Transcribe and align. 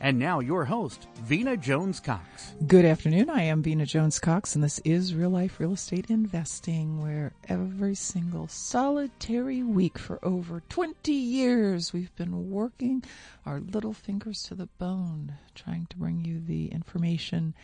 And 0.00 0.16
now 0.16 0.38
your 0.38 0.64
host, 0.64 1.08
Vena 1.24 1.56
Jones 1.56 1.98
Cox. 1.98 2.54
Good 2.68 2.84
afternoon. 2.84 3.28
I 3.28 3.42
am 3.42 3.64
Vena 3.64 3.84
Jones 3.84 4.20
Cox, 4.20 4.54
and 4.54 4.62
this 4.62 4.78
is 4.84 5.12
Real 5.12 5.30
Life 5.30 5.58
Real 5.58 5.72
Estate 5.72 6.06
Investing, 6.08 7.02
where 7.02 7.32
every 7.48 7.96
single 7.96 8.46
solitary 8.46 9.64
week 9.64 9.98
for 9.98 10.24
over 10.24 10.62
20 10.68 11.12
years 11.12 11.92
we've 11.92 12.14
been 12.14 12.48
working 12.48 13.02
our 13.44 13.58
little 13.58 13.92
fingers 13.92 14.44
to 14.44 14.54
the 14.54 14.68
bone, 14.78 15.34
trying 15.56 15.86
to 15.86 15.96
bring 15.96 16.24
you 16.24 16.38
the 16.38 16.66
information 16.66 17.54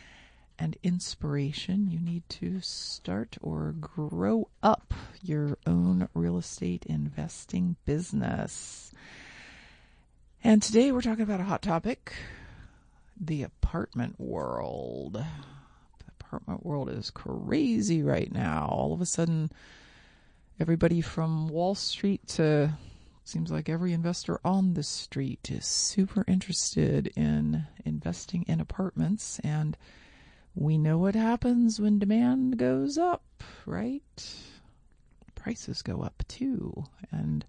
and 0.59 0.77
inspiration 0.83 1.89
you 1.89 1.99
need 2.01 2.27
to 2.27 2.59
start 2.59 3.37
or 3.41 3.73
grow 3.79 4.49
up 4.61 4.93
your 5.23 5.57
own 5.65 6.09
real 6.13 6.37
estate 6.37 6.85
investing 6.85 7.77
business. 7.85 8.91
And 10.45 10.61
today 10.61 10.91
we're 10.91 11.01
talking 11.01 11.23
about 11.23 11.39
a 11.39 11.43
hot 11.45 11.63
topic 11.63 12.13
the 13.19 13.41
apartment 13.41 14.19
world. 14.19 15.13
The 15.13 16.05
apartment 16.19 16.63
world 16.63 16.87
is 16.87 17.09
crazy 17.09 18.03
right 18.03 18.31
now. 18.31 18.67
All 18.69 18.93
of 18.93 19.01
a 19.01 19.07
sudden, 19.07 19.49
everybody 20.59 21.01
from 21.01 21.47
Wall 21.47 21.73
Street 21.73 22.27
to 22.27 22.77
seems 23.23 23.49
like 23.49 23.69
every 23.69 23.91
investor 23.91 24.39
on 24.45 24.75
the 24.75 24.83
street 24.83 25.49
is 25.49 25.65
super 25.65 26.23
interested 26.27 27.07
in 27.15 27.65
investing 27.83 28.45
in 28.47 28.59
apartments. 28.61 29.39
And 29.39 29.75
we 30.53 30.77
know 30.77 30.99
what 30.99 31.15
happens 31.15 31.79
when 31.79 31.97
demand 31.97 32.59
goes 32.59 32.99
up, 32.99 33.43
right? 33.65 34.35
Prices 35.33 35.81
go 35.81 36.03
up 36.03 36.23
too. 36.27 36.85
And 37.09 37.43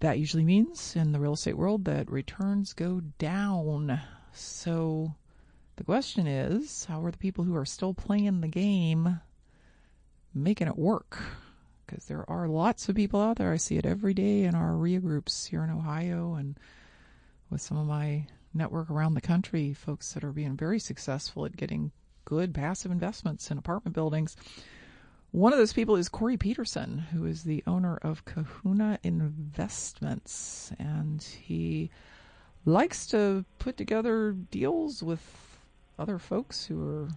that 0.00 0.18
usually 0.18 0.44
means 0.44 0.96
in 0.96 1.12
the 1.12 1.20
real 1.20 1.34
estate 1.34 1.56
world 1.56 1.84
that 1.86 2.10
returns 2.10 2.72
go 2.72 3.00
down. 3.18 4.00
So 4.32 5.14
the 5.76 5.84
question 5.84 6.26
is, 6.26 6.84
how 6.84 7.02
are 7.04 7.10
the 7.10 7.18
people 7.18 7.44
who 7.44 7.56
are 7.56 7.64
still 7.64 7.94
playing 7.94 8.40
the 8.40 8.48
game 8.48 9.20
making 10.34 10.68
it 10.68 10.78
work? 10.78 11.22
Because 11.86 12.06
there 12.06 12.28
are 12.28 12.48
lots 12.48 12.88
of 12.88 12.96
people 12.96 13.20
out 13.20 13.36
there. 13.36 13.52
I 13.52 13.56
see 13.56 13.76
it 13.76 13.86
every 13.86 14.14
day 14.14 14.44
in 14.44 14.54
our 14.54 14.74
REIA 14.74 15.00
groups 15.00 15.46
here 15.46 15.62
in 15.62 15.70
Ohio 15.70 16.34
and 16.34 16.58
with 17.50 17.60
some 17.60 17.76
of 17.76 17.86
my 17.86 18.26
network 18.52 18.90
around 18.90 19.14
the 19.14 19.20
country, 19.20 19.72
folks 19.72 20.12
that 20.12 20.24
are 20.24 20.32
being 20.32 20.56
very 20.56 20.78
successful 20.78 21.44
at 21.44 21.56
getting 21.56 21.92
good 22.24 22.54
passive 22.54 22.90
investments 22.90 23.50
in 23.50 23.58
apartment 23.58 23.94
buildings. 23.94 24.36
One 25.34 25.52
of 25.52 25.58
those 25.58 25.72
people 25.72 25.96
is 25.96 26.08
Corey 26.08 26.36
Peterson, 26.36 26.96
who 26.96 27.26
is 27.26 27.42
the 27.42 27.64
owner 27.66 27.96
of 28.02 28.24
Kahuna 28.24 29.00
Investments, 29.02 30.70
and 30.78 31.20
he 31.20 31.90
likes 32.64 33.08
to 33.08 33.44
put 33.58 33.76
together 33.76 34.30
deals 34.30 35.02
with 35.02 35.58
other 35.98 36.20
folks 36.20 36.66
who 36.66 36.80
are 36.80 37.08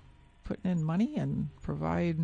putting 0.45 0.71
in 0.71 0.83
money 0.83 1.15
and 1.15 1.49
provide, 1.61 2.17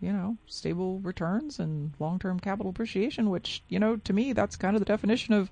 you 0.00 0.12
know, 0.12 0.36
stable 0.46 0.98
returns 0.98 1.60
and 1.60 1.92
long-term 2.00 2.40
capital 2.40 2.70
appreciation, 2.70 3.30
which, 3.30 3.62
you 3.68 3.78
know, 3.78 3.98
to 3.98 4.12
me 4.12 4.32
that's 4.32 4.56
kind 4.56 4.74
of 4.74 4.80
the 4.80 4.84
definition 4.84 5.32
of 5.32 5.48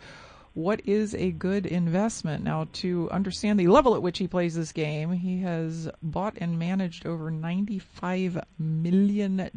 what 0.58 0.80
is 0.86 1.14
a 1.14 1.30
good 1.30 1.66
investment. 1.66 2.42
Now, 2.42 2.66
to 2.72 3.08
understand 3.12 3.60
the 3.60 3.68
level 3.68 3.94
at 3.94 4.02
which 4.02 4.18
he 4.18 4.26
plays 4.26 4.56
this 4.56 4.72
game, 4.72 5.12
he 5.12 5.42
has 5.42 5.88
bought 6.02 6.36
and 6.38 6.58
managed 6.58 7.06
over 7.06 7.30
$95 7.30 8.42
million 8.58 9.48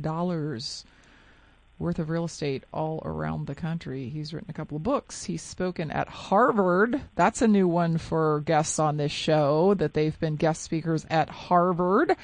worth 1.79 1.97
of 1.97 2.09
real 2.11 2.25
estate 2.25 2.63
all 2.71 3.01
around 3.03 3.47
the 3.47 3.55
country. 3.55 4.09
He's 4.09 4.31
written 4.31 4.51
a 4.51 4.53
couple 4.53 4.77
of 4.77 4.83
books. 4.83 5.23
He's 5.23 5.41
spoken 5.41 5.89
at 5.89 6.07
Harvard. 6.07 7.01
That's 7.15 7.41
a 7.41 7.47
new 7.47 7.67
one 7.67 7.97
for 7.97 8.41
guests 8.41 8.77
on 8.77 8.97
this 8.97 9.11
show 9.11 9.73
that 9.73 9.95
they've 9.95 10.19
been 10.19 10.35
guest 10.35 10.61
speakers 10.61 11.07
at 11.09 11.29
Harvard 11.29 12.15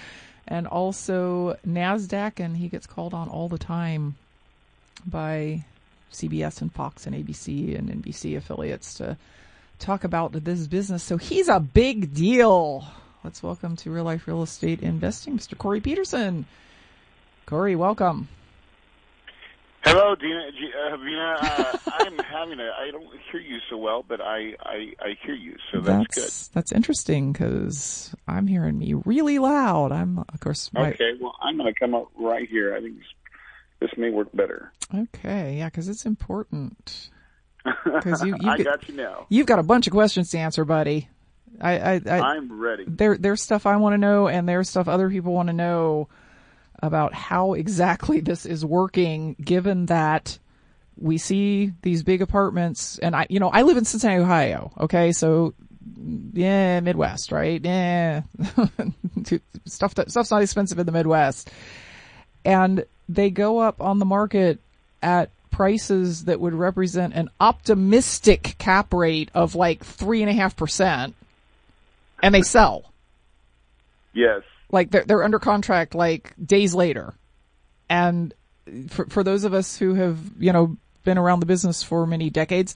and 0.48 0.68
also 0.68 1.58
NASDAQ, 1.66 2.40
and 2.40 2.56
he 2.56 2.68
gets 2.68 2.86
called 2.86 3.16
on 3.16 3.28
all 3.28 3.50
the 3.50 3.58
time 3.58 4.18
by 5.04 5.66
CBS 6.12 6.62
and 6.62 6.72
Fox 6.72 7.06
and 7.06 7.16
ABC 7.16 7.78
and 7.78 7.90
NBC 7.90 8.38
affiliates 8.38 8.94
to 8.96 9.18
talk 9.80 10.04
about 10.04 10.32
this 10.32 10.68
business. 10.68 11.04
So 11.04 11.18
he's 11.18 11.48
a 11.48 11.60
big 11.60 12.14
deal. 12.14 12.86
Let's 13.24 13.44
welcome 13.44 13.76
to 13.78 13.92
Real 13.92 14.04
Life 14.04 14.28
Real 14.28 14.44
Estate 14.44 14.82
Investing, 14.82 15.38
Mr. 15.38 15.58
Corey 15.58 15.82
Peterson. 15.82 16.46
Corey, 17.46 17.76
welcome. 17.76 18.28
Hello, 19.84 20.16
Dina. 20.16 20.50
Uh, 20.92 20.98
Vena. 20.98 21.38
Uh, 21.40 21.78
I'm 22.00 22.18
having 22.20 22.60
a. 22.60 22.72
I 22.78 22.92
don't 22.92 23.08
hear 23.32 23.40
you 23.40 23.60
so 23.70 23.78
well, 23.78 24.04
but 24.06 24.20
I 24.20 24.54
I, 24.62 24.94
I 25.00 25.18
hear 25.24 25.36
you, 25.36 25.56
so 25.72 25.80
that's, 25.80 26.16
that's 26.16 26.48
good. 26.48 26.54
That's 26.54 26.72
interesting 26.74 27.32
because 27.32 28.14
I'm 28.28 28.48
hearing 28.48 28.78
me 28.78 28.96
really 29.06 29.40
loud. 29.40 29.92
I'm 29.92 30.20
of 30.20 30.40
course. 30.42 30.72
My... 30.74 30.92
Okay, 30.92 31.14
well, 31.22 31.36
I'm 31.42 31.58
going 31.58 31.74
to 31.74 31.80
come 31.80 31.96
up 31.96 32.10
right 32.18 32.50
here. 32.50 32.76
I 32.76 32.82
think 32.82 32.98
this 33.80 33.92
may 33.98 34.10
work 34.10 34.30
better. 34.34 34.72
Okay, 34.94 35.58
yeah, 35.58 35.66
because 35.66 35.88
it's 35.88 36.06
important. 36.06 37.10
Because 37.64 38.24
you, 38.24 38.36
you 38.40 38.50
I 38.50 38.64
got 38.64 38.88
you 38.88 38.96
now. 38.96 39.26
You've 39.30 39.48
got 39.48 39.60
a 39.60 39.64
bunch 39.64 39.88
of 39.88 39.94
questions 39.94 40.32
to 40.32 40.38
answer, 40.38 40.66
buddy. 40.66 41.10
I, 41.60 41.80
I, 41.80 42.02
I 42.06 42.36
am 42.36 42.60
ready. 42.60 42.86
There, 42.88 43.18
there's 43.18 43.42
stuff 43.42 43.66
I 43.66 43.78
want 43.78 43.94
to 43.94 43.98
know, 43.98 44.28
and 44.28 44.48
there's 44.48 44.70
stuff 44.70 44.88
other 44.88 45.10
people 45.10 45.34
want 45.34 45.48
to 45.48 45.54
know 45.54 46.08
about 46.82 47.14
how 47.14 47.54
exactly 47.54 48.20
this 48.20 48.46
is 48.46 48.64
working. 48.64 49.36
Given 49.42 49.88
that 49.88 50.38
we 50.96 51.18
see 51.18 51.74
these 51.82 52.04
big 52.04 52.22
apartments, 52.22 53.00
and 53.00 53.16
I, 53.16 53.28
you 53.30 53.40
know, 53.40 53.50
I 53.50 53.64
live 53.64 53.78
in 53.78 53.86
Cincinnati, 53.86 54.22
Ohio. 54.22 54.72
Okay, 54.80 55.12
so 55.12 55.54
yeah, 56.34 56.80
Midwest, 56.80 57.32
right? 57.32 57.64
Yeah, 57.64 58.22
stuff 59.66 59.96
that 59.96 60.12
stuff's 60.12 60.32
not 60.32 60.42
expensive 60.42 60.78
in 60.80 60.86
the 60.86 60.92
Midwest, 60.92 61.50
and 62.46 62.86
they 63.10 63.30
go 63.30 63.60
up 63.60 63.82
on 63.82 64.00
the 64.00 64.06
market 64.06 64.60
at 65.02 65.30
prices 65.52 66.26
that 66.26 66.40
would 66.40 66.54
represent 66.54 67.14
an 67.14 67.30
optimistic 67.40 68.56
cap 68.58 68.94
rate 68.94 69.32
of 69.34 69.56
like 69.56 69.84
three 69.84 70.22
and 70.22 70.30
a 70.30 70.34
half 70.34 70.56
percent, 70.56 71.16
and 72.22 72.34
they 72.34 72.42
sell. 72.42 72.92
Yes. 74.14 74.44
Like 74.72 74.92
they're 74.92 75.06
they're 75.06 75.24
under 75.24 75.40
contract 75.40 75.96
like 75.96 76.34
days 76.44 76.76
later, 76.76 77.14
and 77.90 78.34
for 78.90 79.06
for 79.06 79.24
those 79.24 79.46
of 79.46 79.54
us 79.54 79.78
who 79.78 79.94
have 79.94 80.20
you 80.38 80.52
know 80.52 80.78
been 81.04 81.18
around 81.18 81.40
the 81.40 81.46
business 81.46 81.84
for 81.84 82.06
many 82.06 82.30
decades, 82.30 82.76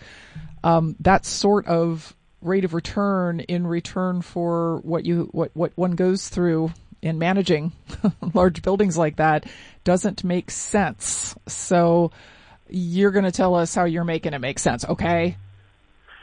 um, 0.63 0.95
that 1.01 1.25
sort 1.25 1.67
of 1.67 2.15
rate 2.41 2.65
of 2.65 2.73
return 2.73 3.41
in 3.41 3.67
return 3.67 4.21
for 4.21 4.77
what 4.77 5.06
you 5.06 5.29
what 5.33 5.51
what 5.53 5.71
one 5.75 5.91
goes 5.91 6.29
through 6.29 6.71
in 7.01 7.18
managing 7.19 7.71
large 8.33 8.62
buildings 8.62 8.98
like 8.98 9.18
that 9.18 9.45
doesn't 9.83 10.24
make 10.24 10.51
sense. 10.51 11.36
So 11.48 12.12
you're 12.69 13.12
going 13.12 13.25
to 13.25 13.31
tell 13.31 13.56
us 13.56 13.74
how 13.75 13.86
you're 13.86 14.03
making 14.03 14.33
it 14.33 14.39
make 14.39 14.59
sense, 14.59 14.86
okay? 14.86 15.38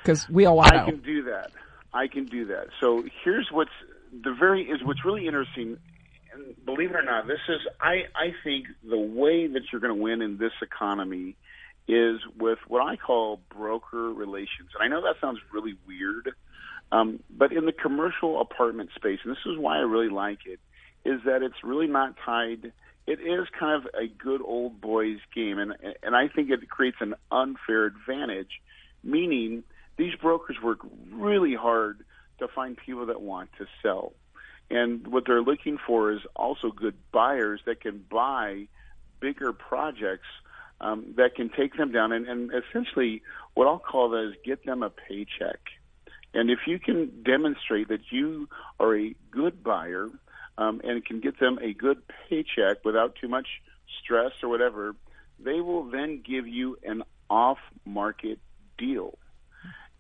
Because 0.03 0.29
we 0.29 0.47
all 0.47 0.57
want 0.57 0.73
to. 0.73 0.83
I 0.83 0.85
can 0.85 1.01
do 1.01 1.25
that. 1.25 1.51
I 1.93 2.07
can 2.07 2.27
do 2.27 2.47
that. 2.47 2.69
So 2.81 3.05
here's 3.25 3.49
what's 3.51 3.71
the 4.13 4.33
very 4.33 4.63
is 4.63 4.83
what's 4.83 5.05
really 5.05 5.27
interesting. 5.27 5.79
And 6.33 6.65
believe 6.65 6.91
it 6.91 6.97
or 6.97 7.03
not, 7.03 7.27
this 7.27 7.41
is 7.49 7.61
I 7.81 8.05
I 8.15 8.35
think 8.45 8.67
the 8.89 8.99
way 8.99 9.47
that 9.47 9.63
you're 9.73 9.81
going 9.81 9.95
to 9.95 10.01
win 10.01 10.23
in 10.23 10.39
this 10.39 10.53
economy 10.63 11.37
is 11.87 12.21
with 12.39 12.59
what 12.69 12.87
I 12.87 12.97
call 12.97 13.41
broker 13.55 14.13
relations. 14.13 14.71
And 14.79 14.83
I 14.83 14.89
know 14.89 15.03
that 15.03 15.17
sounds 15.21 15.39
really 15.53 15.75
weird, 15.87 16.35
um, 16.93 17.21
but 17.31 17.51
in 17.53 17.65
the 17.65 17.73
commercial 17.73 18.41
apartment 18.41 18.91
space, 18.95 19.21
and 19.25 19.33
this 19.33 19.47
is 19.47 19.59
why 19.59 19.79
I 19.79 19.81
really 19.81 20.11
like 20.11 20.41
it, 20.45 20.61
is 21.05 21.21
that 21.25 21.43
it's 21.43 21.63
really 21.63 21.87
not 21.87 22.15
tied. 22.25 22.73
It 23.07 23.21
is 23.21 23.47
kind 23.59 23.83
of 23.83 23.91
a 23.95 24.07
good 24.07 24.43
old 24.43 24.81
boys 24.81 25.19
game, 25.35 25.59
and 25.59 25.75
and 26.03 26.15
I 26.15 26.29
think 26.29 26.51
it 26.51 26.69
creates 26.69 26.99
an 27.01 27.15
unfair 27.31 27.87
advantage, 27.87 28.61
meaning 29.03 29.65
these 29.97 30.15
brokers 30.15 30.57
work 30.63 30.81
really 31.13 31.55
hard 31.55 32.05
to 32.39 32.49
find 32.49 32.77
people 32.77 33.07
that 33.07 33.21
want 33.21 33.51
to 33.59 33.67
sell. 33.83 34.13
And 34.71 35.07
what 35.07 35.25
they're 35.27 35.43
looking 35.43 35.79
for 35.87 36.13
is 36.13 36.21
also 36.37 36.71
good 36.71 36.95
buyers 37.11 37.61
that 37.65 37.81
can 37.81 38.05
buy 38.11 38.69
bigger 39.21 39.53
projects 39.53 40.27
um, 40.81 41.15
that 41.17 41.35
can 41.35 41.49
take 41.49 41.77
them 41.77 41.91
down 41.91 42.13
and, 42.13 42.29
and 42.29 42.51
essentially 42.53 43.23
what 43.55 43.67
I'll 43.67 43.79
call 43.79 44.11
that 44.11 44.29
is 44.29 44.35
get 44.45 44.65
them 44.65 44.83
a 44.83 44.91
paycheck. 44.91 45.59
And 46.35 46.51
if 46.51 46.61
you 46.67 46.79
can 46.79 47.23
demonstrate 47.25 47.89
that 47.89 48.01
you 48.11 48.49
are 48.79 48.97
a 48.97 49.15
good 49.31 49.65
buyer 49.65 50.09
um, 50.59 50.81
and 50.85 51.03
can 51.05 51.21
get 51.21 51.39
them 51.41 51.59
a 51.63 51.73
good 51.73 52.03
paycheck 52.29 52.85
without 52.85 53.15
too 53.15 53.29
much 53.29 53.47
stress 54.03 54.33
or 54.43 54.51
whatever, 54.51 54.95
they 55.39 55.61
will 55.61 55.85
then 55.85 56.23
give 56.23 56.47
you 56.47 56.77
an 56.85 57.03
off 57.31 57.59
market 57.87 58.39
deal. 58.77 59.17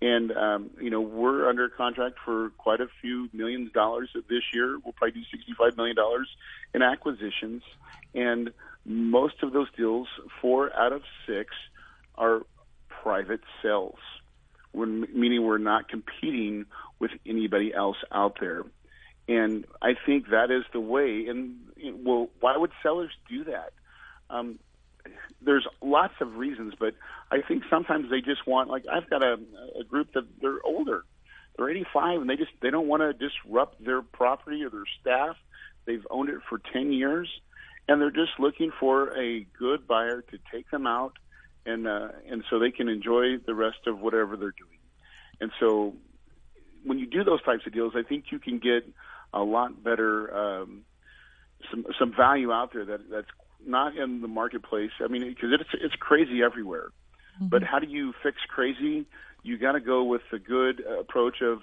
And 0.03 0.31
um, 0.33 0.71
you 0.81 0.91
know 0.91 1.01
we're 1.01 1.49
under 1.49 1.69
contract 1.69 2.17
for 2.25 2.51
quite 2.51 2.81
a 2.81 2.87
few 3.01 3.29
millions 3.33 3.69
of 3.69 3.73
dollars 3.73 4.11
this 4.15 4.43
year. 4.53 4.79
We'll 4.85 4.93
probably 4.93 5.21
do 5.21 5.27
sixty-five 5.31 5.77
million 5.77 5.97
dollars 5.97 6.29
in 6.73 6.83
acquisitions, 6.83 7.63
and 8.15 8.53
most 8.85 9.43
of 9.43 9.53
those 9.53 9.67
deals, 9.77 10.07
four 10.41 10.73
out 10.77 10.93
of 10.93 11.03
six, 11.27 11.51
are 12.17 12.43
private 12.89 13.41
sales. 13.61 13.99
Meaning 14.73 15.43
we're 15.45 15.59
not 15.59 15.89
competing 15.89 16.67
with 17.01 17.11
anybody 17.27 17.75
else 17.75 17.97
out 18.13 18.37
there. 18.39 18.65
And 19.29 19.67
I 19.83 19.95
think 20.07 20.31
that 20.31 20.51
is 20.51 20.65
the 20.73 20.81
way. 20.81 21.27
And 21.29 21.57
well, 22.05 22.31
why 22.41 22.57
would 22.57 22.71
sellers 22.83 23.13
do 23.29 23.45
that? 23.45 23.73
Um, 24.31 24.59
there's 25.41 25.67
lots 25.81 26.15
of 26.21 26.37
reasons, 26.37 26.75
but 26.79 26.95
I 27.31 27.43
think 27.47 27.65
sometimes 27.71 28.11
they 28.11 28.21
just 28.21 28.47
want 28.47 28.71
like 28.71 28.85
I've 28.91 29.09
got 29.09 29.23
a, 29.23 29.39
a 29.79 29.85
group 29.85 30.13
that 30.15 30.25
they're 30.41 30.61
older, 30.65 31.05
they're 31.57 31.71
85, 31.71 32.23
and 32.23 32.31
they 32.31 32.37
just 32.37 32.51
they 32.61 32.71
don't 32.71 32.89
want 32.89 33.03
to 33.03 33.13
disrupt 33.13 33.85
their 33.85 34.03
property 34.03 34.65
or 34.65 34.71
their 34.71 34.85
staff. 35.01 35.37
They've 35.85 36.07
owned 36.11 36.29
it 36.29 36.41
for 36.49 36.61
10 36.73 36.93
years, 36.93 37.29
and 37.87 38.01
they're 38.01 38.11
just 38.11 38.33
looking 38.39 38.71
for 38.79 39.17
a 39.19 39.47
good 39.59 39.87
buyer 39.87 40.23
to 40.23 40.39
take 40.53 40.71
them 40.71 40.87
out, 40.87 41.13
and 41.67 41.87
uh, 41.87 42.09
and 42.29 42.45
so 42.51 42.59
they 42.59 42.71
can 42.71 42.89
enjoy 42.89 43.39
the 43.47 43.55
rest 43.55 43.87
of 43.87 44.01
whatever 44.01 44.37
they're 44.37 44.53
doing. 44.53 44.79
And 45.41 45.53
so 45.61 45.95
when 46.85 46.99
you 46.99 47.07
do 47.07 47.25
those 47.25 47.43
types 47.43 47.67
of 47.67 47.73
deals, 47.73 47.93
I 47.97 48.03
think 48.03 48.27
you 48.31 48.39
can 48.39 48.59
get 48.59 48.89
a 49.33 49.43
lot 49.43 49.83
better 49.83 50.35
um, 50.35 50.85
some 51.71 51.87
some 51.99 52.15
value 52.15 52.53
out 52.53 52.73
there 52.73 52.85
that 52.85 53.11
that's 53.11 53.29
not 53.65 53.97
in 53.97 54.21
the 54.21 54.29
marketplace. 54.29 54.91
I 55.03 55.09
mean, 55.09 55.29
because 55.29 55.51
it's 55.53 55.71
it's 55.75 55.95
crazy 55.95 56.43
everywhere. 56.43 56.89
Mm-hmm. 57.37 57.49
But 57.49 57.63
how 57.63 57.79
do 57.79 57.87
you 57.87 58.15
fix 58.23 58.39
crazy? 58.49 59.07
You 59.43 59.59
got 59.59 59.73
to 59.73 59.81
go 59.81 60.05
with 60.05 60.23
the 60.31 60.39
good 60.39 60.81
approach 60.81 61.41
of 61.43 61.61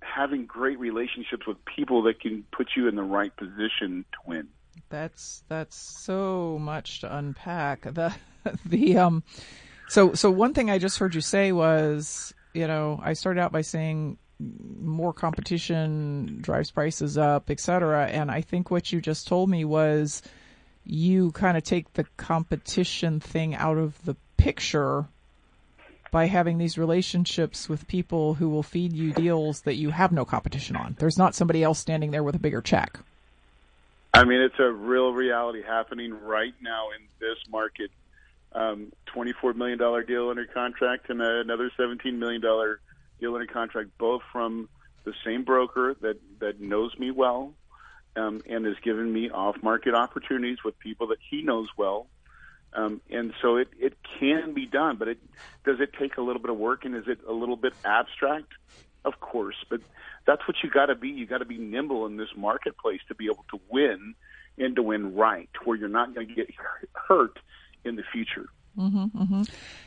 having 0.00 0.46
great 0.46 0.78
relationships 0.78 1.46
with 1.46 1.64
people 1.64 2.02
that 2.02 2.20
can 2.20 2.44
put 2.52 2.70
you 2.76 2.88
in 2.88 2.96
the 2.96 3.02
right 3.02 3.34
position 3.36 4.04
to 4.12 4.18
win. 4.26 4.48
That's 4.88 5.44
that's 5.48 5.76
so 5.76 6.58
much 6.60 7.00
to 7.00 7.16
unpack. 7.16 7.86
The 7.94 8.58
the 8.66 8.98
um 8.98 9.22
so 9.88 10.14
so 10.14 10.28
one 10.28 10.52
thing 10.52 10.68
I 10.68 10.78
just 10.78 10.98
heard 10.98 11.14
you 11.14 11.20
say 11.20 11.52
was, 11.52 12.34
you 12.54 12.66
know, 12.66 12.98
I 13.00 13.12
started 13.12 13.40
out 13.40 13.52
by 13.52 13.60
saying 13.60 14.18
more 14.80 15.12
competition 15.12 16.38
drives 16.40 16.70
prices 16.70 17.16
up, 17.18 17.50
et 17.50 17.60
cetera. 17.60 18.06
And 18.06 18.30
I 18.30 18.40
think 18.40 18.70
what 18.70 18.92
you 18.92 19.00
just 19.00 19.28
told 19.28 19.48
me 19.48 19.64
was 19.64 20.22
you 20.84 21.32
kind 21.32 21.56
of 21.56 21.62
take 21.62 21.92
the 21.92 22.04
competition 22.16 23.20
thing 23.20 23.54
out 23.54 23.78
of 23.78 24.02
the 24.04 24.16
picture 24.36 25.06
by 26.10 26.26
having 26.26 26.58
these 26.58 26.76
relationships 26.76 27.68
with 27.68 27.88
people 27.88 28.34
who 28.34 28.48
will 28.48 28.62
feed 28.62 28.92
you 28.92 29.12
deals 29.12 29.62
that 29.62 29.76
you 29.76 29.90
have 29.90 30.12
no 30.12 30.24
competition 30.24 30.76
on. 30.76 30.94
There's 30.98 31.16
not 31.16 31.34
somebody 31.34 31.62
else 31.62 31.78
standing 31.78 32.10
there 32.10 32.22
with 32.22 32.34
a 32.34 32.38
bigger 32.38 32.60
check. 32.60 32.98
I 34.12 34.24
mean, 34.24 34.40
it's 34.42 34.58
a 34.58 34.70
real 34.70 35.12
reality 35.12 35.62
happening 35.62 36.12
right 36.12 36.52
now 36.60 36.88
in 36.90 37.06
this 37.18 37.38
market. 37.50 37.90
Um, 38.54 38.92
$24 39.14 39.56
million 39.56 39.78
deal 40.06 40.28
under 40.28 40.44
contract 40.44 41.08
and 41.08 41.22
another 41.22 41.70
$17 41.78 42.18
million 42.18 42.42
deal 43.22 43.36
a 43.36 43.46
contract, 43.46 43.90
both 43.98 44.22
from 44.32 44.68
the 45.04 45.14
same 45.24 45.44
broker 45.44 45.96
that, 46.00 46.18
that 46.40 46.60
knows 46.60 46.96
me 46.98 47.10
well 47.10 47.54
um, 48.16 48.42
and 48.48 48.66
has 48.66 48.76
given 48.82 49.12
me 49.12 49.30
off-market 49.30 49.94
opportunities 49.94 50.58
with 50.64 50.78
people 50.78 51.08
that 51.08 51.18
he 51.30 51.42
knows 51.42 51.68
well. 51.76 52.06
Um, 52.74 53.00
and 53.10 53.32
so 53.40 53.56
it, 53.56 53.68
it 53.78 53.94
can 54.18 54.54
be 54.54 54.66
done, 54.66 54.96
but 54.96 55.08
it 55.08 55.18
does 55.64 55.80
it 55.80 55.90
take 55.98 56.16
a 56.16 56.22
little 56.22 56.40
bit 56.40 56.50
of 56.50 56.56
work 56.56 56.84
and 56.84 56.96
is 56.96 57.06
it 57.06 57.20
a 57.28 57.32
little 57.32 57.56
bit 57.56 57.74
abstract? 57.84 58.52
Of 59.04 59.20
course, 59.20 59.56
but 59.68 59.80
that's 60.26 60.46
what 60.46 60.56
you 60.62 60.70
got 60.70 60.86
to 60.86 60.94
be. 60.94 61.08
You 61.08 61.26
got 61.26 61.38
to 61.38 61.44
be 61.44 61.58
nimble 61.58 62.06
in 62.06 62.16
this 62.16 62.30
marketplace 62.36 63.00
to 63.08 63.14
be 63.14 63.26
able 63.26 63.44
to 63.50 63.60
win 63.68 64.14
and 64.58 64.76
to 64.76 64.82
win 64.82 65.14
right, 65.14 65.50
where 65.64 65.76
you're 65.76 65.88
not 65.88 66.14
going 66.14 66.28
to 66.28 66.34
get 66.34 66.48
hurt 66.94 67.38
in 67.84 67.96
the 67.96 68.04
future. 68.12 68.46
Mm-hmm, 68.78 69.22
mm-hmm. 69.22 69.42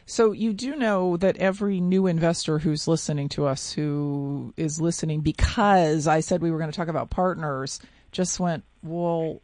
So 0.05 0.31
you 0.31 0.53
do 0.53 0.75
know 0.75 1.17
that 1.17 1.37
every 1.37 1.79
new 1.79 2.07
investor 2.07 2.59
who's 2.59 2.87
listening 2.87 3.29
to 3.29 3.45
us, 3.45 3.71
who 3.71 4.53
is 4.57 4.79
listening 4.79 5.21
because 5.21 6.07
I 6.07 6.19
said 6.19 6.41
we 6.41 6.51
were 6.51 6.59
going 6.59 6.71
to 6.71 6.75
talk 6.75 6.87
about 6.87 7.09
partners, 7.09 7.79
just 8.11 8.39
went, 8.39 8.63
well, 8.83 9.41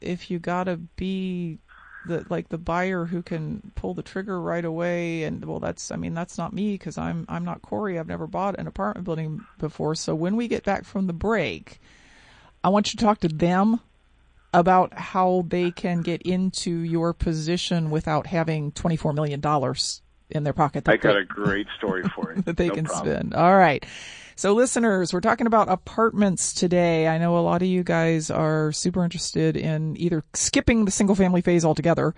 if 0.00 0.30
you 0.30 0.38
got 0.38 0.64
to 0.64 0.76
be 0.76 1.58
the 2.06 2.26
like 2.28 2.48
the 2.48 2.58
buyer 2.58 3.04
who 3.04 3.22
can 3.22 3.72
pull 3.74 3.94
the 3.94 4.02
trigger 4.02 4.40
right 4.40 4.64
away 4.64 5.22
and 5.22 5.44
well 5.44 5.60
that's 5.60 5.90
i 5.90 5.96
mean 5.96 6.14
that's 6.14 6.36
not 6.36 6.52
me 6.52 6.72
because 6.72 6.98
i'm 6.98 7.24
i'm 7.28 7.44
not 7.44 7.62
corey 7.62 7.98
i've 7.98 8.08
never 8.08 8.26
bought 8.26 8.58
an 8.58 8.66
apartment 8.66 9.04
building 9.04 9.40
before 9.58 9.94
so 9.94 10.14
when 10.14 10.36
we 10.36 10.48
get 10.48 10.64
back 10.64 10.84
from 10.84 11.06
the 11.06 11.12
break 11.12 11.80
i 12.64 12.68
want 12.68 12.92
you 12.92 12.98
to 12.98 13.04
talk 13.04 13.20
to 13.20 13.28
them 13.28 13.78
about 14.54 14.92
how 14.94 15.44
they 15.48 15.70
can 15.70 16.02
get 16.02 16.22
into 16.22 16.70
your 16.70 17.12
position 17.12 17.90
without 17.90 18.26
having 18.26 18.72
24 18.72 19.12
million 19.12 19.40
dollars 19.40 20.02
in 20.30 20.44
their 20.44 20.52
pocket 20.52 20.88
i 20.88 20.96
got 20.96 21.12
they, 21.12 21.20
a 21.20 21.24
great 21.24 21.66
story 21.76 22.02
for 22.14 22.32
you 22.34 22.42
that 22.46 22.56
they 22.56 22.68
no 22.68 22.74
can 22.74 22.84
problem. 22.84 23.06
spend 23.06 23.34
all 23.34 23.56
right 23.56 23.84
so 24.34 24.54
listeners, 24.54 25.12
we're 25.12 25.20
talking 25.20 25.46
about 25.46 25.68
apartments 25.68 26.54
today. 26.54 27.06
I 27.06 27.18
know 27.18 27.36
a 27.36 27.40
lot 27.40 27.62
of 27.62 27.68
you 27.68 27.84
guys 27.84 28.30
are 28.30 28.72
super 28.72 29.04
interested 29.04 29.56
in 29.56 29.96
either 29.98 30.24
skipping 30.32 30.84
the 30.84 30.90
single 30.90 31.14
family 31.14 31.42
phase 31.42 31.64
altogether 31.64 32.14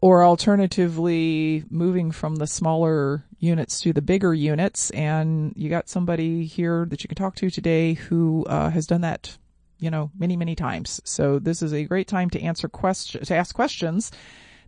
or 0.00 0.24
alternatively 0.24 1.64
moving 1.68 2.12
from 2.12 2.36
the 2.36 2.46
smaller 2.46 3.24
units 3.38 3.80
to 3.80 3.92
the 3.92 4.02
bigger 4.02 4.34
units. 4.34 4.90
And 4.90 5.52
you 5.56 5.68
got 5.68 5.88
somebody 5.88 6.44
here 6.44 6.86
that 6.90 7.02
you 7.02 7.08
can 7.08 7.16
talk 7.16 7.34
to 7.36 7.50
today 7.50 7.94
who 7.94 8.44
uh, 8.48 8.70
has 8.70 8.86
done 8.86 9.00
that, 9.00 9.36
you 9.78 9.90
know, 9.90 10.10
many, 10.18 10.36
many 10.36 10.54
times. 10.54 11.00
So 11.04 11.38
this 11.38 11.62
is 11.62 11.72
a 11.72 11.84
great 11.84 12.08
time 12.08 12.28
to 12.30 12.40
answer 12.40 12.68
questions, 12.68 13.28
to 13.28 13.36
ask 13.36 13.54
questions 13.54 14.10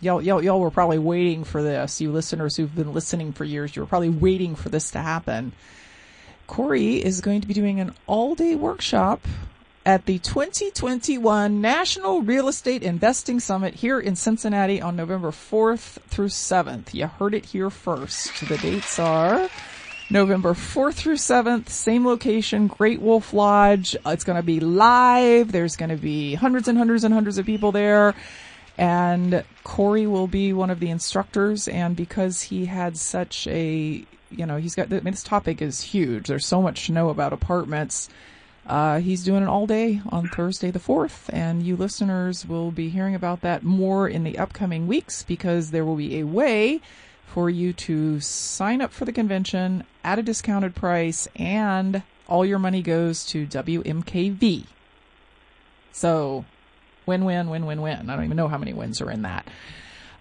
y'all, 0.00 0.22
y'all, 0.22 0.42
y'all 0.42 0.60
were 0.60 0.70
probably 0.70 0.98
waiting 0.98 1.44
for 1.44 1.62
this. 1.62 2.00
You 2.00 2.12
listeners 2.12 2.56
who've 2.56 2.74
been 2.74 2.92
listening 2.92 3.32
for 3.32 3.44
years, 3.44 3.74
you 3.74 3.82
were 3.82 3.86
probably 3.86 4.10
waiting 4.10 4.54
for 4.56 4.68
this 4.68 4.90
to 4.92 4.98
happen. 4.98 5.52
Corey 6.46 6.96
is 6.96 7.20
going 7.20 7.40
to 7.42 7.46
be 7.46 7.54
doing 7.54 7.78
an 7.80 7.94
all 8.06 8.34
day 8.34 8.56
workshop 8.56 9.20
at 9.86 10.06
the 10.06 10.18
2021 10.18 11.60
National 11.60 12.22
Real 12.22 12.48
Estate 12.48 12.82
Investing 12.82 13.40
Summit 13.40 13.74
here 13.74 14.00
in 14.00 14.16
Cincinnati 14.16 14.82
on 14.82 14.96
November 14.96 15.30
4th 15.30 16.00
through 16.08 16.28
7th. 16.28 16.92
You 16.92 17.06
heard 17.06 17.34
it 17.34 17.46
here 17.46 17.70
first. 17.70 18.48
The 18.48 18.58
dates 18.58 18.98
are 18.98 19.48
November 20.10 20.54
4th 20.54 20.94
through 20.94 21.14
7th, 21.14 21.68
same 21.68 22.04
location, 22.04 22.66
Great 22.66 23.00
Wolf 23.00 23.32
Lodge. 23.32 23.94
Uh, 24.04 24.10
it's 24.10 24.24
going 24.24 24.36
to 24.36 24.42
be 24.42 24.58
live. 24.60 25.52
There's 25.52 25.76
going 25.76 25.90
to 25.90 25.96
be 25.96 26.34
hundreds 26.34 26.66
and 26.66 26.76
hundreds 26.76 27.04
and 27.04 27.14
hundreds 27.14 27.38
of 27.38 27.46
people 27.46 27.70
there. 27.70 28.14
And 28.80 29.44
Corey 29.62 30.06
will 30.06 30.26
be 30.26 30.54
one 30.54 30.70
of 30.70 30.80
the 30.80 30.88
instructors. 30.88 31.68
And 31.68 31.94
because 31.94 32.40
he 32.40 32.64
had 32.64 32.96
such 32.96 33.46
a, 33.46 34.02
you 34.30 34.46
know, 34.46 34.56
he's 34.56 34.74
got, 34.74 34.90
I 34.90 35.00
mean, 35.00 35.12
this 35.12 35.22
topic 35.22 35.60
is 35.60 35.82
huge. 35.82 36.28
There's 36.28 36.46
so 36.46 36.62
much 36.62 36.86
to 36.86 36.92
know 36.92 37.10
about 37.10 37.34
apartments. 37.34 38.08
Uh, 38.66 39.00
he's 39.00 39.22
doing 39.22 39.42
it 39.42 39.48
all 39.48 39.66
day 39.66 40.00
on 40.08 40.28
Thursday 40.28 40.70
the 40.70 40.78
4th, 40.78 41.28
and 41.30 41.62
you 41.62 41.76
listeners 41.76 42.46
will 42.46 42.70
be 42.70 42.88
hearing 42.88 43.14
about 43.14 43.42
that 43.42 43.62
more 43.62 44.08
in 44.08 44.24
the 44.24 44.38
upcoming 44.38 44.86
weeks 44.86 45.24
because 45.24 45.72
there 45.72 45.84
will 45.84 45.96
be 45.96 46.18
a 46.18 46.24
way 46.26 46.80
for 47.26 47.50
you 47.50 47.72
to 47.72 48.18
sign 48.20 48.80
up 48.80 48.92
for 48.92 49.04
the 49.04 49.12
convention 49.12 49.84
at 50.04 50.18
a 50.18 50.22
discounted 50.22 50.74
price 50.74 51.28
and 51.36 52.02
all 52.28 52.46
your 52.46 52.58
money 52.58 52.80
goes 52.80 53.26
to 53.26 53.46
WMKV. 53.46 54.64
So, 55.92 56.44
win 57.10 57.24
win, 57.24 57.50
win 57.50 57.66
win 57.66 57.82
win. 57.82 58.08
I 58.08 58.14
don't 58.14 58.24
even 58.24 58.36
know 58.36 58.48
how 58.48 58.58
many 58.58 58.72
wins 58.72 59.00
are 59.00 59.10
in 59.10 59.22
that. 59.22 59.46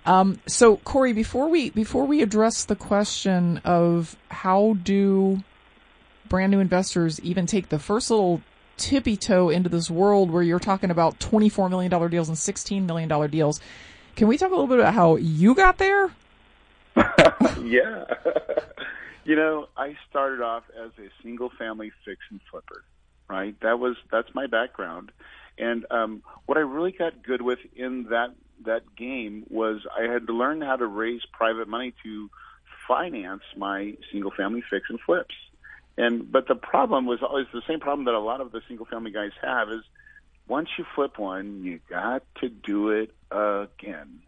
Um, 0.05 0.39
so, 0.48 0.77
Corey, 0.77 1.13
before 1.13 1.50
we 1.50 1.69
before 1.69 2.05
we 2.05 2.24
address 2.24 2.65
the 2.65 2.75
question 2.75 3.62
of 3.63 4.15
how 4.29 4.75
do 4.81 5.43
brand 6.27 6.51
new 6.51 6.60
investors 6.60 7.19
even 7.22 7.46
take 7.46 7.69
the 7.69 7.79
first 7.79 8.10
little 8.10 8.41
tippy 8.77 9.17
toe 9.17 9.50
into 9.50 9.69
this 9.69 9.91
world 9.91 10.31
where 10.31 10.41
you're 10.41 10.60
talking 10.60 10.89
about 10.89 11.19
$24 11.19 11.69
million 11.69 12.10
deals 12.10 12.29
and 12.29 12.38
$16 12.38 12.86
million 12.86 13.29
deals. 13.29 13.60
Can 14.15 14.27
we 14.27 14.38
talk 14.38 14.50
a 14.50 14.51
little 14.51 14.67
bit 14.67 14.79
about 14.79 14.93
how 14.93 15.17
you 15.17 15.53
got 15.53 15.77
there? 15.77 16.12
yeah. 17.63 18.05
you 19.25 19.36
know, 19.36 19.67
I 19.77 19.96
started 20.10 20.41
off 20.41 20.63
as 20.81 20.91
a 20.98 21.10
single 21.22 21.51
family 21.60 21.91
fix 22.05 22.19
and 22.31 22.39
flipper, 22.50 22.84
right? 23.27 23.55
That 23.62 23.79
was, 23.79 23.96
that's 24.12 24.34
my 24.34 24.48
background. 24.48 25.12
And, 25.59 25.85
um, 25.91 26.23
what 26.45 26.57
I 26.57 26.61
really 26.61 26.91
got 26.91 27.21
good 27.21 27.41
with 27.41 27.59
in 27.75 28.05
that, 28.05 28.33
that 28.65 28.95
game 28.95 29.45
was 29.49 29.85
I 29.95 30.11
had 30.11 30.27
to 30.27 30.33
learn 30.33 30.61
how 30.61 30.77
to 30.77 30.87
raise 30.87 31.21
private 31.31 31.67
money 31.67 31.93
to 32.03 32.29
finance 32.87 33.43
my 33.55 33.95
single 34.11 34.31
family 34.31 34.63
fix 34.69 34.89
and 34.89 34.99
flips. 34.99 35.35
And 35.97 36.31
but 36.31 36.47
the 36.47 36.55
problem 36.55 37.05
was 37.05 37.21
always 37.21 37.47
the 37.53 37.61
same 37.67 37.79
problem 37.79 38.05
that 38.05 38.13
a 38.13 38.19
lot 38.19 38.41
of 38.41 38.51
the 38.51 38.61
single 38.67 38.85
family 38.85 39.11
guys 39.11 39.31
have 39.41 39.69
is 39.69 39.83
once 40.47 40.69
you 40.77 40.85
flip 40.95 41.19
one, 41.19 41.63
you 41.63 41.79
got 41.89 42.23
to 42.41 42.49
do 42.49 42.89
it 42.89 43.11
again 43.31 44.21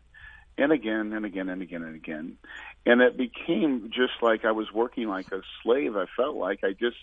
and 0.58 0.72
again 0.72 1.14
and 1.14 1.26
again 1.26 1.50
and 1.50 1.62
again 1.62 1.84
and 1.84 1.96
again. 1.96 2.38
And 2.86 3.02
it 3.02 3.18
became 3.18 3.90
just 3.90 4.22
like 4.22 4.46
I 4.46 4.52
was 4.52 4.72
working 4.72 5.08
like 5.08 5.32
a 5.32 5.42
slave. 5.64 5.96
I 5.96 6.06
felt 6.16 6.36
like 6.36 6.64
I 6.64 6.74
just 6.74 6.98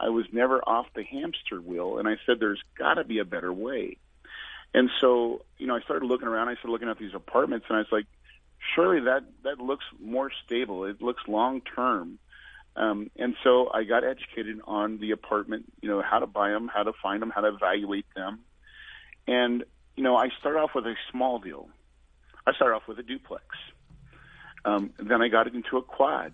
I 0.00 0.08
was 0.08 0.24
never 0.32 0.60
off 0.66 0.86
the 0.94 1.04
hamster 1.04 1.60
wheel. 1.60 1.98
And 1.98 2.08
I 2.08 2.16
said, 2.24 2.40
there's 2.40 2.62
got 2.76 2.94
to 2.94 3.04
be 3.04 3.18
a 3.18 3.24
better 3.24 3.52
way. 3.52 3.98
And 4.72 4.88
so, 5.00 5.42
you 5.58 5.66
know, 5.66 5.76
I 5.76 5.80
started 5.80 6.06
looking 6.06 6.28
around. 6.28 6.48
I 6.48 6.54
started 6.54 6.72
looking 6.72 6.88
at 6.88 6.98
these 6.98 7.14
apartments, 7.14 7.66
and 7.68 7.76
I 7.76 7.80
was 7.80 7.92
like, 7.92 8.06
surely 8.74 9.00
that 9.00 9.24
that 9.44 9.58
looks 9.58 9.84
more 10.00 10.30
stable. 10.44 10.84
It 10.84 11.02
looks 11.02 11.22
long 11.28 11.60
term. 11.60 12.18
Um, 12.76 13.10
and 13.16 13.34
so 13.42 13.70
I 13.72 13.82
got 13.84 14.04
educated 14.04 14.60
on 14.64 14.98
the 14.98 15.10
apartment, 15.10 15.64
you 15.82 15.88
know, 15.88 16.00
how 16.02 16.20
to 16.20 16.26
buy 16.26 16.50
them, 16.50 16.68
how 16.72 16.84
to 16.84 16.92
find 17.02 17.20
them, 17.20 17.30
how 17.30 17.40
to 17.40 17.48
evaluate 17.48 18.06
them. 18.14 18.40
And, 19.26 19.64
you 19.96 20.04
know, 20.04 20.16
I 20.16 20.28
started 20.38 20.60
off 20.60 20.70
with 20.74 20.86
a 20.86 20.94
small 21.10 21.40
deal. 21.40 21.68
I 22.46 22.54
started 22.54 22.76
off 22.76 22.86
with 22.86 22.98
a 22.98 23.02
duplex. 23.02 23.44
Um, 24.64 24.90
then 24.98 25.20
I 25.20 25.28
got 25.28 25.46
it 25.46 25.54
into 25.54 25.78
a 25.78 25.82
quad. 25.82 26.32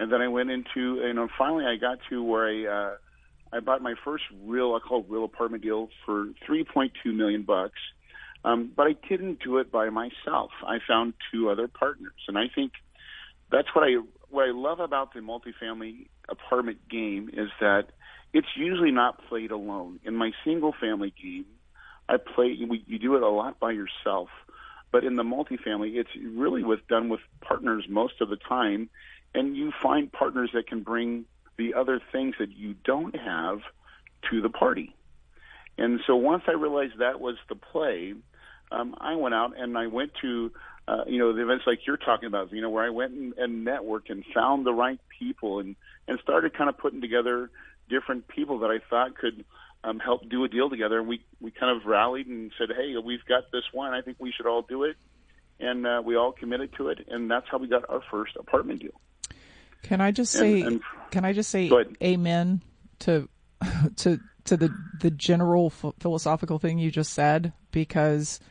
And 0.00 0.10
then 0.10 0.22
I 0.22 0.28
went 0.28 0.50
into, 0.50 0.96
you 0.96 1.12
know, 1.12 1.28
finally 1.38 1.66
I 1.66 1.76
got 1.76 1.98
to 2.08 2.24
where 2.24 2.48
I, 2.48 2.66
uh, 2.66 2.96
I 3.52 3.60
bought 3.60 3.82
my 3.82 3.94
first 4.02 4.24
real, 4.44 4.74
I 4.74 4.78
call 4.80 5.00
it 5.00 5.06
real 5.10 5.24
apartment 5.24 5.62
deal 5.62 5.90
for 6.06 6.28
3.2 6.48 6.90
million 7.14 7.42
bucks. 7.42 7.78
Um, 8.42 8.72
but 8.74 8.86
I 8.86 8.94
didn't 9.08 9.40
do 9.44 9.58
it 9.58 9.70
by 9.70 9.90
myself. 9.90 10.52
I 10.66 10.78
found 10.88 11.12
two 11.30 11.50
other 11.50 11.68
partners. 11.68 12.14
And 12.26 12.38
I 12.38 12.44
think 12.52 12.72
that's 13.52 13.68
what 13.74 13.84
I 13.84 13.96
what 14.30 14.48
I 14.48 14.52
love 14.52 14.80
about 14.80 15.12
the 15.12 15.20
multifamily 15.20 16.06
apartment 16.28 16.88
game 16.88 17.28
is 17.32 17.48
that 17.60 17.88
it's 18.32 18.46
usually 18.56 18.92
not 18.92 19.26
played 19.28 19.50
alone. 19.50 20.00
In 20.04 20.16
my 20.16 20.30
single 20.44 20.72
family 20.80 21.12
game, 21.22 21.46
I 22.08 22.16
play 22.16 22.56
we, 22.66 22.82
you 22.86 22.98
do 22.98 23.16
it 23.16 23.22
a 23.22 23.28
lot 23.28 23.58
by 23.60 23.72
yourself, 23.72 24.28
but 24.92 25.04
in 25.04 25.16
the 25.16 25.24
multifamily, 25.24 25.96
it's 25.96 26.10
really 26.16 26.62
with 26.62 26.86
done 26.88 27.08
with 27.10 27.20
partners 27.40 27.84
most 27.88 28.14
of 28.20 28.30
the 28.30 28.36
time, 28.36 28.88
and 29.34 29.56
you 29.56 29.72
find 29.82 30.10
partners 30.10 30.50
that 30.54 30.66
can 30.66 30.82
bring 30.82 31.24
the 31.56 31.74
other 31.74 32.00
things 32.12 32.34
that 32.38 32.56
you 32.56 32.74
don't 32.84 33.16
have 33.16 33.60
to 34.30 34.40
the 34.40 34.48
party. 34.48 34.94
And 35.78 36.00
so 36.06 36.16
once 36.16 36.44
I 36.46 36.52
realized 36.52 36.98
that 36.98 37.20
was 37.20 37.36
the 37.48 37.54
play, 37.54 38.14
um, 38.70 38.94
I 38.98 39.16
went 39.16 39.34
out 39.34 39.58
and 39.58 39.76
I 39.76 39.86
went 39.86 40.12
to 40.22 40.52
uh, 40.90 41.04
you 41.06 41.18
know, 41.18 41.32
the 41.32 41.42
events 41.42 41.64
like 41.68 41.86
you're 41.86 41.96
talking 41.96 42.26
about, 42.26 42.52
you 42.52 42.60
know, 42.60 42.70
where 42.70 42.84
I 42.84 42.90
went 42.90 43.12
and, 43.12 43.34
and 43.38 43.64
networked 43.64 44.10
and 44.10 44.24
found 44.34 44.66
the 44.66 44.72
right 44.72 44.98
people 45.20 45.60
and, 45.60 45.76
and 46.08 46.18
started 46.20 46.56
kind 46.56 46.68
of 46.68 46.78
putting 46.78 47.00
together 47.00 47.48
different 47.88 48.26
people 48.26 48.60
that 48.60 48.70
I 48.70 48.78
thought 48.90 49.16
could 49.16 49.44
um, 49.84 50.00
help 50.00 50.28
do 50.28 50.42
a 50.42 50.48
deal 50.48 50.68
together. 50.68 50.98
And 50.98 51.06
we, 51.06 51.22
we 51.40 51.52
kind 51.52 51.76
of 51.76 51.86
rallied 51.86 52.26
and 52.26 52.50
said, 52.58 52.70
hey, 52.76 52.94
we've 52.96 53.24
got 53.24 53.52
this 53.52 53.62
one. 53.72 53.92
I 53.92 54.00
think 54.00 54.16
we 54.18 54.32
should 54.32 54.46
all 54.46 54.62
do 54.62 54.82
it. 54.82 54.96
And 55.60 55.86
uh, 55.86 56.02
we 56.04 56.16
all 56.16 56.32
committed 56.32 56.72
to 56.78 56.88
it. 56.88 57.06
And 57.08 57.30
that's 57.30 57.46
how 57.48 57.58
we 57.58 57.68
got 57.68 57.88
our 57.88 58.02
first 58.10 58.34
apartment 58.36 58.80
deal. 58.80 59.00
Can 59.82 60.00
I 60.00 60.10
just 60.10 60.32
say, 60.32 60.60
and, 60.60 60.66
and, 60.66 60.82
can 61.10 61.24
I 61.24 61.32
just 61.32 61.50
say 61.50 61.70
amen 62.02 62.62
to, 63.00 63.28
to, 63.96 64.20
to 64.44 64.56
the, 64.56 64.74
the 65.00 65.10
general 65.10 65.70
philosophical 65.70 66.58
thing 66.58 66.78
you 66.78 66.90
just 66.90 67.12
said? 67.12 67.52
Because– 67.72 68.40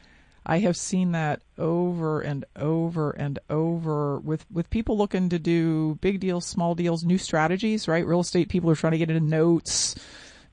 I 0.49 0.59
have 0.59 0.77
seen 0.77 1.11
that 1.11 1.43
over 1.59 2.21
and 2.21 2.43
over 2.55 3.11
and 3.11 3.37
over 3.51 4.19
with, 4.19 4.47
with 4.51 4.71
people 4.71 4.97
looking 4.97 5.29
to 5.29 5.37
do 5.37 5.99
big 6.01 6.19
deals, 6.19 6.43
small 6.43 6.73
deals, 6.73 7.03
new 7.03 7.19
strategies, 7.19 7.87
right? 7.87 8.03
Real 8.03 8.21
estate 8.21 8.49
people 8.49 8.69
are 8.71 8.75
trying 8.75 8.93
to 8.93 8.97
get 8.97 9.11
into 9.11 9.23
notes, 9.23 9.93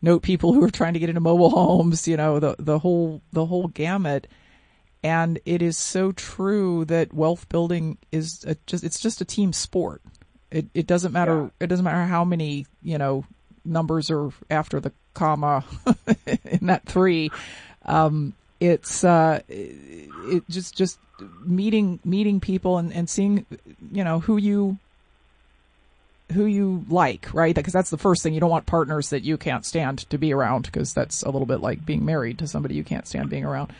note 0.02 0.22
people 0.22 0.52
who 0.52 0.62
are 0.64 0.70
trying 0.70 0.92
to 0.92 0.98
get 0.98 1.08
into 1.08 1.22
mobile 1.22 1.48
homes, 1.48 2.06
you 2.06 2.18
know, 2.18 2.38
the, 2.38 2.56
the 2.58 2.78
whole, 2.78 3.22
the 3.32 3.46
whole 3.46 3.68
gamut. 3.68 4.26
And 5.02 5.38
it 5.46 5.62
is 5.62 5.78
so 5.78 6.12
true 6.12 6.84
that 6.86 7.14
wealth 7.14 7.48
building 7.48 7.96
is 8.12 8.44
a, 8.44 8.56
just, 8.66 8.84
it's 8.84 9.00
just 9.00 9.22
a 9.22 9.24
team 9.24 9.54
sport. 9.54 10.02
It, 10.50 10.66
it 10.74 10.86
doesn't 10.86 11.12
matter, 11.12 11.42
yeah. 11.42 11.48
it 11.60 11.66
doesn't 11.66 11.84
matter 11.84 12.04
how 12.04 12.24
many, 12.24 12.66
you 12.82 12.98
know, 12.98 13.24
numbers 13.64 14.10
are 14.10 14.30
after 14.50 14.80
the 14.80 14.92
comma 15.14 15.64
in 16.44 16.66
that 16.66 16.86
three. 16.86 17.30
Um, 17.84 18.34
it's 18.60 19.04
uh, 19.04 19.40
it 19.48 20.48
just 20.48 20.76
just 20.76 20.98
meeting 21.44 21.98
meeting 22.04 22.40
people 22.40 22.78
and, 22.78 22.92
and 22.92 23.08
seeing 23.08 23.44
you 23.92 24.02
know 24.02 24.20
who 24.20 24.38
you 24.38 24.78
who 26.32 26.46
you 26.46 26.84
like, 26.88 27.32
right? 27.32 27.54
Because 27.54 27.72
that's 27.72 27.90
the 27.90 27.98
first 27.98 28.22
thing. 28.22 28.34
You 28.34 28.40
don't 28.40 28.50
want 28.50 28.66
partners 28.66 29.10
that 29.10 29.22
you 29.22 29.36
can't 29.36 29.64
stand 29.64 30.08
to 30.10 30.18
be 30.18 30.32
around 30.32 30.64
because 30.64 30.92
that's 30.92 31.22
a 31.22 31.30
little 31.30 31.46
bit 31.46 31.60
like 31.60 31.86
being 31.86 32.04
married 32.04 32.38
to 32.38 32.48
somebody 32.48 32.74
you 32.74 32.84
can't 32.84 33.06
stand 33.06 33.30
being 33.30 33.44
around. 33.44 33.72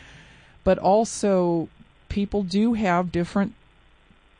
But 0.63 0.77
also, 0.77 1.69
people 2.09 2.43
do 2.43 2.73
have 2.73 3.11
different 3.11 3.53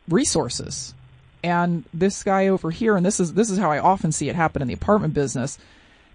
resources. 0.08 0.94
And 1.42 1.84
this 1.94 2.22
guy 2.22 2.48
over 2.48 2.70
here, 2.70 2.96
and 2.96 3.06
this 3.06 3.20
is 3.20 3.34
this 3.34 3.50
is 3.50 3.58
how 3.58 3.70
I 3.70 3.78
often 3.78 4.12
see 4.12 4.28
it 4.28 4.34
happen 4.34 4.62
in 4.62 4.68
the 4.68 4.74
apartment 4.74 5.14
business. 5.14 5.58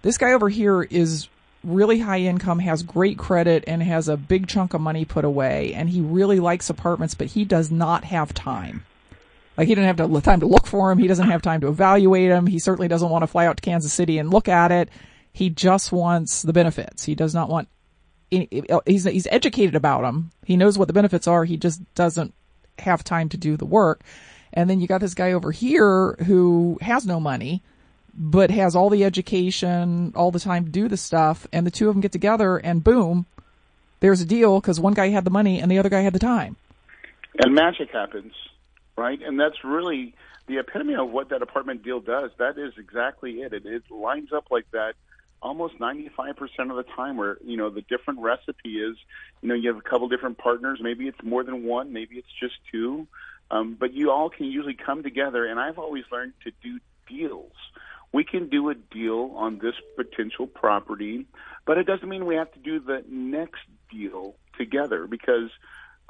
This 0.02 0.18
guy 0.18 0.32
over 0.32 0.48
here 0.48 0.82
is 0.82 1.28
really 1.62 1.98
high 1.98 2.20
income, 2.20 2.58
has 2.58 2.82
great 2.82 3.16
credit, 3.16 3.64
and 3.66 3.82
has 3.82 4.08
a 4.08 4.16
big 4.16 4.46
chunk 4.46 4.74
of 4.74 4.80
money 4.80 5.04
put 5.04 5.24
away. 5.24 5.72
And 5.74 5.88
he 5.88 6.00
really 6.00 6.40
likes 6.40 6.68
apartments, 6.68 7.14
but 7.14 7.28
he 7.28 7.44
does 7.44 7.70
not 7.70 8.04
have 8.04 8.34
time. 8.34 8.84
Like 9.56 9.68
he 9.68 9.74
doesn't 9.74 9.98
have 9.98 10.12
the 10.12 10.20
time 10.20 10.40
to 10.40 10.46
look 10.46 10.66
for 10.66 10.90
them. 10.90 10.98
He 10.98 11.06
doesn't 11.06 11.30
have 11.30 11.42
time 11.42 11.60
to 11.60 11.68
evaluate 11.68 12.28
them. 12.28 12.46
He 12.46 12.58
certainly 12.58 12.88
doesn't 12.88 13.08
want 13.08 13.22
to 13.22 13.28
fly 13.28 13.46
out 13.46 13.56
to 13.56 13.62
Kansas 13.62 13.92
City 13.92 14.18
and 14.18 14.30
look 14.30 14.48
at 14.48 14.72
it. 14.72 14.88
He 15.32 15.48
just 15.48 15.92
wants 15.92 16.42
the 16.42 16.52
benefits. 16.52 17.04
He 17.04 17.14
does 17.14 17.34
not 17.34 17.48
want. 17.48 17.68
He's 18.30 19.04
he's 19.04 19.28
educated 19.30 19.76
about 19.76 20.02
them. 20.02 20.30
He 20.44 20.56
knows 20.56 20.76
what 20.76 20.88
the 20.88 20.94
benefits 20.94 21.28
are. 21.28 21.44
He 21.44 21.56
just 21.56 21.82
doesn't 21.94 22.34
have 22.80 23.04
time 23.04 23.28
to 23.28 23.36
do 23.36 23.56
the 23.56 23.64
work. 23.64 24.02
And 24.54 24.70
then 24.70 24.80
you 24.80 24.86
got 24.86 25.02
this 25.02 25.14
guy 25.14 25.32
over 25.32 25.52
here 25.52 26.12
who 26.24 26.78
has 26.80 27.04
no 27.04 27.20
money 27.20 27.62
but 28.16 28.50
has 28.50 28.76
all 28.76 28.90
the 28.90 29.04
education, 29.04 30.12
all 30.14 30.30
the 30.30 30.40
time 30.40 30.64
to 30.64 30.70
do 30.70 30.88
the 30.88 30.96
stuff, 30.96 31.46
and 31.52 31.66
the 31.66 31.70
two 31.70 31.88
of 31.88 31.94
them 31.94 32.00
get 32.00 32.12
together, 32.12 32.56
and 32.56 32.84
boom, 32.84 33.26
there's 34.00 34.20
a 34.20 34.26
deal 34.26 34.60
because 34.60 34.78
one 34.78 34.94
guy 34.94 35.08
had 35.08 35.24
the 35.24 35.30
money 35.30 35.60
and 35.60 35.70
the 35.70 35.78
other 35.78 35.88
guy 35.88 36.00
had 36.00 36.12
the 36.12 36.18
time. 36.18 36.56
And 37.42 37.54
magic 37.54 37.90
happens, 37.90 38.32
right? 38.96 39.20
And 39.20 39.40
that's 39.40 39.64
really 39.64 40.14
the 40.46 40.58
epitome 40.58 40.94
of 40.94 41.10
what 41.10 41.30
that 41.30 41.42
apartment 41.42 41.82
deal 41.82 42.00
does. 42.00 42.30
That 42.38 42.58
is 42.58 42.74
exactly 42.78 43.40
it. 43.40 43.52
It, 43.52 43.66
it 43.66 43.90
lines 43.90 44.32
up 44.32 44.46
like 44.50 44.70
that 44.72 44.94
almost 45.42 45.78
95% 45.78 46.06
of 46.70 46.76
the 46.76 46.84
time 46.96 47.16
where, 47.16 47.36
you 47.44 47.56
know, 47.56 47.68
the 47.68 47.82
different 47.82 48.20
recipe 48.20 48.78
is, 48.78 48.96
you 49.42 49.48
know, 49.48 49.54
you 49.54 49.68
have 49.68 49.76
a 49.76 49.82
couple 49.82 50.08
different 50.08 50.38
partners. 50.38 50.78
Maybe 50.82 51.06
it's 51.06 51.22
more 51.22 51.44
than 51.44 51.64
one. 51.64 51.92
Maybe 51.92 52.16
it's 52.16 52.32
just 52.40 52.54
two. 52.72 53.06
Um, 53.50 53.76
but 53.78 53.92
you 53.92 54.10
all 54.10 54.30
can 54.30 54.46
usually 54.46 54.74
come 54.74 55.02
together. 55.02 55.44
And 55.44 55.60
I've 55.60 55.78
always 55.78 56.04
learned 56.10 56.32
to 56.44 56.52
do 56.62 56.80
deals 57.08 57.52
we 58.14 58.22
can 58.22 58.48
do 58.48 58.70
a 58.70 58.76
deal 58.76 59.32
on 59.34 59.58
this 59.58 59.74
potential 59.96 60.46
property, 60.46 61.26
but 61.66 61.78
it 61.78 61.84
doesn't 61.84 62.08
mean 62.08 62.26
we 62.26 62.36
have 62.36 62.52
to 62.52 62.60
do 62.60 62.78
the 62.78 63.04
next 63.08 63.62
deal 63.90 64.36
together 64.56 65.08
because 65.08 65.50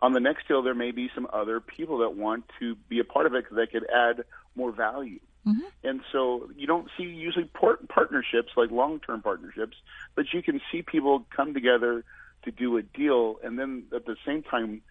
on 0.00 0.12
the 0.12 0.20
next 0.20 0.46
deal 0.46 0.60
there 0.60 0.74
may 0.74 0.90
be 0.90 1.10
some 1.14 1.26
other 1.32 1.60
people 1.60 1.98
that 1.98 2.14
want 2.14 2.44
to 2.60 2.74
be 2.90 2.98
a 3.00 3.04
part 3.04 3.24
of 3.24 3.34
it 3.34 3.44
because 3.44 3.56
they 3.56 3.66
could 3.66 3.88
add 3.90 4.22
more 4.54 4.70
value. 4.70 5.18
Mm-hmm. 5.46 5.62
And 5.82 6.02
so 6.12 6.50
you 6.54 6.66
don't 6.66 6.88
see 6.98 7.04
usually 7.04 7.46
port- 7.46 7.88
partnerships 7.88 8.52
like 8.54 8.70
long-term 8.70 9.22
partnerships, 9.22 9.78
but 10.14 10.26
you 10.34 10.42
can 10.42 10.60
see 10.70 10.82
people 10.82 11.24
come 11.34 11.54
together 11.54 12.04
to 12.42 12.50
do 12.50 12.76
a 12.76 12.82
deal, 12.82 13.36
and 13.42 13.58
then 13.58 13.84
at 13.94 14.04
the 14.04 14.16
same 14.26 14.42
time, 14.42 14.82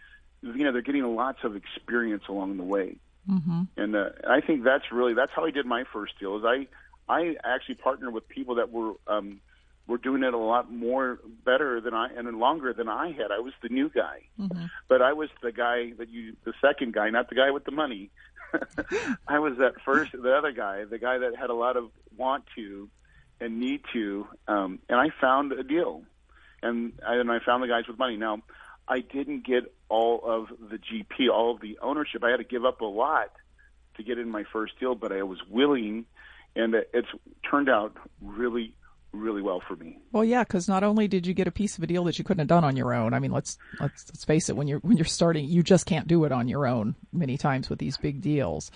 you 0.44 0.64
know, 0.64 0.72
they're 0.72 0.82
getting 0.82 1.16
lots 1.16 1.40
of 1.44 1.56
experience 1.56 2.24
along 2.28 2.58
the 2.58 2.64
way. 2.64 2.98
Mm-hmm. 3.30 3.64
And 3.78 3.96
uh, 3.96 4.10
I 4.28 4.42
think 4.42 4.64
that's 4.64 4.92
really 4.92 5.14
that's 5.14 5.32
how 5.34 5.46
I 5.46 5.52
did 5.52 5.66
my 5.66 5.86
first 5.94 6.20
deal. 6.20 6.38
Is 6.38 6.44
I 6.46 6.68
I 7.08 7.36
actually 7.44 7.76
partnered 7.76 8.14
with 8.14 8.28
people 8.28 8.56
that 8.56 8.72
were 8.72 8.94
um, 9.08 9.40
were 9.88 9.98
doing 9.98 10.24
it 10.24 10.34
a 10.34 10.38
lot 10.38 10.72
more 10.72 11.20
better 11.46 11.80
than 11.82 11.94
I 11.94 12.10
and 12.16 12.28
longer 12.38 12.74
than 12.74 12.90
I 12.90 13.12
had. 13.12 13.32
I 13.32 13.40
was 13.40 13.54
the 13.62 13.70
new 13.70 13.90
guy, 13.90 14.24
mm-hmm. 14.40 14.66
but 14.88 15.02
I 15.02 15.14
was 15.14 15.30
the 15.42 15.52
guy 15.52 15.92
that 15.98 16.10
you 16.10 16.36
the 16.44 16.54
second 16.62 16.94
guy, 16.94 17.10
not 17.10 17.30
the 17.30 17.36
guy 17.36 17.52
with 17.52 17.64
the 17.64 17.72
money. 17.72 18.10
I 19.28 19.40
was 19.40 19.58
that 19.58 19.82
first, 19.84 20.12
the 20.12 20.36
other 20.36 20.52
guy, 20.52 20.86
the 20.86 21.00
guy 21.00 21.18
that 21.18 21.36
had 21.36 21.50
a 21.50 21.56
lot 21.56 21.78
of 21.78 21.90
want 22.16 22.46
to 22.56 22.90
and 23.40 23.60
need 23.60 23.82
to, 23.94 24.28
um, 24.48 24.80
and 24.88 25.00
I 25.00 25.10
found 25.20 25.52
a 25.54 25.64
deal, 25.64 26.04
and 26.62 26.94
I, 27.06 27.16
and 27.16 27.32
I 27.32 27.40
found 27.40 27.64
the 27.64 27.68
guys 27.68 27.88
with 27.88 27.98
money. 27.98 28.16
Now, 28.16 28.42
I 28.88 29.00
didn't 29.00 29.46
get 29.46 29.74
all 29.90 30.22
of 30.26 30.48
the 30.70 30.78
GP, 30.78 31.30
all 31.32 31.56
of 31.56 31.62
the 31.62 31.78
ownership. 31.82 32.24
I 32.24 32.32
had 32.32 32.38
to 32.38 32.44
give 32.44 32.66
up 32.66 32.82
a 32.82 32.86
lot 32.86 33.32
to 33.96 34.04
get 34.04 34.18
in 34.18 34.30
my 34.30 34.44
first 34.52 34.80
deal, 34.80 34.96
but 34.96 35.12
I 35.12 35.24
was 35.24 35.40
willing, 35.50 36.06
and 36.56 36.76
it's 36.94 37.08
turned 37.50 37.70
out 37.70 37.96
really, 38.22 38.74
really 39.12 39.42
well 39.42 39.62
for 39.66 39.76
me. 39.76 40.00
Well, 40.12 40.26
yeah, 40.26 40.44
because 40.44 40.68
not 40.68 40.84
only 40.84 41.08
did 41.08 41.26
you 41.26 41.34
get 41.34 41.48
a 41.48 41.52
piece 41.52 41.78
of 41.78 41.84
a 41.84 41.88
deal 41.88 42.04
that 42.06 42.18
you 42.18 42.26
couldn't 42.26 42.40
have 42.40 42.48
done 42.48 42.64
on 42.64 42.76
your 42.76 42.94
own. 42.94 43.14
I 43.14 43.20
mean, 43.20 43.32
let's 43.32 43.58
let's 43.80 44.06
let's 44.10 44.26
face 44.26 44.50
it. 44.50 44.56
When 44.56 44.68
you're 44.68 44.80
when 44.80 44.98
you're 44.98 45.06
starting, 45.06 45.46
you 45.46 45.64
just 45.64 45.86
can't 45.86 46.08
do 46.08 46.26
it 46.26 46.32
on 46.32 46.48
your 46.48 46.66
own. 46.68 46.96
Many 47.12 47.38
times 47.38 47.70
with 47.70 47.80
these 47.80 47.98
big 47.98 48.22
deals, 48.22 48.72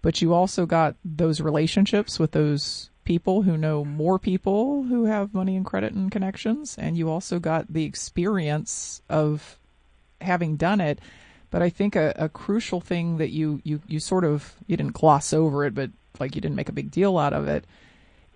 but 0.00 0.20
you 0.22 0.34
also 0.34 0.66
got 0.66 0.96
those 1.04 1.40
relationships 1.40 2.18
with 2.18 2.32
those 2.32 2.90
people 3.04 3.42
who 3.42 3.56
know 3.56 3.84
more 3.84 4.18
people 4.18 4.84
who 4.84 5.04
have 5.04 5.34
money 5.34 5.56
and 5.56 5.66
credit 5.66 5.92
and 5.92 6.10
connections, 6.10 6.76
and 6.78 6.96
you 6.96 7.10
also 7.10 7.38
got 7.38 7.72
the 7.72 7.84
experience 7.84 9.02
of 9.08 9.58
having 10.20 10.56
done 10.56 10.80
it. 10.80 11.00
But 11.50 11.62
I 11.62 11.68
think 11.68 11.96
a, 11.96 12.14
a 12.16 12.28
crucial 12.28 12.80
thing 12.80 13.18
that 13.18 13.30
you, 13.30 13.60
you, 13.64 13.80
you 13.86 14.00
sort 14.00 14.24
of 14.24 14.54
you 14.66 14.76
didn't 14.76 14.94
gloss 14.94 15.32
over 15.32 15.64
it, 15.64 15.74
but 15.74 15.90
like 16.18 16.34
you 16.34 16.40
didn't 16.40 16.56
make 16.56 16.68
a 16.68 16.72
big 16.72 16.90
deal 16.90 17.18
out 17.18 17.32
of 17.32 17.48
it, 17.48 17.64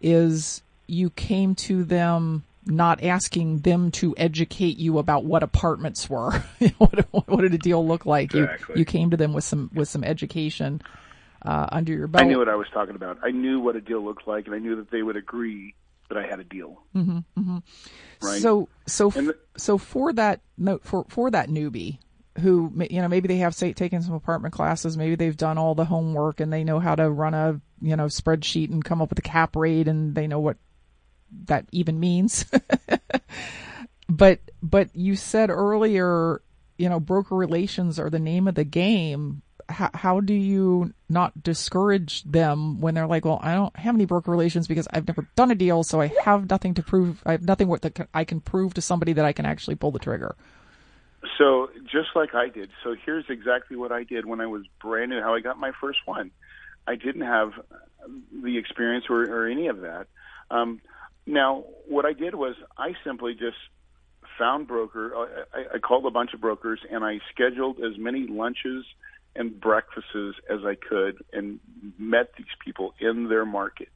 is 0.03 0.63
you 0.87 1.11
came 1.11 1.55
to 1.55 1.85
them 1.85 2.45
not 2.67 3.03
asking 3.03 3.59
them 3.61 3.93
to 3.93 4.15
educate 4.19 4.77
you 4.77 4.99
about 4.99 5.25
what 5.25 5.43
apartments 5.43 6.11
were. 6.11 6.33
what, 6.79 7.07
what, 7.13 7.41
did 7.41 7.55
a 7.55 7.59
deal 7.59 7.87
look 7.87 8.05
like? 8.05 8.35
Exactly. 8.35 8.75
You, 8.75 8.79
you 8.81 8.85
came 8.85 9.11
to 9.11 9.17
them 9.17 9.33
with 9.33 9.45
some 9.45 9.71
with 9.73 9.89
some 9.89 10.03
education 10.03 10.83
uh, 11.47 11.69
under 11.71 11.93
your 11.93 12.07
belt. 12.07 12.25
I 12.25 12.27
knew 12.27 12.39
what 12.39 12.49
I 12.49 12.57
was 12.57 12.67
talking 12.73 12.97
about. 12.97 13.19
I 13.23 13.31
knew 13.31 13.61
what 13.61 13.77
a 13.77 13.81
deal 13.81 14.05
looked 14.05 14.27
like, 14.27 14.47
and 14.47 14.55
I 14.55 14.59
knew 14.59 14.77
that 14.77 14.91
they 14.91 15.03
would 15.03 15.17
agree 15.17 15.75
that 16.09 16.19
I 16.19 16.27
had 16.27 16.41
a 16.41 16.45
deal. 16.45 16.83
Mm-hmm, 16.95 17.19
mm-hmm. 17.39 17.59
Right. 18.23 18.43
So 18.43 18.69
so 18.87 19.11
the, 19.11 19.37
so 19.57 19.79
for 19.79 20.13
that 20.15 20.41
note 20.57 20.85
for 20.85 21.05
for 21.09 21.31
that 21.31 21.49
newbie 21.49 21.99
who 22.41 22.73
you 22.91 23.01
know 23.01 23.09
maybe 23.09 23.29
they 23.29 23.39
have 23.39 23.55
say, 23.55 23.73
taken 23.73 24.03
some 24.03 24.15
apartment 24.15 24.55
classes, 24.55 24.97
maybe 24.97 25.15
they've 25.15 25.37
done 25.37 25.59
all 25.59 25.75
the 25.75 25.85
homework 25.85 26.41
and 26.41 26.53
they 26.53 26.65
know 26.65 26.79
how 26.79 26.95
to 26.95 27.11
run 27.11 27.35
a 27.35 27.61
you 27.81 27.97
know 27.97 28.07
spreadsheet 28.07 28.71
and 28.71 28.85
come 28.85 29.01
up 29.01 29.11
with 29.11 29.19
a 29.19 29.23
cap 29.23 29.57
rate 29.57 29.89
and 29.89 30.15
they 30.15 30.27
know 30.27 30.41
what 30.41 30.57
that 31.47 31.67
even 31.73 31.99
means. 32.01 32.45
but 34.09 34.41
but 34.63 34.95
you 34.95 35.17
said 35.17 35.51
earlier, 35.51 36.43
you 36.79 36.89
know, 36.89 37.01
broker 37.01 37.35
relations 37.35 37.99
are 37.99 38.11
the 38.11 38.19
name 38.19 38.49
of 38.49 38.55
the 38.55 38.65
game 38.65 39.43
how, 39.69 39.91
how 39.95 40.21
do 40.21 40.35
you 40.35 40.93
not 41.09 41.43
discourage 41.43 42.23
them 42.25 42.81
when 42.81 42.95
they're 42.95 43.07
like, 43.07 43.25
well, 43.25 43.41
I 43.43 43.55
don't 43.55 43.77
have 43.77 43.95
any 43.95 44.05
broker 44.05 44.31
relations 44.31 44.67
because 44.67 44.87
I've 44.93 45.07
never 45.07 45.27
done 45.37 45.51
a 45.51 45.55
deal, 45.55 45.83
so 45.83 46.01
I 46.01 46.13
have 46.23 46.49
nothing 46.49 46.75
to 46.75 46.83
prove. 46.83 47.23
I 47.27 47.33
have 47.33 47.43
nothing 47.43 47.69
that 47.69 48.09
I 48.15 48.25
can 48.25 48.41
prove 48.41 48.75
to 48.75 48.81
somebody 48.81 49.13
that 49.15 49.25
I 49.25 49.33
can 49.33 49.47
actually 49.47 49.77
pull 49.77 49.91
the 49.91 49.99
trigger. 49.99 50.37
So 51.39 51.71
just 51.85 52.09
like 52.15 52.35
I 52.35 52.49
did. 52.49 52.71
So 52.85 52.95
here's 53.05 53.25
exactly 53.29 53.77
what 53.77 53.93
I 53.93 54.05
did 54.05 54.27
when 54.27 54.41
I 54.41 54.47
was 54.47 54.63
brand 54.81 55.11
new. 55.11 55.21
How 55.21 55.35
I 55.35 55.41
got 55.41 55.59
my 55.59 55.73
first 55.81 56.01
one. 56.05 56.31
I 56.87 56.95
didn't 56.95 57.23
have 57.23 57.53
the 58.33 58.59
experience 58.59 59.07
or, 59.11 59.23
or 59.23 59.47
any 59.49 59.67
of 59.67 59.81
that. 59.81 60.07
Um, 60.51 60.81
now, 61.27 61.65
what 61.89 62.05
I 62.05 62.13
did 62.13 62.37
was 62.37 62.55
I 62.79 62.93
simply 63.05 63.35
just 63.35 63.57
found 64.39 64.69
broker. 64.69 65.13
I, 65.53 65.77
I 65.77 65.79
called 65.79 66.07
a 66.07 66.11
bunch 66.11 66.35
of 66.35 66.41
brokers 66.41 66.81
and 66.91 67.05
I 67.05 67.19
scheduled 67.33 67.81
as 67.81 67.99
many 67.99 68.27
lunches 68.29 68.85
and 69.37 69.61
breakfasts 69.61 70.41
as 70.49 70.61
I 70.65 70.75
could 70.75 71.23
and 71.33 71.61
met 71.99 72.33
these 72.37 72.47
people 72.65 72.95
in 73.01 73.29
their 73.29 73.45
market. 73.45 73.89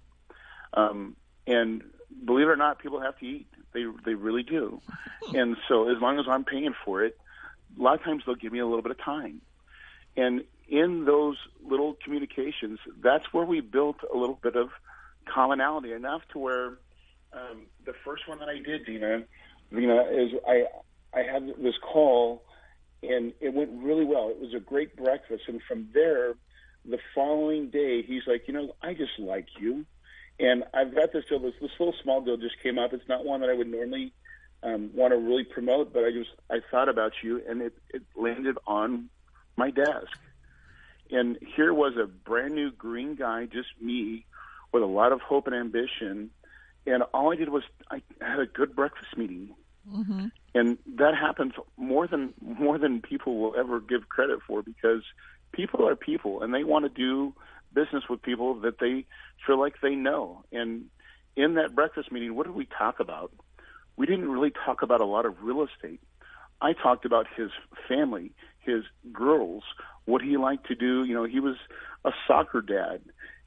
Um, 0.74 1.16
and 1.46 1.82
believe 2.24 2.46
it 2.46 2.50
or 2.50 2.56
not, 2.56 2.78
people 2.78 3.00
have 3.00 3.18
to 3.18 3.26
eat. 3.26 3.46
They 3.72 3.84
they 4.04 4.14
really 4.14 4.42
do. 4.42 4.80
And 5.34 5.58
so 5.68 5.88
as 5.94 6.00
long 6.00 6.18
as 6.18 6.24
I'm 6.26 6.44
paying 6.44 6.74
for 6.82 7.04
it, 7.04 7.16
a 7.78 7.82
lot 7.82 7.94
of 7.94 8.02
times 8.02 8.22
they'll 8.24 8.34
give 8.36 8.52
me 8.52 8.58
a 8.58 8.66
little 8.66 8.82
bit 8.82 8.90
of 8.90 8.98
time. 8.98 9.42
And 10.16 10.44
in 10.66 11.04
those 11.04 11.36
little 11.62 11.96
communications, 12.02 12.78
that's 13.02 13.24
where 13.32 13.44
we 13.44 13.60
built 13.60 13.98
a 14.12 14.16
little 14.16 14.38
bit 14.42 14.56
of 14.56 14.70
commonality 15.26 15.92
enough 15.92 16.22
to 16.32 16.38
where 16.38 16.66
um, 17.32 17.66
the 17.84 17.92
first 18.04 18.26
one 18.26 18.38
that 18.38 18.48
I 18.48 18.58
did, 18.58 18.86
Dina, 18.86 19.24
Dina, 19.70 20.02
is 20.10 20.32
I 20.48 20.64
I 21.12 21.22
had 21.22 21.48
this 21.58 21.74
call 21.82 22.42
and 23.02 23.32
it 23.40 23.54
went 23.54 23.70
really 23.82 24.04
well. 24.04 24.28
It 24.30 24.40
was 24.40 24.54
a 24.54 24.60
great 24.60 24.96
breakfast, 24.96 25.44
and 25.48 25.60
from 25.62 25.88
there, 25.92 26.34
the 26.84 26.98
following 27.14 27.70
day, 27.70 28.02
he's 28.02 28.22
like, 28.26 28.48
you 28.48 28.54
know, 28.54 28.74
I 28.82 28.94
just 28.94 29.18
like 29.18 29.46
you, 29.58 29.84
and 30.38 30.64
I've 30.72 30.94
got 30.94 31.12
this 31.12 31.24
deal. 31.28 31.38
This, 31.38 31.54
this 31.60 31.70
little 31.78 31.94
small 32.02 32.20
deal 32.20 32.36
just 32.36 32.60
came 32.62 32.78
up. 32.78 32.92
It's 32.92 33.08
not 33.08 33.24
one 33.24 33.40
that 33.40 33.50
I 33.50 33.54
would 33.54 33.68
normally 33.68 34.12
um, 34.62 34.90
want 34.94 35.12
to 35.12 35.18
really 35.18 35.44
promote, 35.44 35.92
but 35.92 36.04
I 36.04 36.10
just 36.10 36.30
I 36.50 36.60
thought 36.70 36.88
about 36.88 37.12
you, 37.22 37.42
and 37.48 37.62
it 37.62 37.74
it 37.90 38.02
landed 38.16 38.56
on 38.66 39.08
my 39.56 39.70
desk. 39.70 40.18
And 41.10 41.38
here 41.56 41.74
was 41.74 41.96
a 41.96 42.06
brand 42.06 42.54
new 42.54 42.70
green 42.70 43.16
guy, 43.16 43.46
just 43.46 43.68
me, 43.80 44.24
with 44.72 44.82
a 44.82 44.86
lot 44.86 45.12
of 45.12 45.20
hope 45.20 45.46
and 45.46 45.56
ambition. 45.56 46.30
And 46.86 47.02
all 47.12 47.32
I 47.32 47.36
did 47.36 47.48
was 47.48 47.64
I 47.90 48.00
had 48.20 48.38
a 48.38 48.46
good 48.46 48.74
breakfast 48.74 49.16
meeting. 49.16 49.54
Mm-hmm. 49.88 50.26
And 50.54 50.78
that 50.96 51.14
happens 51.14 51.52
more 51.76 52.06
than 52.06 52.34
more 52.40 52.78
than 52.78 53.00
people 53.00 53.38
will 53.38 53.54
ever 53.56 53.80
give 53.80 54.08
credit 54.08 54.40
for 54.46 54.62
because 54.62 55.02
people 55.52 55.86
are 55.86 55.94
people 55.94 56.42
and 56.42 56.52
they 56.52 56.64
want 56.64 56.84
to 56.84 56.88
do 56.88 57.34
business 57.72 58.04
with 58.10 58.20
people 58.22 58.60
that 58.60 58.78
they 58.80 59.04
feel 59.46 59.60
like 59.60 59.74
they 59.80 59.94
know. 59.94 60.44
And 60.50 60.86
in 61.36 61.54
that 61.54 61.74
breakfast 61.74 62.10
meeting, 62.10 62.34
what 62.34 62.46
did 62.46 62.54
we 62.56 62.66
talk 62.66 62.98
about? 62.98 63.32
We 63.96 64.06
didn't 64.06 64.28
really 64.28 64.52
talk 64.64 64.82
about 64.82 65.00
a 65.00 65.04
lot 65.04 65.24
of 65.24 65.42
real 65.42 65.64
estate. 65.64 66.00
I 66.60 66.72
talked 66.72 67.04
about 67.04 67.26
his 67.36 67.50
family, 67.88 68.32
his 68.58 68.82
girls, 69.12 69.62
what 70.04 70.20
he 70.20 70.36
liked 70.36 70.66
to 70.66 70.74
do. 70.74 71.04
You 71.04 71.14
know, 71.14 71.24
he 71.24 71.38
was 71.38 71.56
a 72.04 72.10
soccer 72.26 72.60
dad, 72.60 73.02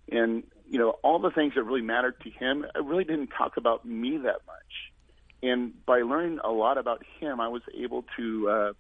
and 0.10 0.44
you 0.70 0.80
know 0.80 0.92
all 1.04 1.20
the 1.20 1.32
things 1.32 1.54
that 1.56 1.64
really 1.64 1.82
mattered 1.82 2.20
to 2.22 2.30
him. 2.30 2.66
I 2.74 2.80
really 2.80 3.04
didn't 3.04 3.28
talk 3.28 3.58
about 3.58 3.86
me 3.86 4.18
that 4.18 4.42
much 4.48 4.93
and 5.44 5.86
by 5.86 6.00
learning 6.00 6.40
a 6.42 6.52
lot 6.52 6.78
about 6.78 7.04
him, 7.20 7.42
I 7.42 7.50
was 7.50 7.62
able 7.78 8.06
to, 8.16 8.50
uh, 8.50 8.74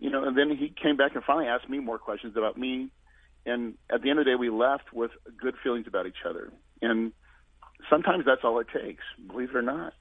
you 0.00 0.10
know, 0.10 0.24
and 0.24 0.36
then 0.36 0.50
he 0.50 0.68
came 0.68 0.96
back 0.96 1.14
and 1.14 1.22
finally 1.22 1.46
asked 1.46 1.70
me 1.70 1.78
more 1.78 1.98
questions 1.98 2.36
about 2.36 2.58
me. 2.58 2.88
And 3.46 3.74
at 3.88 4.02
the 4.02 4.10
end 4.10 4.18
of 4.18 4.24
the 4.24 4.32
day, 4.32 4.34
we 4.34 4.50
left 4.50 4.92
with 4.92 5.12
good 5.40 5.54
feelings 5.62 5.86
about 5.86 6.06
each 6.06 6.24
other. 6.28 6.52
And 6.82 7.12
sometimes 7.88 8.24
that's 8.26 8.40
all 8.42 8.58
it 8.58 8.66
takes, 8.74 9.04
believe 9.28 9.50
it 9.50 9.56
or 9.56 9.62
not. 9.62 9.92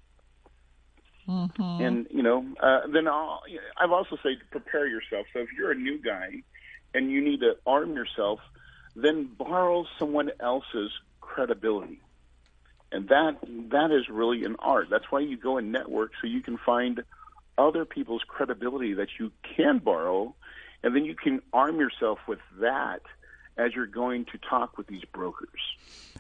Mm-hmm. 1.28 1.62
And 1.62 2.08
you 2.10 2.24
know, 2.24 2.46
uh, 2.60 2.82
then 2.92 3.08
I'll, 3.08 3.42
I've 3.78 3.92
also 3.92 4.18
said 4.24 4.34
prepare 4.50 4.88
yourself. 4.88 5.28
So 5.32 5.40
if 5.40 5.50
you're 5.56 5.72
a 5.72 5.76
new 5.76 6.02
guy 6.02 6.42
and 6.94 7.12
you 7.12 7.24
need 7.24 7.42
to 7.42 7.54
arm 7.68 7.96
yourself, 7.96 8.40
then 8.96 9.30
borrow 9.38 9.86
someone 10.00 10.32
else's 10.40 10.92
credibility 11.22 12.02
and 12.94 13.10
that 13.10 13.38
that 13.72 13.92
is 13.92 14.08
really 14.10 14.46
an 14.46 14.56
art. 14.60 14.88
That's 14.90 15.06
why 15.10 15.20
you 15.20 15.36
go 15.36 15.58
and 15.58 15.72
network 15.72 16.12
so 16.22 16.28
you 16.28 16.42
can 16.42 16.58
find 16.58 17.04
other 17.58 17.86
people's 17.86 18.22
credibility 18.28 18.94
that 18.94 19.10
you 19.20 19.32
can 19.56 19.80
borrow, 19.80 20.36
and 20.84 20.96
then 20.96 21.06
you 21.06 21.16
can 21.16 21.42
arm 21.52 21.80
yourself 21.80 22.20
with 22.28 22.40
that 22.60 23.02
as 23.58 23.74
you're 23.76 23.86
going 23.86 24.26
to 24.26 24.38
talk 24.50 24.78
with 24.78 24.88
these 24.88 25.04
brokers. 25.14 25.60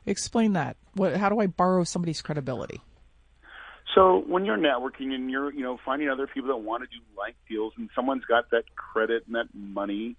Explain 0.05 0.53
that. 0.53 0.77
What, 0.93 1.15
how 1.15 1.29
do 1.29 1.39
I 1.39 1.47
borrow 1.47 1.83
somebody's 1.83 2.21
credibility? 2.21 2.81
So 3.95 4.23
when 4.27 4.45
you're 4.45 4.57
networking 4.57 5.13
and 5.13 5.29
you're, 5.29 5.51
you 5.51 5.62
know, 5.62 5.79
finding 5.83 6.09
other 6.09 6.27
people 6.27 6.49
that 6.49 6.57
want 6.57 6.83
to 6.83 6.88
do 6.88 7.03
like 7.17 7.36
deals, 7.49 7.73
and 7.77 7.89
someone's 7.95 8.25
got 8.25 8.51
that 8.51 8.75
credit 8.75 9.23
and 9.25 9.36
that 9.36 9.47
money, 9.53 10.15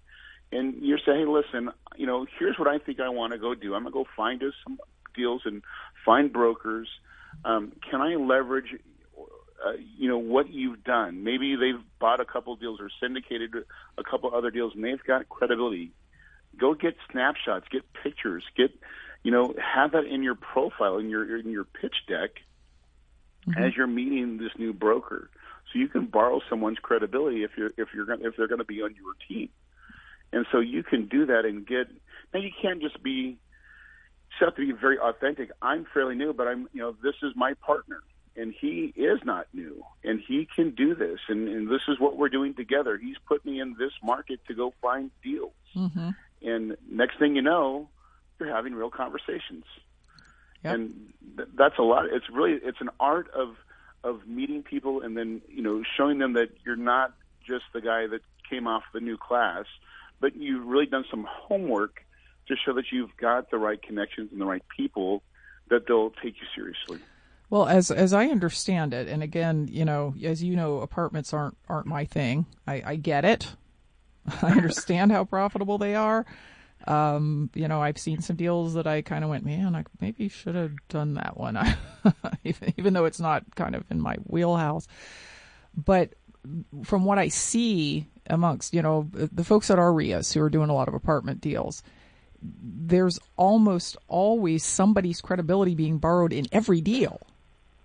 and 0.51 0.75
you're 0.81 0.99
saying, 1.05 1.19
hey, 1.19 1.25
listen, 1.25 1.71
you 1.97 2.05
know, 2.05 2.25
here's 2.39 2.57
what 2.59 2.67
I 2.67 2.77
think 2.77 2.99
I 2.99 3.09
want 3.09 3.33
to 3.33 3.39
go 3.39 3.55
do. 3.55 3.75
I'm 3.75 3.83
gonna 3.83 3.93
go 3.93 4.05
find 4.15 4.41
us 4.43 4.53
some 4.63 4.77
deals 5.15 5.41
and 5.45 5.63
find 6.05 6.31
brokers. 6.31 6.87
Um, 7.43 7.73
can 7.89 8.01
I 8.01 8.15
leverage, 8.15 8.67
uh, 9.17 9.73
you 9.97 10.07
know, 10.07 10.17
what 10.17 10.49
you've 10.49 10.83
done? 10.83 11.23
Maybe 11.23 11.55
they've 11.55 11.81
bought 11.99 12.19
a 12.19 12.25
couple 12.25 12.55
deals 12.55 12.79
or 12.79 12.89
syndicated 13.01 13.53
a 13.97 14.03
couple 14.03 14.33
other 14.33 14.51
deals, 14.51 14.73
and 14.75 14.83
they've 14.83 15.03
got 15.05 15.27
credibility. 15.27 15.91
Go 16.57 16.73
get 16.73 16.95
snapshots, 17.11 17.65
get 17.69 17.83
pictures, 17.91 18.43
get 18.55 18.71
you 19.25 19.31
know, 19.31 19.55
have 19.57 19.93
that 19.93 20.05
in 20.05 20.21
your 20.21 20.35
profile 20.35 20.99
in 20.99 21.09
your 21.09 21.39
in 21.39 21.49
your 21.49 21.63
pitch 21.63 21.95
deck 22.07 22.29
mm-hmm. 23.47 23.63
as 23.63 23.75
you're 23.75 23.87
meeting 23.87 24.37
this 24.37 24.51
new 24.59 24.71
broker, 24.71 25.31
so 25.73 25.79
you 25.79 25.87
can 25.87 26.05
borrow 26.05 26.41
someone's 26.47 26.77
credibility 26.77 27.43
if 27.43 27.49
you're 27.57 27.71
if 27.75 27.89
you're 27.93 28.05
gonna, 28.05 28.27
if 28.27 28.37
they're 28.37 28.47
going 28.47 28.59
to 28.59 28.65
be 28.65 28.83
on 28.83 28.93
your 28.93 29.15
team, 29.27 29.49
and 30.31 30.45
so 30.51 30.59
you 30.59 30.83
can 30.83 31.07
do 31.07 31.25
that 31.25 31.43
and 31.43 31.65
get. 31.65 31.87
Now 32.35 32.39
you 32.39 32.51
can't 32.61 32.81
just 32.81 33.01
be. 33.01 33.37
You 34.39 34.45
have 34.45 34.55
to 34.55 34.65
be 34.65 34.71
very 34.73 34.99
authentic. 34.99 35.51
I'm 35.61 35.85
fairly 35.93 36.15
new, 36.15 36.33
but 36.33 36.47
I'm 36.47 36.67
you 36.73 36.81
know 36.81 36.95
this 37.01 37.15
is 37.23 37.33
my 37.35 37.53
partner 37.55 38.01
and 38.37 38.53
he 38.59 38.93
is 38.95 39.19
not 39.23 39.47
new 39.53 39.83
and 40.03 40.21
he 40.27 40.47
can 40.55 40.71
do 40.71 40.93
this 40.95 41.19
and, 41.27 41.47
and 41.47 41.69
this 41.69 41.81
is 41.87 41.99
what 41.99 42.17
we're 42.17 42.29
doing 42.29 42.53
together 42.53 42.97
he's 42.97 43.17
put 43.27 43.45
me 43.45 43.59
in 43.59 43.75
this 43.79 43.91
market 44.03 44.39
to 44.47 44.53
go 44.53 44.73
find 44.81 45.11
deals 45.23 45.53
mm-hmm. 45.75 46.09
and 46.41 46.75
next 46.89 47.17
thing 47.17 47.35
you 47.35 47.41
know 47.41 47.89
you're 48.39 48.53
having 48.53 48.73
real 48.73 48.89
conversations 48.89 49.65
yep. 50.63 50.75
and 50.75 51.13
th- 51.37 51.49
that's 51.55 51.77
a 51.77 51.83
lot 51.83 52.05
it's 52.11 52.29
really 52.29 52.53
it's 52.63 52.81
an 52.81 52.89
art 52.99 53.29
of 53.31 53.55
of 54.03 54.27
meeting 54.27 54.61
people 54.61 55.01
and 55.01 55.17
then 55.17 55.41
you 55.49 55.61
know 55.61 55.83
showing 55.97 56.19
them 56.19 56.33
that 56.33 56.49
you're 56.65 56.75
not 56.75 57.13
just 57.45 57.63
the 57.73 57.81
guy 57.81 58.07
that 58.07 58.21
came 58.49 58.67
off 58.67 58.83
the 58.93 58.99
new 58.99 59.17
class 59.17 59.65
but 60.19 60.35
you've 60.35 60.65
really 60.65 60.85
done 60.85 61.05
some 61.09 61.25
homework 61.29 62.04
to 62.47 62.55
show 62.55 62.73
that 62.73 62.85
you've 62.91 63.15
got 63.17 63.49
the 63.51 63.57
right 63.57 63.81
connections 63.81 64.29
and 64.31 64.39
the 64.39 64.45
right 64.45 64.63
people 64.75 65.23
that 65.69 65.87
they'll 65.87 66.11
take 66.11 66.35
you 66.35 66.47
seriously 66.55 66.99
well, 67.49 67.67
as 67.67 67.91
as 67.91 68.13
I 68.13 68.27
understand 68.27 68.93
it, 68.93 69.07
and 69.07 69.21
again, 69.21 69.67
you 69.71 69.85
know, 69.85 70.15
as 70.23 70.43
you 70.43 70.55
know, 70.55 70.79
apartments 70.79 71.33
aren't 71.33 71.55
aren't 71.69 71.85
my 71.85 72.05
thing. 72.05 72.45
I, 72.65 72.81
I 72.85 72.95
get 72.95 73.23
it. 73.23 73.55
I 74.41 74.51
understand 74.51 75.11
how 75.11 75.25
profitable 75.25 75.77
they 75.77 75.95
are. 75.95 76.25
Um, 76.87 77.49
you 77.53 77.67
know, 77.67 77.81
I've 77.81 77.97
seen 77.97 78.21
some 78.21 78.35
deals 78.35 78.73
that 78.73 78.87
I 78.87 79.01
kind 79.01 79.23
of 79.23 79.29
went, 79.29 79.45
man, 79.45 79.75
I 79.75 79.85
maybe 80.01 80.27
should 80.27 80.55
have 80.55 80.73
done 80.89 81.15
that 81.15 81.37
one, 81.37 81.57
even, 82.43 82.93
though 82.93 83.05
it's 83.05 83.19
not 83.19 83.43
kind 83.55 83.75
of 83.75 83.85
in 83.89 83.99
my 83.99 84.15
wheelhouse. 84.25 84.87
But 85.75 86.13
from 86.83 87.05
what 87.05 87.17
I 87.17 87.29
see 87.29 88.07
amongst, 88.29 88.73
you 88.73 88.83
know, 88.83 89.09
the 89.11 89.43
folks 89.43 89.71
at 89.71 89.79
REIAs 89.79 90.33
who 90.33 90.41
are 90.41 90.49
doing 90.49 90.69
a 90.69 90.75
lot 90.75 90.87
of 90.87 90.93
apartment 90.93 91.41
deals, 91.41 91.81
there's 92.87 93.19
almost 93.37 93.97
always 94.07 94.63
somebody's 94.63 95.21
credibility 95.21 95.75
being 95.75 95.97
borrowed 95.97 96.33
in 96.33 96.47
every 96.51 96.81
deal. 96.81 97.19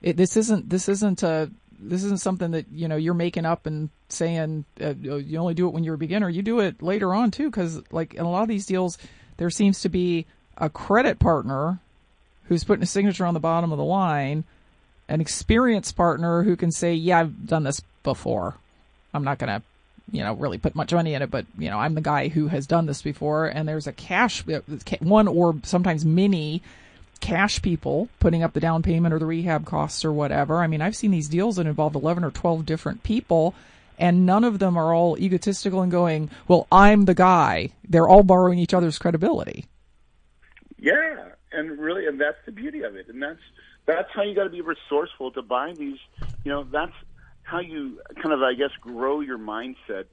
It, 0.02 0.16
this 0.16 0.36
isn't 0.36 0.68
this 0.70 0.88
isn't 0.88 1.22
a 1.22 1.50
this 1.78 2.04
isn't 2.04 2.20
something 2.20 2.50
that 2.52 2.66
you 2.72 2.88
know 2.88 2.96
you're 2.96 3.14
making 3.14 3.46
up 3.46 3.66
and 3.66 3.90
saying 4.08 4.64
uh, 4.80 4.94
you 4.94 5.38
only 5.38 5.54
do 5.54 5.66
it 5.66 5.74
when 5.74 5.84
you're 5.84 5.94
a 5.94 5.98
beginner. 5.98 6.28
You 6.28 6.42
do 6.42 6.60
it 6.60 6.82
later 6.82 7.14
on 7.14 7.30
too, 7.30 7.50
because 7.50 7.82
like 7.90 8.14
in 8.14 8.22
a 8.22 8.30
lot 8.30 8.42
of 8.42 8.48
these 8.48 8.66
deals, 8.66 8.98
there 9.36 9.50
seems 9.50 9.80
to 9.80 9.88
be 9.88 10.26
a 10.56 10.68
credit 10.68 11.18
partner 11.18 11.78
who's 12.44 12.64
putting 12.64 12.82
a 12.82 12.86
signature 12.86 13.24
on 13.24 13.34
the 13.34 13.40
bottom 13.40 13.72
of 13.72 13.78
the 13.78 13.84
line, 13.84 14.44
an 15.08 15.20
experienced 15.20 15.96
partner 15.96 16.42
who 16.42 16.56
can 16.56 16.70
say, 16.70 16.94
"Yeah, 16.94 17.20
I've 17.20 17.46
done 17.46 17.64
this 17.64 17.80
before. 18.02 18.56
I'm 19.14 19.24
not 19.24 19.38
going 19.38 19.60
to." 19.60 19.62
You 20.12 20.22
know, 20.22 20.34
really 20.34 20.58
put 20.58 20.74
much 20.74 20.92
money 20.92 21.14
in 21.14 21.22
it, 21.22 21.30
but 21.30 21.46
you 21.58 21.70
know, 21.70 21.78
I'm 21.78 21.94
the 21.94 22.00
guy 22.00 22.28
who 22.28 22.48
has 22.48 22.66
done 22.66 22.86
this 22.86 23.02
before. 23.02 23.46
And 23.46 23.68
there's 23.68 23.86
a 23.86 23.92
cash 23.92 24.44
uh, 24.48 24.60
one 25.00 25.28
or 25.28 25.56
sometimes 25.62 26.04
many 26.04 26.62
cash 27.20 27.60
people 27.60 28.08
putting 28.18 28.42
up 28.42 28.52
the 28.52 28.60
down 28.60 28.82
payment 28.82 29.12
or 29.12 29.18
the 29.18 29.26
rehab 29.26 29.66
costs 29.66 30.04
or 30.04 30.12
whatever. 30.12 30.58
I 30.58 30.66
mean, 30.66 30.80
I've 30.80 30.96
seen 30.96 31.10
these 31.10 31.28
deals 31.28 31.56
that 31.56 31.66
involve 31.66 31.94
11 31.94 32.24
or 32.24 32.30
12 32.30 32.64
different 32.64 33.02
people 33.02 33.54
and 34.00 34.24
none 34.24 34.44
of 34.44 34.58
them 34.58 34.76
are 34.78 34.94
all 34.94 35.18
egotistical 35.18 35.82
and 35.82 35.92
going, 35.92 36.30
"Well, 36.48 36.66
I'm 36.72 37.04
the 37.04 37.14
guy." 37.14 37.68
They're 37.86 38.08
all 38.08 38.22
borrowing 38.22 38.58
each 38.58 38.72
other's 38.72 38.98
credibility. 38.98 39.66
Yeah, 40.78 41.28
and 41.52 41.78
really 41.78 42.06
and 42.06 42.18
that's 42.18 42.38
the 42.46 42.52
beauty 42.52 42.82
of 42.82 42.96
it. 42.96 43.08
And 43.08 43.22
that's 43.22 43.40
that's 43.86 44.08
how 44.12 44.22
you 44.22 44.34
got 44.34 44.44
to 44.44 44.50
be 44.50 44.62
resourceful 44.62 45.32
to 45.32 45.42
buy 45.42 45.72
these, 45.72 45.98
you 46.44 46.52
know, 46.52 46.64
that's 46.64 46.92
how 47.50 47.58
you 47.60 48.00
kind 48.22 48.32
of 48.32 48.42
I 48.42 48.54
guess 48.54 48.70
grow 48.80 49.20
your 49.20 49.38
mindset 49.38 50.04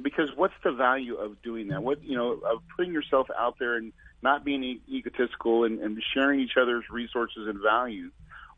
because 0.00 0.30
what's 0.34 0.54
the 0.64 0.72
value 0.72 1.16
of 1.16 1.40
doing 1.42 1.68
that? 1.68 1.82
What, 1.82 2.02
you 2.02 2.16
know, 2.16 2.32
of 2.32 2.62
putting 2.76 2.92
yourself 2.92 3.28
out 3.38 3.58
there 3.58 3.76
and 3.76 3.92
not 4.22 4.44
being 4.44 4.62
e- 4.62 4.80
egotistical 4.88 5.64
and, 5.64 5.80
and 5.80 6.02
sharing 6.14 6.40
each 6.40 6.56
other's 6.60 6.84
resources 6.90 7.46
and 7.48 7.58
value, 7.62 8.10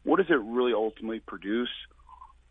what 0.05 0.17
does 0.17 0.31
it 0.31 0.41
really 0.41 0.73
ultimately 0.73 1.21
produce? 1.21 1.71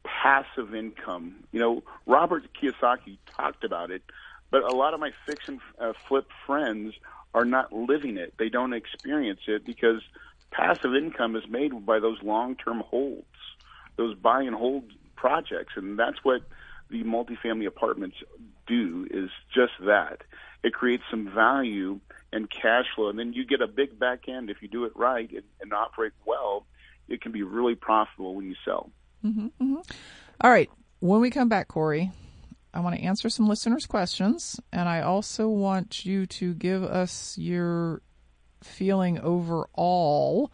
Passive 0.04 0.74
income. 0.76 1.36
You 1.52 1.60
know, 1.60 1.84
Robert 2.06 2.44
Kiyosaki 2.54 3.18
talked 3.36 3.64
about 3.64 3.92
it, 3.92 4.04
but 4.52 4.64
a 4.64 4.76
lot 4.76 4.94
of 4.94 5.00
my 5.00 5.12
fix 5.26 5.48
and 5.48 5.60
uh, 5.80 5.94
flip 6.08 6.28
friends 6.46 6.94
are 7.34 7.46
not 7.46 7.74
living 7.74 8.18
it. 8.18 8.34
They 8.38 8.50
don't 8.50 8.74
experience 8.74 9.42
it 9.48 9.66
because 9.66 10.02
passive 10.52 10.96
income 10.96 11.36
is 11.36 11.44
made 11.50 11.86
by 11.86 12.00
those 12.00 12.22
long-term 12.24 12.84
holds, 12.88 13.26
those 13.98 14.16
buy 14.16 14.44
and 14.44 14.56
hold 14.56 14.86
projects, 15.18 15.74
and 15.76 16.00
that's 16.00 16.24
what 16.24 16.42
the 16.90 17.04
multifamily 17.04 17.68
apartments 17.68 18.16
do 18.66 19.06
is 19.12 19.30
just 19.54 19.74
that. 19.86 20.22
It 20.64 20.74
creates 20.74 21.04
some 21.12 21.30
value 21.34 22.00
and 22.32 22.50
cash 22.50 22.86
flow, 22.96 23.10
and 23.10 23.20
then 23.20 23.34
you 23.34 23.46
get 23.46 23.62
a 23.62 23.68
big 23.68 24.00
back 24.00 24.30
end 24.30 24.50
if 24.50 24.62
you 24.62 24.68
do 24.68 24.86
it 24.86 24.94
right 24.96 25.30
and, 25.30 25.44
and 25.62 25.74
operate 25.74 26.14
well. 26.26 26.66
It 27.10 27.22
can 27.22 27.32
be 27.32 27.44
really 27.44 27.76
profitable 27.76 28.36
when 28.36 28.46
you 28.46 28.56
sell. 28.66 28.90
Mm-hmm, 29.26 29.46
mm-hmm. 29.46 29.82
All 30.42 30.52
right. 30.52 30.70
When 31.00 31.22
we 31.22 31.30
come 31.30 31.48
back, 31.48 31.68
Corey, 31.68 32.12
I 32.74 32.80
want 32.80 32.96
to 32.96 33.02
answer 33.02 33.30
some 33.30 33.48
listeners' 33.48 33.86
questions, 33.86 34.60
and 34.72 34.90
I 34.90 35.02
also 35.02 35.48
want 35.48 36.06
you 36.06 36.26
to 36.28 36.54
give 36.54 36.84
us 36.84 37.38
your 37.38 38.02
feeling 38.64 39.20
overall 39.20 40.52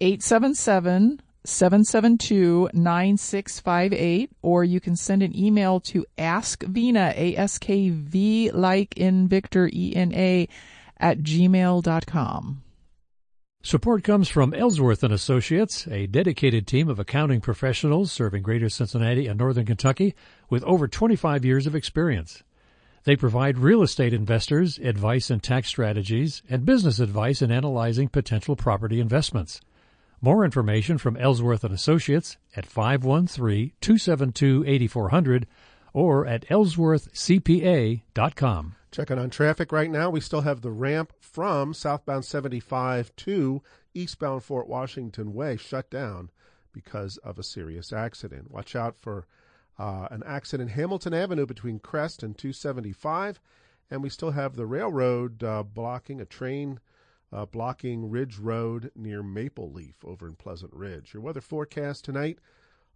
877 0.00 1.20
772 1.44 2.70
9658, 2.72 4.30
or 4.42 4.64
you 4.64 4.80
can 4.80 4.96
send 4.96 5.22
an 5.22 5.36
email 5.36 5.78
to 5.80 6.06
askvena, 6.16 7.12
A 7.16 7.36
S 7.36 7.58
K 7.58 7.90
V 7.90 8.50
like 8.50 8.96
in 8.96 9.28
Victor 9.28 9.68
E 9.72 9.92
N 9.94 10.12
A, 10.14 10.48
at 11.00 11.20
gmail.com. 11.20 12.62
Support 13.62 14.04
comes 14.04 14.28
from 14.28 14.54
Ellsworth 14.54 15.02
and 15.02 15.12
Associates, 15.12 15.88
a 15.88 16.06
dedicated 16.06 16.64
team 16.66 16.88
of 16.88 17.00
accounting 17.00 17.40
professionals 17.40 18.12
serving 18.12 18.42
Greater 18.42 18.68
Cincinnati 18.68 19.26
and 19.26 19.38
Northern 19.38 19.66
Kentucky 19.66 20.14
with 20.48 20.62
over 20.62 20.86
25 20.86 21.44
years 21.44 21.66
of 21.66 21.74
experience. 21.74 22.44
They 23.04 23.16
provide 23.16 23.58
real 23.58 23.82
estate 23.82 24.14
investors 24.14 24.78
advice 24.78 25.28
and 25.28 25.42
tax 25.42 25.68
strategies 25.68 26.42
and 26.48 26.64
business 26.64 27.00
advice 27.00 27.42
in 27.42 27.50
analyzing 27.50 28.08
potential 28.08 28.54
property 28.54 29.00
investments. 29.00 29.60
More 30.20 30.44
information 30.44 30.98
from 30.98 31.16
Ellsworth 31.16 31.64
and 31.64 31.74
Associates 31.74 32.36
at 32.56 32.68
513-272-8400 32.68 35.44
or 35.92 36.26
at 36.26 36.44
ellsworthcpa.com. 36.48 38.74
Checking 38.90 39.18
on 39.18 39.30
traffic 39.30 39.70
right 39.70 39.90
now. 39.90 40.08
We 40.10 40.20
still 40.20 40.40
have 40.40 40.62
the 40.62 40.70
ramp 40.70 41.12
from 41.20 41.74
southbound 41.74 42.24
75 42.24 43.14
to 43.16 43.62
eastbound 43.94 44.44
Fort 44.44 44.66
Washington 44.66 45.34
Way 45.34 45.56
shut 45.56 45.90
down 45.90 46.30
because 46.72 47.18
of 47.18 47.38
a 47.38 47.42
serious 47.42 47.92
accident. 47.92 48.50
Watch 48.50 48.74
out 48.74 48.96
for 48.96 49.26
uh, 49.78 50.08
an 50.10 50.22
accident 50.26 50.70
Hamilton 50.70 51.12
Avenue 51.12 51.46
between 51.46 51.78
Crest 51.78 52.22
and 52.22 52.36
275. 52.36 53.40
And 53.90 54.02
we 54.02 54.08
still 54.08 54.30
have 54.32 54.56
the 54.56 54.66
railroad 54.66 55.42
uh, 55.42 55.62
blocking 55.62 56.20
a 56.20 56.26
train 56.26 56.80
uh, 57.30 57.44
blocking 57.44 58.08
Ridge 58.08 58.38
Road 58.38 58.90
near 58.96 59.22
Maple 59.22 59.70
Leaf 59.70 59.96
over 60.02 60.26
in 60.26 60.34
Pleasant 60.34 60.72
Ridge. 60.72 61.12
Your 61.12 61.22
weather 61.22 61.42
forecast 61.42 62.04
tonight 62.06 62.38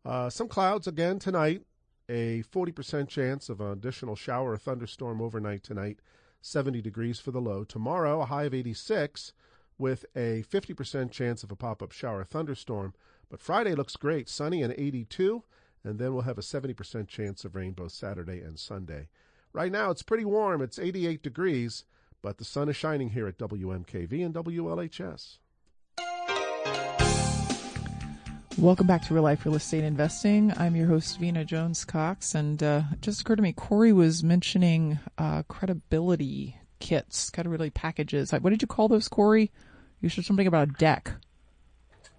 uh, 0.04 0.28
some 0.28 0.48
clouds 0.48 0.86
again 0.86 1.18
tonight 1.18 1.62
a 2.08 2.42
40% 2.42 3.08
chance 3.08 3.48
of 3.48 3.60
an 3.60 3.72
additional 3.72 4.16
shower 4.16 4.52
or 4.52 4.56
thunderstorm 4.56 5.20
overnight 5.20 5.62
tonight, 5.62 6.00
70 6.40 6.82
degrees 6.82 7.20
for 7.20 7.30
the 7.30 7.40
low. 7.40 7.64
Tomorrow, 7.64 8.20
a 8.20 8.26
high 8.26 8.44
of 8.44 8.54
86 8.54 9.32
with 9.78 10.04
a 10.14 10.44
50% 10.50 11.10
chance 11.10 11.42
of 11.42 11.50
a 11.50 11.56
pop 11.56 11.82
up 11.82 11.92
shower 11.92 12.20
or 12.20 12.24
thunderstorm. 12.24 12.94
But 13.28 13.40
Friday 13.40 13.74
looks 13.74 13.96
great, 13.96 14.28
sunny 14.28 14.62
and 14.62 14.74
82, 14.76 15.42
and 15.84 15.98
then 15.98 16.12
we'll 16.12 16.22
have 16.22 16.38
a 16.38 16.42
70% 16.42 17.08
chance 17.08 17.44
of 17.44 17.54
rain 17.56 17.72
both 17.72 17.92
Saturday 17.92 18.40
and 18.40 18.58
Sunday. 18.58 19.08
Right 19.52 19.72
now, 19.72 19.90
it's 19.90 20.02
pretty 20.02 20.24
warm. 20.24 20.62
It's 20.62 20.78
88 20.78 21.22
degrees, 21.22 21.84
but 22.22 22.38
the 22.38 22.44
sun 22.44 22.68
is 22.68 22.76
shining 22.76 23.10
here 23.10 23.26
at 23.26 23.38
WMKV 23.38 24.24
and 24.24 24.34
WLHS. 24.34 25.38
Welcome 28.58 28.86
back 28.86 29.02
to 29.06 29.14
Real 29.14 29.22
Life 29.22 29.46
Real 29.46 29.54
Estate 29.54 29.82
Investing. 29.82 30.52
I'm 30.58 30.76
your 30.76 30.86
host, 30.86 31.18
Vena 31.18 31.42
Jones 31.42 31.86
Cox, 31.86 32.34
and 32.34 32.62
uh, 32.62 32.82
it 32.92 33.00
just 33.00 33.22
occurred 33.22 33.36
to 33.36 33.42
me 33.42 33.54
Corey 33.54 33.94
was 33.94 34.22
mentioning 34.22 34.98
uh, 35.16 35.42
credibility 35.44 36.56
kits, 36.78 37.30
credibility 37.30 37.70
packages. 37.70 38.30
What 38.30 38.50
did 38.50 38.60
you 38.60 38.68
call 38.68 38.88
those, 38.88 39.08
Corey? 39.08 39.50
You 40.02 40.10
said 40.10 40.26
something 40.26 40.46
about 40.46 40.68
a 40.68 40.72
deck. 40.72 41.12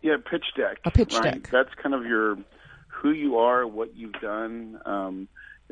Yeah, 0.02 0.18
pitch 0.18 0.46
deck. 0.58 0.80
A 0.86 0.92
pitch 0.92 1.14
right? 1.14 1.44
deck. 1.44 1.50
That's 1.52 1.74
kind 1.76 1.94
of 1.94 2.06
your 2.06 2.38
who 2.88 3.12
you 3.12 3.38
are, 3.38 3.68
what 3.68 3.96
you've 3.96 4.14
done. 4.14 4.80
Um, 4.86 5.28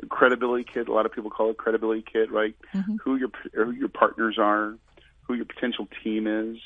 credibility 0.08 0.64
kit. 0.72 0.88
A 0.88 0.92
lot 0.92 1.06
of 1.06 1.12
people 1.12 1.30
call 1.30 1.50
it 1.50 1.58
credibility 1.58 2.04
kit, 2.10 2.30
right? 2.30 2.54
Mm-hmm. 2.72 2.96
Who 3.02 3.16
your 3.16 3.30
who 3.52 3.72
your 3.72 3.88
partners 3.88 4.36
are, 4.38 4.76
who 5.22 5.34
your 5.34 5.44
potential 5.44 5.88
team 6.04 6.28
is. 6.28 6.58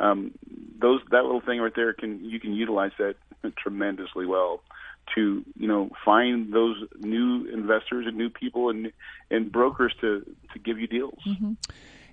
Um, 0.00 0.32
those 0.78 1.00
that 1.10 1.24
little 1.24 1.40
thing 1.40 1.60
right 1.60 1.72
there 1.74 1.94
can 1.94 2.24
you 2.24 2.38
can 2.38 2.52
utilize 2.52 2.92
that 2.98 3.16
tremendously 3.56 4.26
well 4.26 4.62
to 5.14 5.44
you 5.56 5.66
know 5.66 5.90
find 6.04 6.52
those 6.52 6.76
new 6.98 7.46
investors 7.46 8.06
and 8.06 8.16
new 8.16 8.28
people 8.28 8.70
and 8.70 8.92
and 9.30 9.50
brokers 9.50 9.94
to 10.00 10.24
to 10.52 10.58
give 10.58 10.78
you 10.78 10.86
deals. 10.86 11.18
Mm-hmm. 11.26 11.52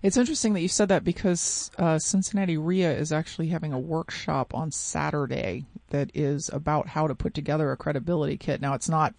It's 0.01 0.17
interesting 0.17 0.53
that 0.53 0.61
you 0.61 0.67
said 0.67 0.89
that 0.89 1.03
because 1.03 1.71
uh, 1.79 1.97
Cincinnati 1.97 2.57
REIA 2.57 2.95
is 2.95 3.11
actually 3.11 3.47
having 3.47 3.73
a 3.73 3.79
workshop 3.79 4.53
on 4.53 4.71
Saturday 4.71 5.65
that 5.89 6.11
is 6.13 6.49
about 6.49 6.89
how 6.89 7.07
to 7.07 7.15
put 7.15 7.33
together 7.33 7.71
a 7.71 7.77
credibility 7.77 8.37
kit. 8.37 8.61
Now 8.61 8.75
it's 8.75 8.89
not 8.89 9.15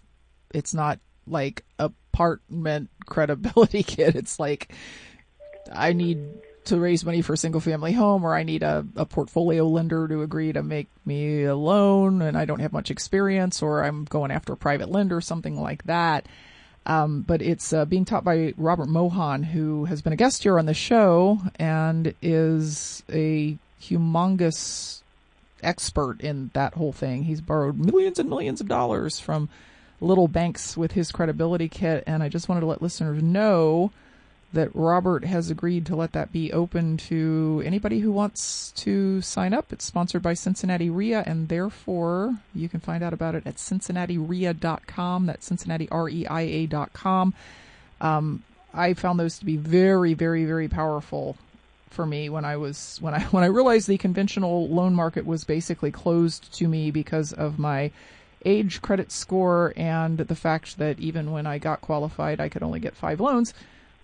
it's 0.53 0.73
not 0.73 0.99
like 1.27 1.65
a 1.77 1.91
apartment 2.17 2.89
credibility 3.05 3.83
kit. 3.83 4.15
It's 4.15 4.39
like 4.39 4.73
I 5.71 5.93
need 5.93 6.19
to 6.67 6.79
raise 6.79 7.05
money 7.05 7.21
for 7.21 7.33
a 7.33 7.37
single 7.37 7.61
family 7.61 7.93
home 7.93 8.23
or 8.23 8.35
I 8.35 8.43
need 8.43 8.63
a, 8.63 8.85
a 8.95 9.05
portfolio 9.05 9.67
lender 9.67 10.07
to 10.07 10.21
agree 10.21 10.53
to 10.53 10.63
make 10.63 10.87
me 11.05 11.43
a 11.43 11.55
loan 11.55 12.21
and 12.21 12.37
I 12.37 12.45
don't 12.45 12.59
have 12.59 12.73
much 12.73 12.91
experience 12.91 13.61
or 13.61 13.83
I'm 13.83 14.05
going 14.05 14.31
after 14.31 14.53
a 14.53 14.57
private 14.57 14.89
lender, 14.89 15.21
something 15.21 15.59
like 15.59 15.83
that. 15.83 16.25
Um, 16.85 17.21
but 17.21 17.41
it's 17.41 17.73
uh, 17.73 17.83
being 17.85 18.05
taught 18.05 18.23
by 18.23 18.53
Robert 18.55 18.87
Mohan, 18.87 19.43
who 19.43 19.85
has 19.85 20.01
been 20.01 20.13
a 20.13 20.17
guest 20.17 20.43
here 20.43 20.57
on 20.57 20.65
the 20.65 20.73
show 20.73 21.41
and 21.59 22.13
is 22.21 23.03
a 23.11 23.57
humongous 23.81 25.01
expert 25.61 26.21
in 26.21 26.49
that 26.53 26.75
whole 26.75 26.93
thing. 26.93 27.23
He's 27.23 27.41
borrowed 27.41 27.77
millions 27.77 28.19
and 28.19 28.29
millions 28.29 28.61
of 28.61 28.67
dollars 28.67 29.19
from 29.19 29.49
little 29.99 30.27
banks 30.27 30.77
with 30.77 30.93
his 30.93 31.11
credibility 31.11 31.67
kit, 31.67 32.03
and 32.07 32.21
I 32.23 32.29
just 32.29 32.47
wanted 32.47 32.61
to 32.61 32.67
let 32.67 32.81
listeners 32.81 33.21
know 33.21 33.91
that 34.53 34.73
Robert 34.73 35.25
has 35.25 35.49
agreed 35.49 35.85
to 35.85 35.95
let 35.95 36.13
that 36.13 36.31
be 36.31 36.53
open 36.53 36.97
to 36.97 37.61
anybody 37.65 37.99
who 37.99 38.11
wants 38.11 38.71
to 38.71 39.21
sign 39.21 39.53
up. 39.53 39.73
It's 39.73 39.85
sponsored 39.85 40.21
by 40.21 40.35
Cincinnati 40.35 40.89
REIA, 40.89 41.23
and 41.25 41.49
therefore 41.49 42.37
you 42.55 42.69
can 42.69 42.79
find 42.79 43.03
out 43.03 43.13
about 43.13 43.35
it 43.35 43.45
at 43.45 43.55
cincinnatireia.com. 43.55 45.25
That's 45.25 45.45
Cincinnati 45.45 45.89
R-E-I-A.com. 45.89 47.33
Um, 47.99 48.43
I 48.73 48.93
found 48.93 49.19
those 49.19 49.39
to 49.39 49.45
be 49.45 49.57
very, 49.57 50.13
very, 50.13 50.45
very 50.45 50.67
powerful 50.67 51.35
for 51.89 52.05
me 52.05 52.29
when 52.29 52.45
I 52.45 52.57
was 52.57 52.97
when 53.01 53.13
I 53.13 53.21
when 53.31 53.43
I 53.43 53.47
realized 53.47 53.87
the 53.87 53.97
conventional 53.97 54.69
loan 54.69 54.93
market 54.93 55.25
was 55.25 55.43
basically 55.43 55.91
closed 55.91 56.53
to 56.55 56.67
me 56.67 56.91
because 56.91 57.33
of 57.33 57.59
my 57.59 57.91
age, 58.45 58.81
credit 58.81 59.11
score, 59.11 59.73
and 59.75 60.19
the 60.19 60.35
fact 60.35 60.77
that 60.77 60.99
even 60.99 61.31
when 61.31 61.45
I 61.45 61.57
got 61.57 61.81
qualified, 61.81 62.39
I 62.39 62.49
could 62.49 62.63
only 62.63 62.79
get 62.79 62.95
five 62.95 63.19
loans. 63.19 63.53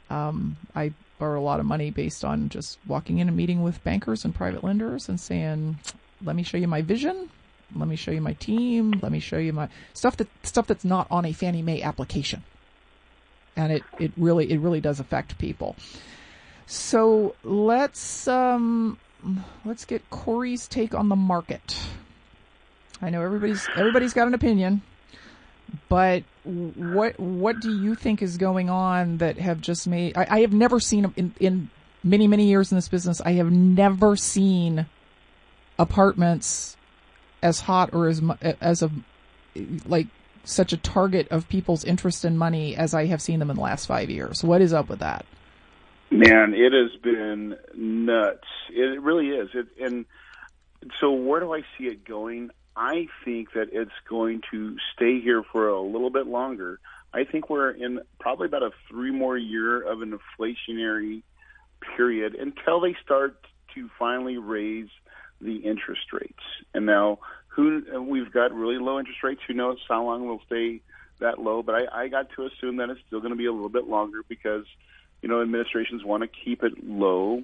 Um, 0.10 0.58
I 0.76 0.94
borrow 1.20 1.40
a 1.40 1.44
lot 1.44 1.60
of 1.60 1.66
money 1.66 1.92
based 1.92 2.26
on 2.26 2.50
just 2.50 2.78
walking 2.88 3.20
in 3.20 3.28
and 3.28 3.38
meeting 3.38 3.64
with 3.64 3.84
bankers 3.84 4.26
and 4.26 4.36
private 4.36 4.64
lenders 4.64 5.10
and 5.10 5.20
saying, 5.20 5.80
"Let 6.24 6.36
me 6.36 6.44
show 6.44 6.58
you 6.58 6.68
my 6.68 6.82
vision. 6.82 7.30
Let 7.76 7.88
me 7.88 7.96
show 7.96 8.12
you 8.12 8.22
my 8.22 8.34
team. 8.34 9.00
Let 9.02 9.12
me 9.12 9.20
show 9.20 9.38
you 9.38 9.54
my 9.54 9.70
stuff 9.94 10.18
that 10.18 10.28
stuff 10.44 10.68
that's 10.68 10.86
not 10.86 11.08
on 11.10 11.26
a 11.26 11.34
Fannie 11.34 11.62
Mae 11.62 11.82
application." 11.82 12.44
And 13.56 13.72
it 13.72 13.84
it 14.00 14.12
really 14.18 14.52
it 14.52 14.60
really 14.60 14.82
does 14.82 15.00
affect 15.00 15.38
people. 15.38 15.76
So 16.66 17.36
let's 17.44 18.28
um, 18.28 18.98
let's 19.66 19.86
get 19.86 20.10
Corey's 20.10 20.68
take 20.68 20.94
on 20.94 21.10
the 21.10 21.16
market. 21.16 21.78
I 23.02 23.10
know 23.10 23.22
everybody's 23.22 23.68
everybody's 23.76 24.14
got 24.14 24.28
an 24.28 24.34
opinion, 24.34 24.82
but 25.90 26.24
what 26.44 27.20
what 27.20 27.60
do 27.60 27.82
you 27.82 27.96
think 27.96 28.22
is 28.22 28.38
going 28.38 28.70
on 28.70 29.18
that 29.18 29.38
have 29.38 29.62
just 29.62 29.88
made? 29.88 30.18
I, 30.18 30.28
I 30.30 30.40
have 30.42 30.54
never 30.54 30.80
seen 30.80 31.12
in 31.16 31.34
in 31.40 31.70
many 32.04 32.28
many 32.28 32.48
years 32.48 32.72
in 32.72 32.78
this 32.78 32.88
business. 32.88 33.22
I 33.22 33.34
have 33.34 33.52
never 33.52 34.16
seen 34.16 34.86
apartments 35.80 36.78
as 37.42 37.62
hot 37.62 37.94
or 37.94 38.08
as 38.08 38.22
as 38.62 38.82
a 38.84 38.92
like 39.86 40.08
such 40.44 40.74
a 40.74 40.78
target 40.78 41.28
of 41.30 41.48
people's 41.48 41.84
interest 41.84 42.26
in 42.26 42.38
money 42.38 42.76
as 42.76 42.94
I 42.94 43.06
have 43.06 43.22
seen 43.22 43.40
them 43.40 43.50
in 43.50 43.56
the 43.56 43.62
last 43.62 43.86
five 43.86 44.10
years. 44.10 44.44
What 44.44 44.62
is 44.62 44.74
up 44.74 44.90
with 44.90 45.00
that? 45.00 45.26
Man, 46.12 46.54
it 46.54 46.74
has 46.74 47.00
been 47.02 47.56
nuts. 47.76 48.48
It 48.70 49.02
really 49.02 49.30
is. 49.30 49.50
It, 49.54 49.68
and 49.82 50.06
so, 51.00 51.12
where 51.12 51.40
do 51.40 51.54
I 51.54 51.62
see 51.78 51.86
it 51.86 52.06
going? 52.06 52.52
I 52.76 53.08
think 53.24 53.54
that 53.54 53.70
it's 53.72 53.92
going 54.10 54.42
to 54.52 54.78
stay 54.96 55.22
here 55.22 55.44
for 55.52 55.68
a 55.68 55.82
little 55.82 56.10
bit 56.10 56.28
longer. 56.28 56.80
I 57.14 57.24
think 57.26 57.50
we're 57.50 57.72
in 57.72 58.02
probably 58.20 58.48
about 58.48 58.64
a 58.64 58.72
three 58.90 59.12
more 59.12 59.38
year 59.38 59.82
of 59.82 60.02
an 60.02 60.18
inflationary 60.18 61.22
period 61.96 62.36
until 62.36 62.82
they 62.82 62.96
start 63.04 63.38
to 63.76 63.90
finally 64.00 64.38
raise 64.38 64.90
the 65.40 65.58
interest 65.58 66.12
rates. 66.12 66.44
And 66.74 66.86
now, 66.86 67.20
who 67.48 67.84
we've 68.02 68.32
got 68.32 68.52
really 68.54 68.78
low 68.78 68.98
interest 68.98 69.24
rates. 69.24 69.42
Who 69.48 69.54
knows 69.54 69.78
how 69.88 70.04
long 70.04 70.26
we'll 70.28 70.42
stay 70.48 70.82
that 71.20 71.40
low? 71.40 71.62
But 71.62 71.76
I, 71.76 72.04
I 72.04 72.08
got 72.08 72.30
to 72.36 72.46
assume 72.48 72.78
that 72.78 72.90
it's 72.90 73.02
still 73.06 73.20
going 73.20 73.32
to 73.32 73.38
be 73.38 73.46
a 73.46 73.52
little 73.52 73.70
bit 73.70 73.88
longer 73.88 74.22
because 74.28 74.66
you 75.22 75.30
know 75.30 75.42
administrations 75.42 76.04
want 76.04 76.24
to 76.24 76.30
keep 76.44 76.64
it 76.64 76.84
low. 76.84 77.44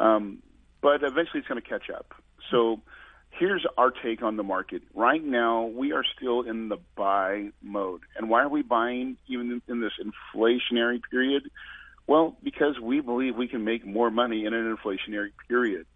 Um, 0.00 0.42
but 0.80 1.02
eventually, 1.02 1.40
it's 1.40 1.48
going 1.48 1.60
to 1.60 1.68
catch 1.68 1.90
up. 1.90 2.14
So 2.50 2.80
here's 3.38 3.66
our 3.76 3.90
take 3.90 4.22
on 4.22 4.36
the 4.36 4.42
market. 4.42 4.82
Right 4.94 5.22
now, 5.22 5.64
we 5.64 5.92
are 5.92 6.04
still 6.16 6.42
in 6.42 6.68
the 6.68 6.78
buy 6.96 7.50
mode. 7.62 8.02
And 8.16 8.28
why 8.28 8.42
are 8.42 8.48
we 8.48 8.62
buying 8.62 9.16
even 9.26 9.60
in 9.68 9.80
this 9.80 9.92
inflationary 10.00 11.00
period? 11.10 11.50
Well, 12.06 12.36
because 12.42 12.78
we 12.78 13.00
believe 13.00 13.36
we 13.36 13.48
can 13.48 13.64
make 13.64 13.84
more 13.84 14.10
money 14.10 14.44
in 14.44 14.54
an 14.54 14.76
inflationary 14.76 15.30
period. 15.48 15.86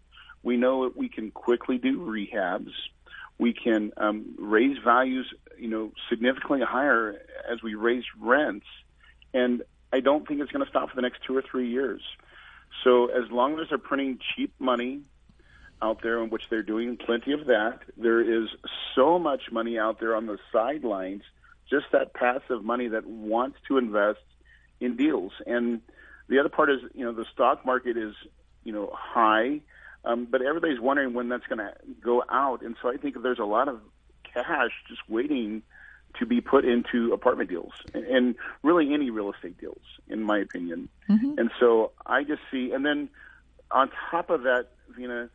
We 0.43 0.57
know 0.57 0.85
that 0.85 0.97
we 0.97 1.09
can 1.09 1.31
quickly 1.31 1.77
do 1.77 1.99
rehabs. 1.99 2.71
We 3.37 3.53
can 3.53 3.91
um, 3.97 4.35
raise 4.37 4.77
values, 4.83 5.31
you 5.57 5.69
know, 5.69 5.91
significantly 6.09 6.61
higher 6.61 7.21
as 7.49 7.61
we 7.61 7.75
raise 7.75 8.03
rents. 8.19 8.65
And 9.33 9.63
I 9.93 9.99
don't 9.99 10.27
think 10.27 10.41
it's 10.41 10.51
going 10.51 10.63
to 10.63 10.69
stop 10.69 10.89
for 10.89 10.95
the 10.95 11.01
next 11.01 11.23
two 11.25 11.37
or 11.37 11.41
three 11.41 11.69
years. 11.69 12.01
So 12.83 13.07
as 13.07 13.29
long 13.31 13.59
as 13.59 13.69
they're 13.69 13.77
printing 13.77 14.19
cheap 14.35 14.53
money 14.59 15.01
out 15.81 16.01
there 16.01 16.21
in 16.23 16.29
which 16.29 16.43
they're 16.49 16.63
doing 16.63 16.97
plenty 16.97 17.31
of 17.31 17.45
that. 17.45 17.79
There 17.97 18.21
is 18.21 18.49
so 18.95 19.19
much 19.19 19.51
money 19.51 19.77
out 19.79 19.99
there 19.99 20.15
on 20.15 20.25
the 20.25 20.37
sidelines, 20.51 21.23
just 21.69 21.85
that 21.91 22.13
passive 22.13 22.63
money 22.63 22.89
that 22.89 23.05
wants 23.05 23.57
to 23.67 23.77
invest 23.77 24.19
in 24.79 24.95
deals. 24.95 25.31
And 25.45 25.81
the 26.27 26.39
other 26.39 26.49
part 26.49 26.69
is, 26.69 26.79
you 26.93 27.05
know, 27.05 27.13
the 27.13 27.25
stock 27.33 27.65
market 27.65 27.97
is, 27.97 28.13
you 28.63 28.73
know, 28.73 28.91
high, 28.93 29.61
um, 30.05 30.27
but 30.29 30.41
everybody's 30.41 30.79
wondering 30.79 31.13
when 31.13 31.29
that's 31.29 31.47
going 31.47 31.59
to 31.59 31.73
go 32.01 32.23
out. 32.29 32.61
And 32.61 32.75
so 32.81 32.89
I 32.89 32.97
think 32.97 33.21
there's 33.21 33.39
a 33.39 33.45
lot 33.45 33.67
of 33.67 33.81
cash 34.23 34.71
just 34.87 35.01
waiting 35.09 35.63
to 36.17 36.25
be 36.25 36.41
put 36.41 36.65
into 36.65 37.13
apartment 37.13 37.49
deals 37.49 37.73
and 37.93 38.35
really 38.63 38.93
any 38.93 39.09
real 39.09 39.31
estate 39.31 39.59
deals, 39.59 39.81
in 40.07 40.23
my 40.23 40.39
opinion. 40.39 40.89
Mm-hmm. 41.09 41.37
And 41.37 41.51
so 41.59 41.91
I 42.05 42.23
just 42.23 42.41
see, 42.51 42.71
and 42.71 42.85
then 42.85 43.09
on 43.71 43.91
top 44.09 44.29
of 44.29 44.43
that, 44.43 44.67
Vena, 44.89 45.29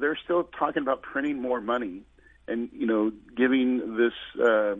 they're 0.00 0.18
still 0.22 0.44
talking 0.44 0.82
about 0.82 1.02
printing 1.02 1.40
more 1.40 1.60
money 1.60 2.02
and 2.48 2.68
you 2.72 2.86
know 2.86 3.12
giving 3.36 3.96
this 3.96 4.12
uh, 4.40 4.76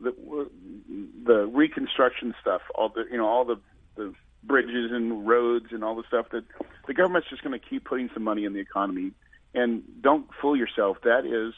the 0.00 0.48
the 1.24 1.46
reconstruction 1.46 2.34
stuff, 2.40 2.62
all 2.74 2.90
the 2.90 3.04
you 3.10 3.16
know 3.16 3.26
all 3.26 3.44
the 3.44 3.58
the 3.96 4.14
bridges 4.44 4.92
and 4.92 5.26
roads 5.26 5.66
and 5.70 5.82
all 5.82 5.96
the 5.96 6.04
stuff 6.06 6.26
that 6.30 6.44
the 6.86 6.94
government's 6.94 7.28
just 7.28 7.42
going 7.42 7.58
to 7.58 7.66
keep 7.66 7.84
putting 7.84 8.08
some 8.14 8.22
money 8.22 8.44
in 8.44 8.52
the 8.52 8.60
economy. 8.60 9.12
And 9.54 9.82
don't 10.00 10.28
fool 10.40 10.56
yourself, 10.56 10.98
that 11.02 11.24
is 11.24 11.54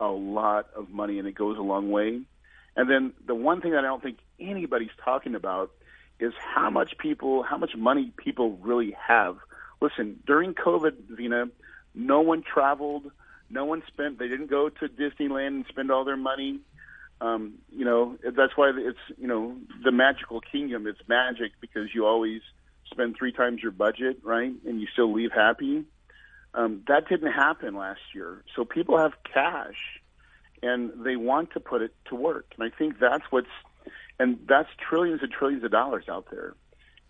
a 0.00 0.08
lot 0.08 0.68
of 0.74 0.90
money 0.90 1.18
and 1.18 1.28
it 1.28 1.34
goes 1.34 1.58
a 1.58 1.62
long 1.62 1.90
way. 1.90 2.20
And 2.76 2.90
then 2.90 3.12
the 3.26 3.34
one 3.34 3.60
thing 3.60 3.72
that 3.72 3.80
I 3.80 3.88
don't 3.88 4.02
think 4.02 4.18
anybody's 4.40 4.90
talking 5.04 5.34
about 5.34 5.70
is 6.18 6.32
how 6.38 6.70
much 6.70 6.96
people, 6.98 7.42
how 7.42 7.58
much 7.58 7.76
money 7.76 8.12
people 8.16 8.58
really 8.62 8.96
have. 9.06 9.36
Listen, 9.80 10.18
during 10.26 10.54
COVID, 10.54 10.94
Vena, 11.10 11.46
no 11.94 12.20
one 12.20 12.42
traveled. 12.42 13.10
No 13.50 13.64
one 13.64 13.82
spent. 13.86 14.18
They 14.18 14.28
didn't 14.28 14.50
go 14.50 14.68
to 14.68 14.88
Disneyland 14.88 15.48
and 15.48 15.66
spend 15.68 15.90
all 15.90 16.04
their 16.04 16.16
money. 16.16 16.60
Um, 17.20 17.54
you 17.70 17.84
know 17.84 18.16
that's 18.22 18.56
why 18.56 18.72
it's 18.76 18.98
you 19.16 19.28
know 19.28 19.56
the 19.84 19.92
magical 19.92 20.40
kingdom. 20.40 20.86
It's 20.86 21.00
magic 21.08 21.52
because 21.60 21.94
you 21.94 22.06
always 22.06 22.42
spend 22.90 23.16
three 23.16 23.32
times 23.32 23.62
your 23.62 23.72
budget, 23.72 24.18
right? 24.22 24.52
And 24.66 24.80
you 24.80 24.86
still 24.92 25.12
leave 25.12 25.32
happy. 25.32 25.84
Um, 26.54 26.82
that 26.86 27.08
didn't 27.08 27.32
happen 27.32 27.74
last 27.74 28.00
year. 28.14 28.44
So 28.54 28.64
people 28.64 28.98
have 28.98 29.12
cash, 29.32 30.00
and 30.62 31.04
they 31.04 31.16
want 31.16 31.52
to 31.52 31.60
put 31.60 31.82
it 31.82 31.94
to 32.06 32.14
work. 32.14 32.54
And 32.58 32.70
I 32.70 32.76
think 32.76 32.98
that's 33.00 33.24
what's, 33.30 33.48
and 34.18 34.38
that's 34.48 34.68
trillions 34.78 35.20
and 35.22 35.32
trillions 35.32 35.64
of 35.64 35.72
dollars 35.72 36.04
out 36.08 36.26
there. 36.30 36.54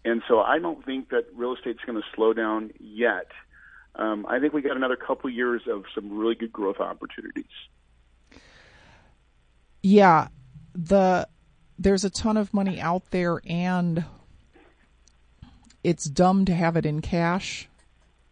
And 0.04 0.22
so 0.28 0.40
I 0.40 0.58
don't 0.58 0.84
think 0.84 1.10
that 1.10 1.26
real 1.34 1.54
estate's 1.54 1.84
going 1.86 2.00
to 2.00 2.08
slow 2.14 2.32
down 2.32 2.72
yet. 2.78 3.28
Um, 3.96 4.26
I 4.28 4.40
think 4.40 4.52
we 4.52 4.62
got 4.62 4.76
another 4.76 4.96
couple 4.96 5.30
years 5.30 5.62
of 5.70 5.84
some 5.94 6.16
really 6.16 6.34
good 6.34 6.52
growth 6.52 6.80
opportunities. 6.80 7.44
Yeah, 9.82 10.28
the 10.74 11.28
there's 11.78 12.04
a 12.04 12.10
ton 12.10 12.36
of 12.36 12.54
money 12.54 12.80
out 12.80 13.10
there, 13.10 13.40
and 13.46 14.04
it's 15.82 16.04
dumb 16.06 16.44
to 16.46 16.54
have 16.54 16.76
it 16.76 16.86
in 16.86 17.02
cash 17.02 17.68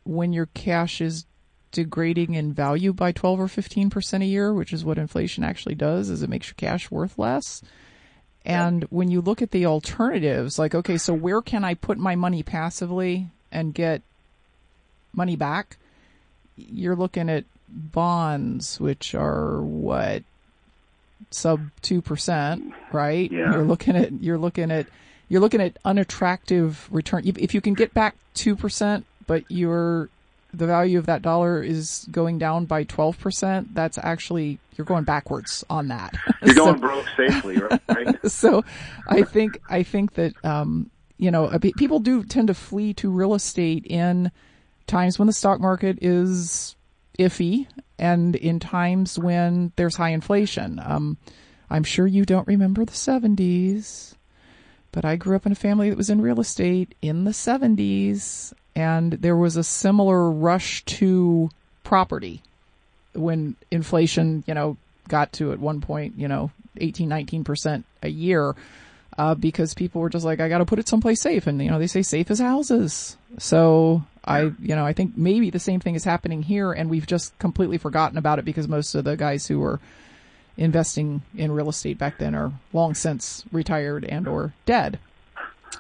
when 0.05 0.33
your 0.33 0.47
cash 0.47 1.01
is 1.01 1.27
degrading 1.71 2.35
in 2.35 2.53
value 2.53 2.93
by 2.93 3.13
12 3.13 3.41
or 3.41 3.49
15 3.49 3.91
percent 3.91 4.23
a 4.23 4.27
year, 4.27 4.53
which 4.53 4.73
is 4.73 4.85
what 4.85 4.99
inflation 4.99 5.45
actually 5.45 5.75
does, 5.75 6.11
is 6.11 6.23
it 6.23 6.31
makes 6.31 6.49
your 6.49 6.55
cash 6.55 6.91
worth 6.91 7.19
less. 7.19 7.63
And 8.45 8.85
when 8.85 9.09
you 9.09 9.21
look 9.21 9.41
at 9.41 9.53
the 9.53 9.67
alternatives, 9.67 10.59
like, 10.59 10.75
okay, 10.75 10.99
so 10.99 11.15
where 11.15 11.41
can 11.41 11.65
I 11.65 11.75
put 11.75 11.99
my 11.99 12.17
money 12.17 12.43
passively 12.43 13.29
and 13.53 13.73
get 13.73 14.03
money 15.13 15.37
back? 15.37 15.77
You're 16.57 16.97
looking 16.97 17.29
at 17.29 17.45
bonds, 17.69 18.81
which 18.81 19.15
are 19.15 19.61
what 19.63 20.23
sub 21.31 21.71
two 21.81 22.03
percent, 22.03 22.73
right? 22.93 23.31
Yeah. 23.31 23.53
You're 23.53 23.65
looking 23.65 23.97
at 23.97 24.13
you're 24.23 24.39
looking 24.39 24.71
at 24.71 24.87
you're 25.29 25.41
looking 25.41 25.61
at 25.61 25.79
unattractive 25.85 26.89
return. 26.91 27.23
If 27.25 27.55
you 27.55 27.61
can 27.61 27.75
get 27.75 27.95
back 27.95 28.17
two 28.35 28.55
percent, 28.57 29.07
but 29.27 29.45
you're 29.49 30.09
the 30.55 30.67
value 30.67 30.99
of 30.99 31.07
that 31.07 31.23
dollar 31.23 31.63
is 31.63 32.07
going 32.11 32.39
down 32.39 32.67
by 32.67 32.85
12%, 32.85 33.69
that's 33.73 33.97
actually, 33.99 34.59
you're 34.77 34.85
going 34.85 35.05
backwards 35.05 35.65
on 35.71 35.89
that. 35.89 36.15
You're 36.45 36.55
going 36.55 36.75
so, 36.81 36.81
broke 36.81 37.07
safely, 37.17 37.59
right? 37.89 38.31
so 38.31 38.65
I 39.09 39.23
think, 39.23 39.59
I 39.71 39.83
think 39.83 40.15
that, 40.15 40.35
um, 40.45 40.91
you 41.17 41.31
know, 41.31 41.49
people 41.59 42.01
do 42.01 42.25
tend 42.25 42.49
to 42.49 42.55
flee 42.55 42.93
to 42.95 43.11
real 43.11 43.35
estate 43.35 43.87
in 43.87 44.31
times 44.87 45.19
when 45.19 45.27
the 45.27 45.33
stock 45.33 45.61
market 45.61 45.99
is 46.01 46.77
iffy 47.19 47.67
and 47.99 48.37
in 48.37 48.59
times 48.59 49.19
when 49.19 49.73
there's 49.77 49.97
high 49.97 50.11
inflation. 50.11 50.81
Um, 50.85 51.17
I'm 51.71 51.85
sure 51.85 52.07
you 52.07 52.25
don't 52.25 52.47
remember 52.47 52.85
the 52.85 52.93
70s, 52.93 54.15
but 54.91 55.05
I 55.05 55.17
grew 55.17 55.37
up 55.37 55.47
in 55.47 55.53
a 55.53 55.57
family 55.57 55.89
that 55.89 55.97
was 55.97 56.11
in 56.11 56.21
real 56.21 56.41
estate 56.41 56.95
in 57.01 57.25
the 57.25 57.31
70s 57.31 58.53
and 58.75 59.13
there 59.15 59.37
was 59.37 59.57
a 59.57 59.65
similar 59.65 60.31
rush 60.31 60.85
to 60.85 61.51
property 61.85 62.43
when 63.15 63.57
inflation, 63.71 64.45
you 64.47 64.55
know, 64.55 64.77
got 65.09 65.33
to 65.35 65.53
at 65.53 65.59
one 65.59 65.81
point, 65.81 66.15
you 66.17 66.29
know, 66.29 66.51
18, 66.79 67.09
19% 67.09 67.85
a 68.03 68.09
year, 68.09 68.55
uh, 69.19 69.35
because 69.35 69.75
people 69.75 70.01
were 70.01 70.09
just 70.09 70.25
like, 70.25 70.41
I 70.41 70.49
got 70.49 70.59
to 70.59 70.65
put 70.65 70.79
it 70.79 70.89
someplace 70.89 71.21
safe. 71.21 71.47
And, 71.47 71.63
you 71.63 71.71
know, 71.71 71.79
they 71.79 71.87
say 71.87 72.03
safe 72.03 72.31
as 72.31 72.39
houses. 72.39 73.17
So 73.39 74.03
I, 74.25 74.43
you 74.61 74.77
know, 74.77 74.87
I 74.87 74.93
think 74.93 75.17
maybe 75.17 75.51
the 75.51 75.59
same 75.59 75.81
thing 75.81 75.95
is 75.95 76.05
happening 76.05 76.43
here 76.43 76.73
and 76.73 76.89
we've 76.89 77.07
just 77.07 77.37
completely 77.39 77.79
forgotten 77.79 78.19
about 78.19 78.39
it 78.39 78.45
because 78.45 78.69
most 78.69 78.95
of 78.95 79.05
the 79.05 79.17
guys 79.17 79.47
who 79.47 79.59
were 79.59 79.81
investing 80.57 81.23
in 81.37 81.51
real 81.53 81.69
estate 81.69 81.99
back 81.99 82.19
then 82.19 82.35
are 82.35 82.53
long 82.73 82.95
since 82.95 83.45
retired 83.53 84.05
and 84.05 84.29
or 84.29 84.55
dead. 84.67 84.99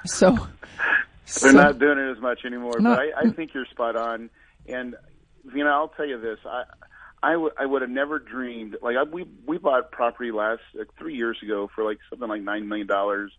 So 0.04 0.32
they're 1.40 1.52
so, 1.52 1.52
not 1.52 1.78
doing 1.78 1.98
it 1.98 2.10
as 2.10 2.20
much 2.20 2.44
anymore. 2.44 2.80
But 2.80 2.98
I, 2.98 3.10
I 3.16 3.30
think 3.30 3.54
you're 3.54 3.66
spot 3.66 3.96
on. 3.96 4.30
And 4.66 4.96
you 5.54 5.64
know, 5.64 5.70
I'll 5.70 5.88
tell 5.88 6.06
you 6.06 6.20
this: 6.20 6.38
I 6.46 6.64
I, 7.22 7.32
w- 7.32 7.52
I 7.58 7.66
would 7.66 7.82
have 7.82 7.90
never 7.90 8.18
dreamed. 8.18 8.76
Like 8.82 8.96
I, 8.96 9.04
we 9.04 9.26
we 9.46 9.58
bought 9.58 9.92
property 9.92 10.32
last 10.32 10.62
like, 10.74 10.88
three 10.98 11.14
years 11.14 11.38
ago 11.42 11.70
for 11.74 11.84
like 11.84 11.98
something 12.10 12.28
like 12.28 12.42
nine 12.42 12.68
million 12.68 12.86
dollars. 12.86 13.32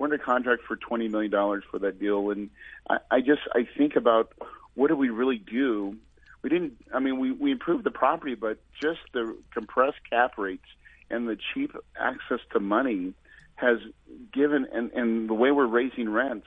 We're 0.00 0.06
under 0.06 0.18
contract 0.18 0.62
for 0.66 0.76
twenty 0.76 1.08
million 1.08 1.30
dollars 1.30 1.62
for 1.70 1.78
that 1.80 2.00
deal, 2.00 2.30
and 2.30 2.48
I, 2.88 2.96
I 3.10 3.20
just 3.20 3.42
I 3.54 3.68
think 3.76 3.96
about 3.96 4.32
what 4.74 4.88
do 4.88 4.96
we 4.96 5.10
really 5.10 5.38
do? 5.38 5.96
We 6.42 6.48
didn't. 6.48 6.72
I 6.92 7.00
mean, 7.00 7.18
we 7.20 7.32
we 7.32 7.52
improved 7.52 7.84
the 7.84 7.90
property, 7.90 8.34
but 8.34 8.58
just 8.80 9.00
the 9.12 9.36
compressed 9.52 9.98
cap 10.08 10.38
rates 10.38 10.64
and 11.10 11.28
the 11.28 11.36
cheap 11.52 11.76
access 11.98 12.40
to 12.54 12.60
money 12.60 13.12
has 13.56 13.78
given, 14.32 14.66
and 14.72 14.90
and 14.92 15.28
the 15.28 15.34
way 15.34 15.50
we're 15.50 15.66
raising 15.66 16.08
rents 16.08 16.46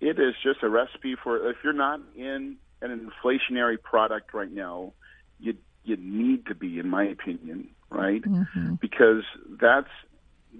it 0.00 0.18
is 0.18 0.34
just 0.42 0.62
a 0.62 0.68
recipe 0.68 1.16
for 1.22 1.50
if 1.50 1.56
you're 1.64 1.72
not 1.72 2.00
in 2.14 2.56
an 2.82 3.10
inflationary 3.10 3.80
product 3.80 4.34
right 4.34 4.52
now, 4.52 4.92
you 5.40 5.54
you 5.84 5.96
need 5.96 6.46
to 6.46 6.54
be, 6.54 6.78
in 6.78 6.88
my 6.88 7.04
opinion, 7.04 7.68
right? 7.90 8.22
Mm-hmm. 8.22 8.74
Because 8.74 9.22
that's 9.60 9.88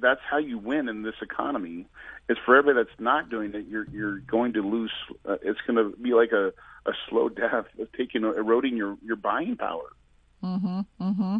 that's 0.01 0.21
how 0.29 0.39
you 0.39 0.59
win 0.59 0.89
in 0.89 1.03
this 1.03 1.15
economy. 1.23 1.87
Is 2.29 2.39
for 2.45 2.57
everybody 2.57 2.85
that's 2.85 3.01
not 3.01 3.29
doing 3.29 3.55
it, 3.55 3.67
you're 3.69 3.87
you're 3.91 4.19
going 4.19 4.55
to 4.55 4.63
lose. 4.63 4.93
Uh, 5.29 5.37
it's 5.43 5.61
going 5.67 5.77
to 5.77 5.97
be 5.97 6.15
like 6.15 6.33
a 6.33 6.53
a 6.87 6.93
slow 7.09 7.29
death, 7.29 7.67
taking 7.97 8.25
eroding 8.25 8.77
your 8.77 8.97
your 9.05 9.17
buying 9.17 9.57
power. 9.57 9.93
Mm-hmm. 10.43 10.81
Mm-hmm. 11.01 11.39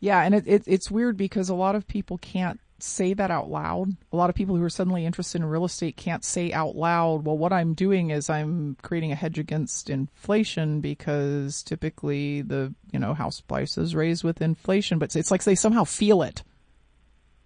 Yeah, 0.00 0.22
and 0.22 0.34
it, 0.34 0.44
it 0.46 0.62
it's 0.66 0.90
weird 0.90 1.16
because 1.16 1.48
a 1.48 1.54
lot 1.54 1.74
of 1.74 1.86
people 1.86 2.18
can't 2.18 2.60
say 2.80 3.12
that 3.14 3.30
out 3.30 3.50
loud. 3.50 3.96
A 4.12 4.16
lot 4.16 4.30
of 4.30 4.36
people 4.36 4.56
who 4.56 4.62
are 4.62 4.70
suddenly 4.70 5.04
interested 5.04 5.40
in 5.40 5.48
real 5.48 5.64
estate 5.64 5.96
can't 5.96 6.24
say 6.24 6.52
out 6.52 6.76
loud, 6.76 7.24
well, 7.24 7.36
what 7.36 7.52
I'm 7.52 7.74
doing 7.74 8.10
is 8.10 8.30
I'm 8.30 8.76
creating 8.82 9.12
a 9.12 9.16
hedge 9.16 9.38
against 9.38 9.90
inflation 9.90 10.80
because 10.80 11.62
typically 11.62 12.42
the, 12.42 12.72
you 12.92 12.98
know, 12.98 13.14
house 13.14 13.40
prices 13.40 13.94
raise 13.94 14.22
with 14.22 14.40
inflation, 14.40 14.98
but 14.98 15.16
it's 15.16 15.30
like 15.30 15.44
they 15.44 15.54
somehow 15.54 15.84
feel 15.84 16.22
it. 16.22 16.42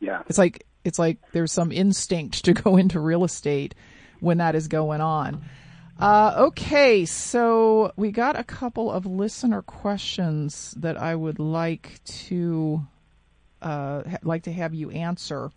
Yeah. 0.02 0.22
It's 0.28 0.36
like, 0.36 0.66
it's 0.84 0.98
like 0.98 1.18
there's 1.32 1.52
some 1.52 1.72
instinct 1.72 2.44
to 2.44 2.52
go 2.52 2.76
into 2.76 3.00
real 3.00 3.24
estate 3.24 3.74
when 4.20 4.38
that 4.38 4.54
is 4.54 4.68
going 4.68 5.00
on. 5.00 5.44
Uh, 5.98 6.34
okay, 6.36 7.04
so 7.04 7.92
we 7.96 8.10
got 8.10 8.36
a 8.36 8.42
couple 8.42 8.90
of 8.90 9.06
listener 9.06 9.62
questions 9.62 10.74
that 10.78 11.00
I 11.00 11.14
would 11.14 11.38
like 11.38 12.02
to 12.04 12.82
uh, 13.60 14.02
like 14.22 14.42
to 14.44 14.52
have 14.52 14.74
you 14.74 14.90
answer. 14.90 15.52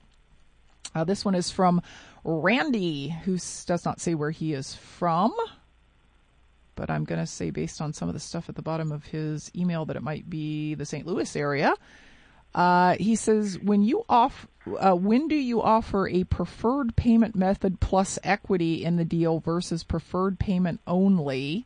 Uh, 0.93 1.03
this 1.03 1.25
one 1.25 1.33
is 1.33 1.49
from 1.49 1.81
Randy, 2.23 3.09
who 3.09 3.33
does 3.65 3.85
not 3.85 3.99
say 3.99 4.13
where 4.13 4.29
he 4.29 4.53
is 4.53 4.75
from, 4.75 5.33
but 6.75 6.91
I'm 6.91 7.05
going 7.05 7.19
to 7.19 7.25
say, 7.25 7.49
based 7.49 7.81
on 7.81 7.93
some 7.93 8.07
of 8.07 8.13
the 8.13 8.19
stuff 8.19 8.47
at 8.47 8.55
the 8.55 8.61
bottom 8.61 8.91
of 8.91 9.05
his 9.05 9.49
email, 9.55 9.85
that 9.85 9.95
it 9.95 10.03
might 10.03 10.29
be 10.29 10.75
the 10.75 10.85
St. 10.85 11.07
Louis 11.07 11.35
area. 11.35 11.73
Uh, 12.55 12.95
he 12.97 13.17
says, 13.17 13.59
when 13.59 13.83
you 13.83 14.05
off, 14.07 14.47
uh, 14.79 14.95
when 14.95 15.27
do 15.27 15.35
you 15.35 15.61
offer 15.61 16.07
a 16.07 16.23
preferred 16.23 16.95
payment 16.95 17.35
method 17.35 17.81
plus 17.81 18.17
equity 18.23 18.85
in 18.85 18.95
the 18.95 19.03
deal 19.03 19.41
versus 19.41 19.83
preferred 19.83 20.39
payment 20.39 20.79
only? 20.87 21.65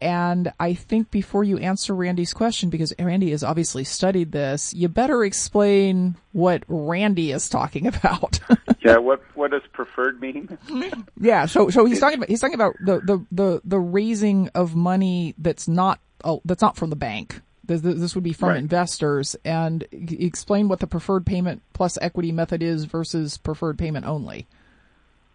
And 0.00 0.52
I 0.60 0.74
think 0.74 1.10
before 1.10 1.42
you 1.42 1.56
answer 1.56 1.94
Randy's 1.94 2.34
question, 2.34 2.68
because 2.68 2.92
Randy 2.98 3.30
has 3.30 3.42
obviously 3.42 3.82
studied 3.82 4.30
this, 4.30 4.74
you 4.74 4.88
better 4.88 5.24
explain 5.24 6.16
what 6.32 6.64
Randy 6.68 7.32
is 7.32 7.48
talking 7.48 7.86
about. 7.86 8.38
yeah, 8.84 8.98
what 8.98 9.24
what 9.34 9.50
does 9.50 9.62
preferred 9.72 10.20
mean? 10.20 10.56
yeah, 11.20 11.46
so 11.46 11.70
so 11.70 11.86
he's 11.86 11.98
talking 11.98 12.18
about 12.18 12.28
he's 12.28 12.40
talking 12.40 12.54
about 12.54 12.74
the 12.78 13.00
the 13.00 13.26
the, 13.32 13.60
the 13.64 13.80
raising 13.80 14.50
of 14.54 14.76
money 14.76 15.34
that's 15.38 15.66
not 15.66 15.98
oh, 16.22 16.42
that's 16.44 16.62
not 16.62 16.76
from 16.76 16.90
the 16.90 16.96
bank. 16.96 17.40
This, 17.68 17.82
this 17.82 18.14
would 18.14 18.24
be 18.24 18.32
from 18.32 18.48
right. 18.48 18.58
investors, 18.58 19.36
and 19.44 19.86
explain 19.92 20.68
what 20.68 20.80
the 20.80 20.86
preferred 20.86 21.24
payment 21.24 21.62
plus 21.74 21.98
equity 22.00 22.32
method 22.32 22.62
is 22.62 22.86
versus 22.86 23.36
preferred 23.36 23.78
payment 23.78 24.06
only. 24.06 24.46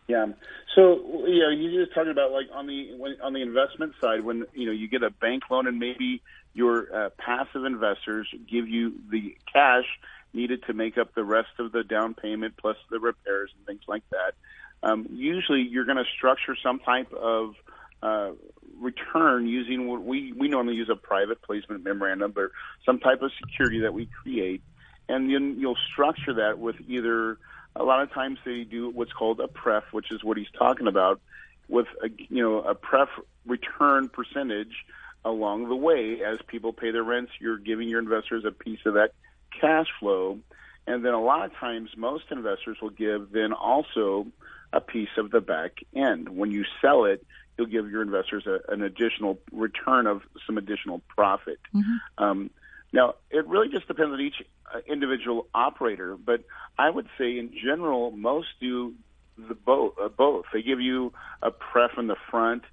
Yeah. 0.08 0.28
So 0.76 1.26
you 1.28 1.39
know, 1.39 1.50
you're 1.50 1.86
just 1.86 1.96
talking 1.96 2.12
about 2.12 2.32
like 2.32 2.48
on 2.52 2.67
the 2.67 2.96
when, 2.96 3.15
on 3.22 3.34
the 3.34 3.41
investment 3.41 3.93
side 4.02 4.24
when 4.24 4.46
you 4.54 4.65
know 4.65 4.72
you 4.72 4.88
get 4.88 5.04
a 5.04 5.12
bank 5.12 5.43
loan 5.50 5.67
and 5.67 5.80
maybe 5.80 6.22
your 6.54 6.93
uh, 6.93 7.10
passive 7.17 7.65
investors 7.65 8.28
give 8.50 8.67
you 8.67 8.93
the 9.10 9.38
cash 9.52 9.86
needed 10.34 10.63
to 10.63 10.74
make 10.74 10.98
up 10.98 11.13
the 11.13 11.24
rest 11.24 11.52
of 11.60 11.72
the 11.72 11.84
down 11.84 12.15
payment 12.15 12.58
plus 12.58 12.78
the 12.89 13.00
repairs 13.00 13.52
and 13.56 13.65
things 13.67 13.88
like 13.88 14.04
that. 14.10 14.34
Um, 14.82 15.08
usually, 15.12 15.62
you're 15.62 15.86
going 15.86 15.98
to 15.98 16.10
structure 16.17 16.58
some 16.62 16.80
type 16.80 17.13
of 17.13 17.56
uh, 18.02 18.32
return 18.79 19.47
using 19.47 19.88
what 19.88 20.03
we 20.03 20.33
we 20.33 20.47
normally 20.47 20.76
use 20.76 20.89
a 20.89 20.95
private 20.95 21.41
placement 21.41 21.84
memorandum 21.84 22.34
or 22.36 22.51
some 22.86 22.99
type 22.99 23.21
of 23.21 23.32
security 23.39 23.82
that 23.82 23.93
we 23.93 24.07
create, 24.21 24.61
and 25.09 25.30
then 25.30 25.55
you'll 25.59 25.78
structure 25.91 26.34
that 26.36 26.59
with 26.59 26.76
either 26.88 27.38
a 27.76 27.84
lot 27.84 28.01
of 28.01 28.11
times 28.11 28.39
they 28.45 28.63
do 28.63 28.89
what's 28.89 29.13
called 29.13 29.39
a 29.39 29.47
pref, 29.47 29.84
which 29.91 30.11
is 30.11 30.24
what 30.24 30.38
he's 30.38 30.51
talking 30.57 30.88
about, 30.88 31.21
with 31.67 31.88
a 32.03 32.09
you 32.30 32.43
know 32.43 32.61
a 32.61 32.76
pref 32.76 33.09
return 33.45 34.09
percentage 34.09 34.86
along 35.26 35.69
the 35.69 35.76
way 35.76 36.21
as 36.24 36.39
people 36.47 36.74
pay 36.74 36.91
their 36.91 37.03
rents. 37.03 37.32
You're 37.39 37.57
giving 37.57 37.88
your 37.88 37.99
investors 37.99 38.43
a 38.45 38.51
piece 38.51 38.80
of 38.86 38.95
that 38.95 39.11
cash 39.59 39.88
flow, 39.99 40.39
and 40.88 41.03
then 41.03 41.13
a 41.13 41.21
lot 41.21 41.45
of 41.45 41.55
times 41.55 41.91
most 41.97 42.26
investors 42.32 42.78
will 42.82 42.89
give 42.89 43.32
then 43.32 43.53
also 43.53 44.28
a 44.71 44.82
piece 44.82 45.15
of 45.17 45.32
the 45.32 45.41
back 45.41 45.78
end. 45.95 46.30
When 46.30 46.51
you 46.51 46.65
sell 46.82 47.05
it, 47.05 47.26
you'll 47.58 47.68
give 47.68 47.89
your 47.89 48.01
investors 48.01 48.45
a, 48.47 48.60
an 48.72 48.82
additional 48.82 49.39
return 49.51 50.08
of 50.08 50.22
some 50.45 50.58
additional 50.58 51.01
profit. 51.08 51.60
Mm-hmm. 51.74 52.24
Um, 52.24 52.49
now, 52.91 53.16
it 53.32 53.47
really 53.47 53.70
just 53.70 53.88
depends 53.88 54.14
on 54.14 54.22
each 54.22 54.43
individual 54.88 55.47
operator, 55.54 56.16
but 56.16 56.43
I 56.78 56.89
would 56.89 57.08
say 57.18 57.38
in 57.38 57.54
general, 57.54 58.12
most 58.12 58.47
do 58.60 58.93
the 59.38 59.56
both. 59.56 59.93
Uh, 60.01 60.10
both 60.10 60.45
they 60.54 60.62
give 60.62 60.80
you 60.80 61.14
a 61.41 61.51
pref 61.51 61.91
in 61.97 62.08
the 62.08 62.16
front 62.30 62.64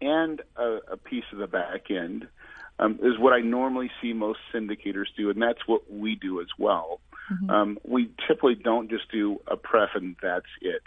and 0.00 0.40
a, 0.56 0.78
a 0.92 0.96
piece 0.96 1.24
of 1.32 1.38
the 1.38 1.46
back 1.46 1.90
end. 1.90 2.28
Um, 2.76 2.98
is 3.04 3.16
what 3.18 3.32
I 3.32 3.38
normally 3.38 3.88
see 4.02 4.12
most 4.12 4.40
syndicators 4.52 5.06
do, 5.16 5.30
and 5.30 5.40
that's 5.40 5.60
what 5.66 5.92
we 5.92 6.16
do 6.16 6.40
as 6.40 6.48
well. 6.58 7.00
Mm-hmm. 7.32 7.50
Um, 7.50 7.78
we 7.84 8.10
typically 8.26 8.56
don't 8.56 8.90
just 8.90 9.10
do 9.12 9.40
a 9.46 9.56
pref 9.56 9.90
and 9.94 10.16
that's 10.20 10.46
it. 10.60 10.82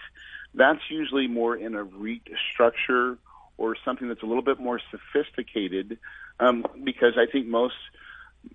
That's 0.54 0.82
usually 0.90 1.28
more 1.28 1.56
in 1.56 1.76
a 1.76 1.84
REIT 1.84 2.24
structure 2.52 3.18
or 3.58 3.76
something 3.84 4.08
that's 4.08 4.24
a 4.24 4.26
little 4.26 4.44
bit 4.44 4.60
more 4.60 4.80
sophisticated, 4.92 5.98
um, 6.40 6.66
because 6.84 7.14
I 7.18 7.26
think 7.32 7.48
most 7.48 7.76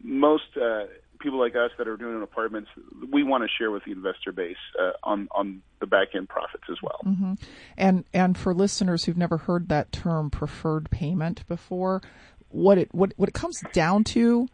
most 0.02 0.56
uh, 0.56 0.84
people 1.18 1.38
like 1.38 1.54
us 1.54 1.70
that 1.78 1.88
are 1.88 1.96
doing 1.96 2.22
apartments, 2.22 2.68
we 3.10 3.22
want 3.22 3.44
to 3.44 3.48
share 3.48 3.70
with 3.70 3.84
the 3.84 3.92
investor 3.92 4.32
base 4.32 4.56
uh, 4.80 4.92
on 5.02 5.28
on 5.30 5.62
the 5.80 5.86
back 5.86 6.08
end 6.14 6.28
profits 6.28 6.64
as 6.70 6.78
well. 6.82 7.00
Mm-hmm. 7.06 7.34
And 7.76 8.04
and 8.12 8.36
for 8.36 8.54
listeners 8.54 9.04
who've 9.04 9.16
never 9.16 9.38
heard 9.38 9.68
that 9.68 9.92
term 9.92 10.30
preferred 10.30 10.90
payment 10.90 11.46
before, 11.48 12.02
what 12.48 12.78
it 12.78 12.92
what 12.92 13.12
what 13.16 13.28
it 13.28 13.34
comes 13.34 13.62
down 13.72 14.04
to 14.04 14.48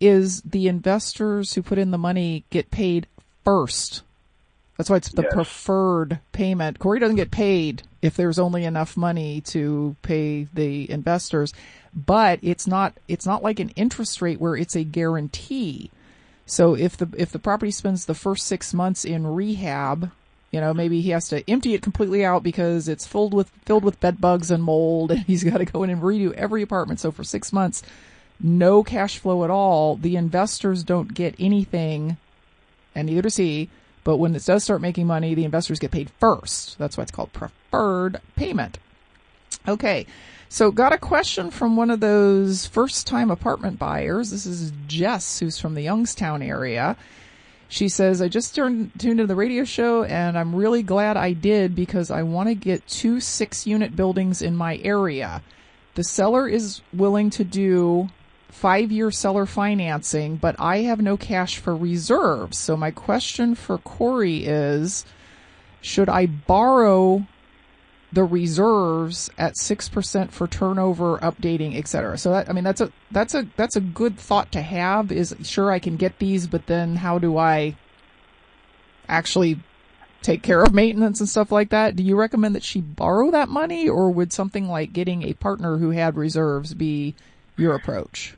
is 0.00 0.42
the 0.42 0.68
investors 0.68 1.54
who 1.54 1.62
put 1.62 1.78
in 1.78 1.90
the 1.90 1.98
money 1.98 2.44
get 2.50 2.70
paid 2.70 3.06
first. 3.44 4.02
That's 4.76 4.90
why 4.90 4.96
it's 4.96 5.10
the 5.10 5.22
yes. 5.22 5.32
preferred 5.32 6.18
payment. 6.32 6.78
Corey 6.78 6.98
doesn't 6.98 7.16
get 7.16 7.30
paid 7.30 7.82
if 8.02 8.16
there's 8.16 8.38
only 8.38 8.64
enough 8.64 8.96
money 8.96 9.40
to 9.42 9.94
pay 10.02 10.48
the 10.52 10.90
investors, 10.90 11.52
but 11.94 12.40
it's 12.42 12.66
not 12.66 12.94
it's 13.06 13.26
not 13.26 13.42
like 13.42 13.60
an 13.60 13.70
interest 13.70 14.20
rate 14.20 14.40
where 14.40 14.56
it's 14.56 14.74
a 14.74 14.82
guarantee. 14.84 15.90
So 16.46 16.74
if 16.74 16.96
the 16.96 17.08
if 17.16 17.30
the 17.30 17.38
property 17.38 17.70
spends 17.70 18.04
the 18.04 18.14
first 18.14 18.46
6 18.46 18.74
months 18.74 19.04
in 19.04 19.26
rehab, 19.26 20.10
you 20.50 20.60
know, 20.60 20.74
maybe 20.74 21.00
he 21.00 21.10
has 21.10 21.28
to 21.28 21.48
empty 21.48 21.74
it 21.74 21.82
completely 21.82 22.24
out 22.24 22.42
because 22.42 22.88
it's 22.88 23.06
filled 23.06 23.32
with 23.32 23.50
filled 23.64 23.84
with 23.84 24.00
bed 24.00 24.20
bugs 24.20 24.50
and 24.50 24.62
mold 24.62 25.10
and 25.12 25.20
he's 25.20 25.44
got 25.44 25.58
to 25.58 25.64
go 25.64 25.84
in 25.84 25.90
and 25.90 26.02
redo 26.02 26.32
every 26.32 26.62
apartment. 26.62 26.98
So 26.98 27.12
for 27.12 27.22
6 27.22 27.52
months 27.52 27.82
no 28.40 28.82
cash 28.82 29.18
flow 29.18 29.44
at 29.44 29.50
all, 29.50 29.96
the 29.96 30.16
investors 30.16 30.82
don't 30.82 31.14
get 31.14 31.34
anything, 31.38 32.16
and 32.94 33.06
neither 33.06 33.22
does 33.22 33.36
he. 33.36 33.68
But 34.04 34.18
when 34.18 34.36
it 34.36 34.44
does 34.44 34.62
start 34.62 34.82
making 34.82 35.06
money, 35.06 35.34
the 35.34 35.44
investors 35.44 35.78
get 35.78 35.90
paid 35.90 36.10
first. 36.20 36.78
That's 36.78 36.96
why 36.96 37.02
it's 37.02 37.10
called 37.10 37.32
preferred 37.32 38.20
payment. 38.36 38.78
Okay, 39.66 40.06
so 40.50 40.70
got 40.70 40.92
a 40.92 40.98
question 40.98 41.50
from 41.50 41.74
one 41.76 41.90
of 41.90 42.00
those 42.00 42.66
first 42.66 43.06
time 43.06 43.30
apartment 43.30 43.78
buyers. 43.78 44.30
This 44.30 44.44
is 44.44 44.72
Jess, 44.86 45.40
who's 45.40 45.58
from 45.58 45.74
the 45.74 45.82
Youngstown 45.82 46.42
area. 46.42 46.96
She 47.68 47.88
says, 47.88 48.20
I 48.20 48.28
just 48.28 48.54
turned, 48.54 48.92
tuned 48.98 49.20
into 49.20 49.26
the 49.26 49.34
radio 49.34 49.64
show 49.64 50.04
and 50.04 50.38
I'm 50.38 50.54
really 50.54 50.82
glad 50.82 51.16
I 51.16 51.32
did 51.32 51.74
because 51.74 52.10
I 52.10 52.22
want 52.22 52.48
to 52.50 52.54
get 52.54 52.86
two 52.86 53.20
six 53.20 53.66
unit 53.66 53.96
buildings 53.96 54.42
in 54.42 54.54
my 54.54 54.76
area. 54.84 55.42
The 55.94 56.04
seller 56.04 56.46
is 56.46 56.82
willing 56.92 57.30
to 57.30 57.42
do 57.42 58.10
five 58.54 58.92
year 58.92 59.10
seller 59.10 59.46
financing, 59.46 60.36
but 60.36 60.54
I 60.58 60.78
have 60.82 61.02
no 61.02 61.16
cash 61.16 61.58
for 61.58 61.76
reserves. 61.76 62.56
So 62.56 62.76
my 62.76 62.92
question 62.92 63.54
for 63.54 63.78
Corey 63.78 64.44
is, 64.46 65.04
should 65.80 66.08
I 66.08 66.26
borrow 66.26 67.26
the 68.12 68.22
reserves 68.22 69.28
at 69.36 69.54
6% 69.56 70.30
for 70.30 70.46
turnover, 70.46 71.18
updating, 71.18 71.76
et 71.76 71.88
cetera. 71.88 72.16
So 72.16 72.30
that, 72.30 72.48
I 72.48 72.52
mean, 72.52 72.62
that's 72.62 72.80
a, 72.80 72.92
that's 73.10 73.34
a, 73.34 73.44
that's 73.56 73.74
a 73.74 73.80
good 73.80 74.16
thought 74.16 74.52
to 74.52 74.62
have 74.62 75.10
is 75.10 75.34
sure 75.42 75.72
I 75.72 75.80
can 75.80 75.96
get 75.96 76.20
these, 76.20 76.46
but 76.46 76.66
then 76.66 76.94
how 76.94 77.18
do 77.18 77.36
I 77.36 77.76
actually 79.08 79.58
take 80.22 80.44
care 80.44 80.62
of 80.62 80.72
maintenance 80.72 81.18
and 81.18 81.28
stuff 81.28 81.50
like 81.50 81.70
that? 81.70 81.96
Do 81.96 82.04
you 82.04 82.14
recommend 82.14 82.54
that 82.54 82.62
she 82.62 82.80
borrow 82.80 83.32
that 83.32 83.48
money 83.48 83.88
or 83.88 84.10
would 84.10 84.32
something 84.32 84.68
like 84.68 84.92
getting 84.92 85.24
a 85.24 85.34
partner 85.34 85.78
who 85.78 85.90
had 85.90 86.16
reserves 86.16 86.72
be 86.72 87.16
your 87.56 87.74
approach? 87.74 88.36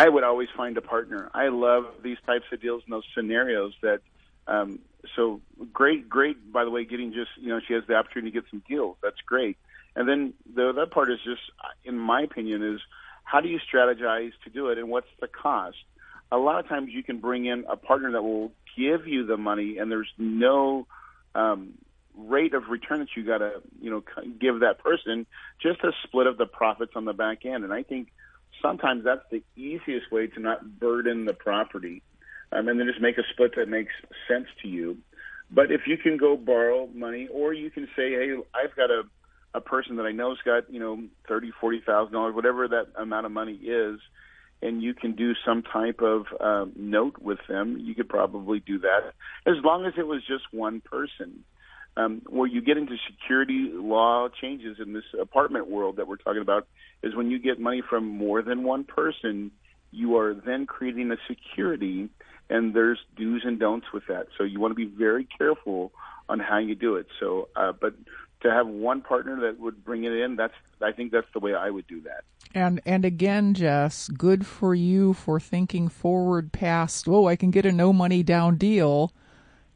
I 0.00 0.08
would 0.08 0.24
always 0.24 0.48
find 0.56 0.78
a 0.78 0.80
partner. 0.80 1.30
I 1.34 1.48
love 1.48 1.84
these 2.02 2.16
types 2.24 2.46
of 2.50 2.62
deals 2.62 2.82
and 2.86 2.92
those 2.94 3.04
scenarios 3.14 3.74
that 3.82 4.00
um, 4.46 4.78
so 5.14 5.42
great, 5.74 6.08
great. 6.08 6.50
By 6.50 6.64
the 6.64 6.70
way, 6.70 6.86
getting 6.86 7.12
just 7.12 7.32
you 7.36 7.48
know 7.48 7.60
she 7.68 7.74
has 7.74 7.82
the 7.86 7.96
opportunity 7.96 8.30
to 8.30 8.40
get 8.40 8.50
some 8.50 8.62
deals. 8.66 8.96
That's 9.02 9.20
great. 9.26 9.58
And 9.94 10.08
then 10.08 10.32
the 10.54 10.70
other 10.70 10.86
part 10.86 11.10
is 11.10 11.18
just, 11.22 11.42
in 11.84 11.98
my 11.98 12.22
opinion, 12.22 12.62
is 12.62 12.80
how 13.24 13.42
do 13.42 13.48
you 13.50 13.58
strategize 13.58 14.32
to 14.44 14.50
do 14.50 14.68
it, 14.68 14.78
and 14.78 14.88
what's 14.88 15.12
the 15.20 15.28
cost? 15.28 15.76
A 16.32 16.38
lot 16.38 16.60
of 16.60 16.66
times 16.66 16.88
you 16.92 17.02
can 17.02 17.18
bring 17.18 17.44
in 17.44 17.66
a 17.68 17.76
partner 17.76 18.10
that 18.12 18.22
will 18.22 18.52
give 18.78 19.06
you 19.06 19.26
the 19.26 19.36
money, 19.36 19.76
and 19.76 19.92
there's 19.92 20.10
no 20.16 20.86
um, 21.34 21.74
rate 22.16 22.54
of 22.54 22.68
return 22.70 23.00
that 23.00 23.08
you 23.14 23.22
got 23.22 23.38
to 23.38 23.60
you 23.82 23.90
know 23.90 24.02
give 24.40 24.60
that 24.60 24.78
person, 24.78 25.26
just 25.60 25.84
a 25.84 25.92
split 26.04 26.26
of 26.26 26.38
the 26.38 26.46
profits 26.46 26.92
on 26.96 27.04
the 27.04 27.12
back 27.12 27.44
end. 27.44 27.64
And 27.64 27.72
I 27.74 27.82
think 27.82 28.08
sometimes 28.62 29.04
that's 29.04 29.24
the 29.30 29.42
easiest 29.56 30.10
way 30.10 30.26
to 30.28 30.40
not 30.40 30.78
burden 30.78 31.24
the 31.24 31.34
property 31.34 32.02
um, 32.52 32.68
and 32.68 32.78
then 32.78 32.86
just 32.86 33.00
make 33.00 33.18
a 33.18 33.22
split 33.32 33.52
that 33.56 33.68
makes 33.68 33.92
sense 34.28 34.46
to 34.62 34.68
you. 34.68 34.98
But 35.50 35.70
if 35.70 35.82
you 35.86 35.96
can 35.96 36.16
go 36.16 36.36
borrow 36.36 36.88
money, 36.94 37.28
or 37.32 37.52
you 37.52 37.70
can 37.70 37.86
say, 37.96 38.10
hey, 38.12 38.36
I've 38.54 38.74
got 38.76 38.90
a 38.90 39.02
a 39.52 39.60
person 39.60 39.96
that 39.96 40.04
I 40.04 40.12
know's 40.12 40.38
got 40.44 40.72
you 40.72 40.78
know 40.78 41.02
thirty, 41.26 41.50
forty 41.60 41.82
thousand 41.84 42.12
dollars, 42.12 42.34
whatever 42.34 42.68
that 42.68 42.86
amount 42.96 43.26
of 43.26 43.32
money 43.32 43.54
is, 43.54 43.98
and 44.62 44.82
you 44.82 44.94
can 44.94 45.16
do 45.16 45.32
some 45.44 45.62
type 45.62 46.00
of 46.00 46.26
um, 46.40 46.72
note 46.76 47.18
with 47.20 47.40
them. 47.48 47.76
You 47.80 47.94
could 47.94 48.08
probably 48.08 48.60
do 48.60 48.78
that 48.80 49.12
as 49.46 49.56
long 49.64 49.86
as 49.86 49.94
it 49.98 50.06
was 50.06 50.22
just 50.26 50.44
one 50.52 50.80
person. 50.80 51.44
Um, 52.00 52.22
where 52.28 52.46
you 52.46 52.60
get 52.60 52.76
into 52.78 52.96
security 53.10 53.70
law 53.72 54.28
changes 54.28 54.78
in 54.80 54.92
this 54.92 55.04
apartment 55.20 55.68
world 55.68 55.96
that 55.96 56.06
we're 56.06 56.16
talking 56.16 56.42
about 56.42 56.66
is 57.02 57.14
when 57.14 57.30
you 57.30 57.38
get 57.38 57.58
money 57.58 57.82
from 57.88 58.06
more 58.06 58.42
than 58.42 58.62
one 58.62 58.84
person, 58.84 59.50
you 59.90 60.16
are 60.16 60.34
then 60.34 60.66
creating 60.66 61.10
a 61.10 61.16
security 61.28 62.08
and 62.48 62.74
there's 62.74 62.98
do's 63.16 63.42
and 63.44 63.58
don'ts 63.58 63.86
with 63.92 64.04
that. 64.08 64.26
So 64.36 64.44
you 64.44 64.60
want 64.60 64.72
to 64.72 64.76
be 64.76 64.86
very 64.86 65.24
careful 65.24 65.92
on 66.28 66.40
how 66.40 66.58
you 66.58 66.74
do 66.74 66.96
it. 66.96 67.06
So, 67.18 67.48
uh, 67.56 67.72
but 67.72 67.94
to 68.42 68.50
have 68.50 68.66
one 68.66 69.02
partner 69.02 69.40
that 69.40 69.60
would 69.60 69.84
bring 69.84 70.04
it 70.04 70.12
in, 70.12 70.36
that's 70.36 70.54
I 70.80 70.92
think 70.92 71.12
that's 71.12 71.26
the 71.34 71.40
way 71.40 71.54
I 71.54 71.70
would 71.70 71.86
do 71.86 72.00
that. 72.02 72.24
And 72.54 72.80
and 72.86 73.04
again, 73.04 73.54
Jess, 73.54 74.08
good 74.08 74.46
for 74.46 74.74
you 74.74 75.12
for 75.12 75.38
thinking 75.38 75.88
forward 75.88 76.52
past. 76.52 77.06
Oh, 77.08 77.26
I 77.26 77.36
can 77.36 77.50
get 77.50 77.66
a 77.66 77.72
no 77.72 77.92
money 77.92 78.22
down 78.22 78.56
deal. 78.56 79.12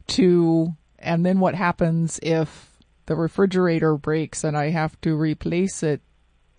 To 0.07 0.75
and 0.99 1.25
then 1.25 1.39
what 1.39 1.55
happens 1.55 2.19
if 2.23 2.71
the 3.05 3.15
refrigerator 3.15 3.95
breaks 3.97 4.43
and 4.43 4.57
I 4.57 4.69
have 4.69 4.99
to 5.01 5.15
replace 5.15 5.83
it 5.83 6.01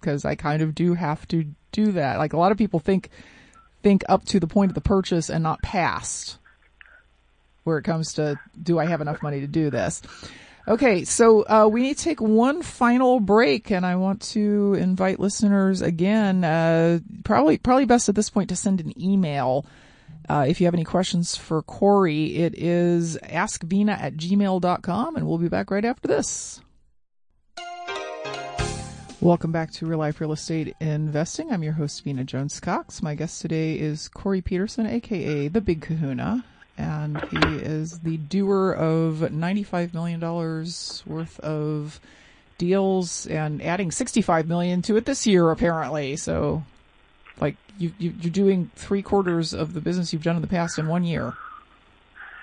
because 0.01 0.25
I 0.25 0.35
kind 0.35 0.63
of 0.63 0.75
do 0.75 0.95
have 0.95 1.27
to 1.29 1.45
do 1.73 1.93
that. 1.93 2.19
Like 2.19 2.33
a 2.33 2.39
lot 2.39 2.53
of 2.53 2.59
people 2.59 2.81
think 2.81 3.11
think 3.83 4.05
up 4.09 4.25
to 4.27 4.41
the 4.41 4.47
point 4.47 4.71
of 4.71 4.75
the 4.75 4.81
purchase 4.81 5.31
and 5.31 5.43
not 5.43 5.63
past 5.63 6.39
where 7.65 7.79
it 7.79 7.83
comes 7.83 8.15
to 8.15 8.39
do 8.63 8.79
I 8.79 8.87
have 8.87 9.01
enough 9.01 9.23
money 9.23 9.41
to 9.41 9.47
do 9.47 9.71
this. 9.71 10.03
Okay, 10.69 11.05
so 11.05 11.43
uh, 11.43 11.69
we 11.71 11.83
need 11.83 11.97
to 11.97 12.03
take 12.03 12.21
one 12.21 12.63
final 12.63 13.21
break, 13.21 13.71
and 13.71 13.87
I 13.87 13.95
want 13.95 14.21
to 14.33 14.75
invite 14.75 15.21
listeners 15.21 15.81
again. 15.81 16.43
Uh, 16.43 16.99
probably, 17.23 17.57
probably 17.59 17.85
best 17.85 18.09
at 18.09 18.17
this 18.17 18.31
point 18.31 18.49
to 18.49 18.57
send 18.57 18.81
an 18.81 19.01
email 19.01 19.65
uh, 20.29 20.47
if 20.49 20.61
you 20.61 20.67
have 20.67 20.75
any 20.75 20.85
questions 20.85 21.37
for 21.37 21.63
Corey. 21.63 22.37
It 22.37 22.55
is 22.57 23.19
askvena 23.23 24.01
at 24.01 24.17
gmail.com, 24.17 25.17
and 25.17 25.27
we'll 25.27 25.39
be 25.39 25.49
back 25.49 25.71
right 25.71 25.85
after 25.85 26.09
this. 26.09 26.61
Welcome 29.21 29.51
back 29.51 29.73
to 29.73 29.87
Real 29.87 29.99
Life 29.99 30.21
Real 30.21 30.33
Estate 30.33 30.77
Investing. 30.79 31.51
I'm 31.51 31.63
your 31.63 31.73
host, 31.73 32.05
Vena 32.05 32.23
Jones 32.23 32.61
Cox. 32.61 33.03
My 33.03 33.15
guest 33.15 33.41
today 33.41 33.75
is 33.75 34.09
Corey 34.09 34.43
Peterson, 34.43 34.87
aka 34.87 35.49
the 35.49 35.61
Big 35.61 35.81
Kahuna, 35.81 36.45
and 36.77 37.21
he 37.31 37.39
is 37.39 37.99
the 38.01 38.19
doer 38.19 38.73
of 38.73 39.31
$95 39.31 39.95
million 39.95 40.21
worth 40.21 41.41
of 41.41 41.99
deals 42.59 43.27
and 43.27 43.63
adding 43.63 43.91
65 43.91 44.47
million 44.47 44.83
to 44.83 44.97
it 44.97 45.07
this 45.07 45.27
year, 45.27 45.51
apparently. 45.51 46.17
So, 46.17 46.63
like, 47.41 47.57
you, 47.79 47.93
you, 47.99 48.11
are 48.11 48.31
doing 48.31 48.71
three 48.75 49.03
quarters 49.03 49.53
of 49.53 49.75
the 49.75 49.81
business 49.81 50.13
you've 50.13 50.23
done 50.23 50.37
in 50.37 50.43
the 50.43 50.49
past 50.49 50.79
in 50.79 50.89
one 50.89 51.05
year. 51.05 51.35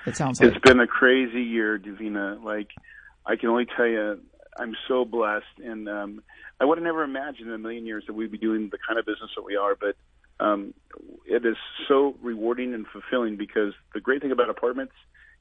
It 0.06 0.16
sounds 0.16 0.40
like. 0.40 0.52
It's 0.52 0.60
been 0.60 0.80
a 0.80 0.88
crazy 0.88 1.42
year, 1.42 1.80
Davina. 1.80 2.44
Like, 2.44 2.70
I 3.26 3.36
can 3.36 3.50
only 3.50 3.66
tell 3.66 3.88
you, 3.88 4.20
I'm 4.58 4.76
so 4.88 5.06
blessed 5.06 5.60
and, 5.64 5.90
um, 5.90 6.24
I 6.60 6.66
would 6.66 6.78
have 6.78 6.86
never 6.86 7.04
imagined 7.04 7.50
in 7.50 7.54
a 7.54 7.58
million 7.58 7.86
years 7.86 8.04
that 8.08 8.14
we'd 8.14 8.32
be 8.32 8.38
doing 8.38 8.70
the 8.70 8.78
kind 8.88 9.00
of 9.00 9.06
business 9.06 9.32
that 9.36 9.44
we 9.44 9.56
are, 9.56 9.76
but 9.76 9.96
um, 10.40 10.74
it 11.26 11.46
is 11.46 11.58
so 11.88 12.16
rewarding 12.22 12.74
and 12.74 12.86
fulfilling 12.88 13.38
because 13.38 13.74
the 13.94 14.00
great 14.00 14.22
thing 14.22 14.32
about 14.32 14.50
apartments 14.50 14.94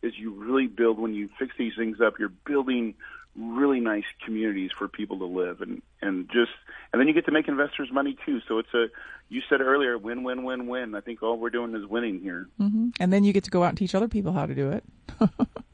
is 0.02 0.12
you 0.18 0.32
really 0.32 0.66
build 0.66 0.98
when 0.98 1.14
you 1.14 1.28
fix 1.38 1.52
these 1.58 1.72
things 1.76 1.98
up. 2.00 2.18
You're 2.18 2.32
building 2.46 2.94
really 3.36 3.80
nice 3.80 4.04
communities 4.24 4.70
for 4.76 4.88
people 4.88 5.18
to 5.18 5.24
live 5.24 5.62
and 5.62 5.80
and 6.02 6.28
just 6.30 6.50
and 6.92 7.00
then 7.00 7.08
you 7.08 7.14
get 7.14 7.24
to 7.24 7.32
make 7.32 7.48
investors 7.48 7.88
money 7.90 8.16
too. 8.26 8.40
So 8.46 8.58
it's 8.58 8.72
a 8.74 8.88
you 9.28 9.40
said 9.48 9.60
earlier 9.60 9.96
win 9.96 10.22
win 10.22 10.44
win 10.44 10.66
win. 10.66 10.94
I 10.94 11.00
think 11.00 11.22
all 11.22 11.38
we're 11.38 11.50
doing 11.50 11.74
is 11.74 11.86
winning 11.86 12.20
here. 12.20 12.48
Mm-hmm. 12.60 12.90
and 13.00 13.12
then 13.12 13.24
you 13.24 13.32
get 13.32 13.44
to 13.44 13.50
go 13.50 13.62
out 13.62 13.70
and 13.70 13.78
teach 13.78 13.94
other 13.94 14.08
people 14.08 14.32
how 14.32 14.46
to 14.46 14.54
do 14.54 14.70
it. 14.70 14.84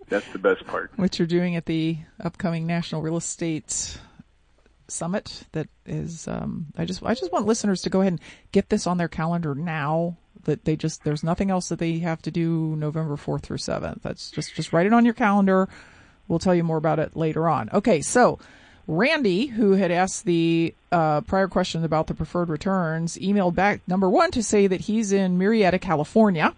That's 0.09 0.31
the 0.33 0.39
best 0.39 0.67
part. 0.67 0.93
Which 0.97 1.19
you're 1.19 1.29
doing 1.29 1.57
at 1.57 1.67
the 1.67 1.99
upcoming 2.21 2.67
national 2.67 3.03
real 3.03 3.17
estate 3.17 3.99
summit 4.89 5.45
that 5.53 5.69
is 5.85 6.27
um, 6.29 6.67
i 6.79 6.85
just 6.87 7.03
i 7.03 7.13
just 7.15 7.31
want 7.31 7.45
listeners 7.47 7.83
to 7.83 7.91
go 7.91 8.01
ahead 8.01 8.15
and 8.15 8.21
get 8.53 8.71
this 8.71 8.87
on 8.87 8.97
their 8.97 9.09
calendar 9.09 9.55
now 9.55 10.17
that 10.45 10.65
they 10.65 10.77
just 10.77 11.05
there's 11.05 11.23
nothing 11.23 11.51
else 11.51 11.69
that 11.69 11.79
they 11.79 11.99
have 11.99 12.23
to 12.23 12.31
do 12.31 12.75
november 12.75 13.17
4th 13.17 13.43
through 13.43 13.59
7th 13.59 14.01
that's 14.01 14.31
just 14.31 14.55
just 14.55 14.73
write 14.73 14.87
it 14.87 14.95
on 14.95 15.05
your 15.05 15.13
calendar 15.13 15.69
We'll 16.29 16.39
tell 16.39 16.55
you 16.55 16.63
more 16.63 16.77
about 16.77 16.99
it 16.99 17.17
later 17.17 17.49
on. 17.49 17.71
Okay, 17.73 18.01
so 18.03 18.39
Randy, 18.87 19.47
who 19.47 19.73
had 19.73 19.91
asked 19.91 20.25
the 20.25 20.75
uh, 20.93 21.23
prior 21.23 21.49
question 21.49 21.85
about 21.85 22.07
the 22.07 22.15
preferred 22.15 22.49
returns, 22.49 23.19
emailed 23.19 23.55
back 23.55 23.81
number 23.87 24.09
one 24.09 24.31
to 24.31 24.43
say 24.43 24.67
that 24.67 24.83
he's 24.83 25.13
in 25.13 25.39
Murrieta, 25.39 25.81
California. 25.81 26.55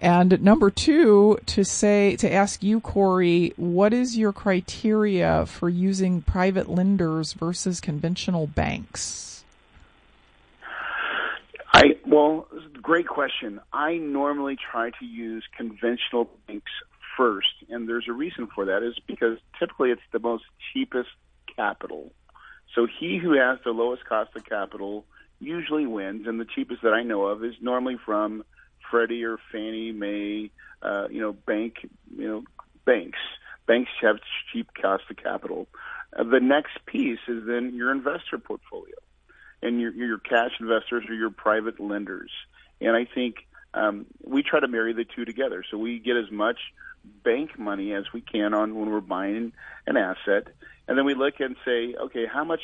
And 0.00 0.42
number 0.42 0.70
two, 0.70 1.38
to 1.46 1.64
say, 1.64 2.16
to 2.16 2.30
ask 2.30 2.62
you, 2.62 2.80
Corey, 2.80 3.54
what 3.56 3.94
is 3.94 4.16
your 4.16 4.32
criteria 4.32 5.46
for 5.46 5.68
using 5.68 6.20
private 6.20 6.68
lenders 6.68 7.32
versus 7.32 7.80
conventional 7.80 8.46
banks? 8.46 9.44
I, 11.72 11.96
well, 12.06 12.46
great 12.80 13.08
question. 13.08 13.60
I 13.72 13.96
normally 13.96 14.56
try 14.70 14.90
to 14.90 15.04
use 15.04 15.44
conventional 15.56 16.30
banks 16.46 16.70
first, 17.16 17.48
and 17.68 17.88
there's 17.88 18.06
a 18.08 18.12
reason 18.12 18.48
for 18.54 18.66
that, 18.66 18.82
is 18.82 18.98
because 19.06 19.38
typically 19.58 19.90
it's 19.90 20.02
the 20.12 20.18
most 20.18 20.44
cheapest 20.72 21.08
capital. 21.54 22.12
So 22.74 22.86
he 22.86 23.18
who 23.18 23.32
has 23.32 23.58
the 23.64 23.70
lowest 23.70 24.04
cost 24.04 24.36
of 24.36 24.44
capital 24.44 25.04
usually 25.40 25.86
wins, 25.86 26.26
and 26.26 26.40
the 26.40 26.44
cheapest 26.44 26.82
that 26.82 26.92
I 26.92 27.02
know 27.02 27.26
of 27.26 27.44
is 27.44 27.54
normally 27.60 27.96
from 28.04 28.44
Freddie 28.90 29.24
or 29.24 29.38
Fannie 29.52 29.92
Mae, 29.92 30.50
uh, 30.82 31.08
you 31.10 31.20
know, 31.20 31.32
bank, 31.32 31.88
you 32.16 32.28
know, 32.28 32.44
banks. 32.84 33.18
Banks 33.66 33.90
have 34.00 34.16
cheap 34.52 34.68
cost 34.80 35.04
of 35.10 35.16
capital. 35.16 35.66
Uh, 36.16 36.24
the 36.24 36.40
next 36.40 36.78
piece 36.86 37.18
is 37.28 37.44
then 37.46 37.74
your 37.74 37.90
investor 37.90 38.38
portfolio, 38.38 38.94
and 39.62 39.80
your 39.80 39.92
your 39.92 40.18
cash 40.18 40.52
investors 40.60 41.04
or 41.08 41.14
your 41.14 41.30
private 41.30 41.80
lenders. 41.80 42.30
And 42.80 42.94
I 42.94 43.06
think 43.12 43.36
um, 43.74 44.06
we 44.22 44.42
try 44.42 44.60
to 44.60 44.68
marry 44.68 44.92
the 44.92 45.04
two 45.04 45.24
together. 45.24 45.64
So 45.70 45.78
we 45.78 45.98
get 45.98 46.16
as 46.16 46.30
much 46.30 46.58
bank 47.24 47.58
money 47.58 47.92
as 47.92 48.04
we 48.12 48.20
can 48.20 48.54
on 48.54 48.74
when 48.74 48.90
we're 48.90 49.00
buying 49.00 49.52
an 49.86 49.96
asset, 49.96 50.48
and 50.88 50.96
then 50.96 51.04
we 51.04 51.14
look 51.14 51.34
and 51.40 51.56
say, 51.64 51.94
okay, 52.00 52.26
how 52.32 52.44
much 52.44 52.60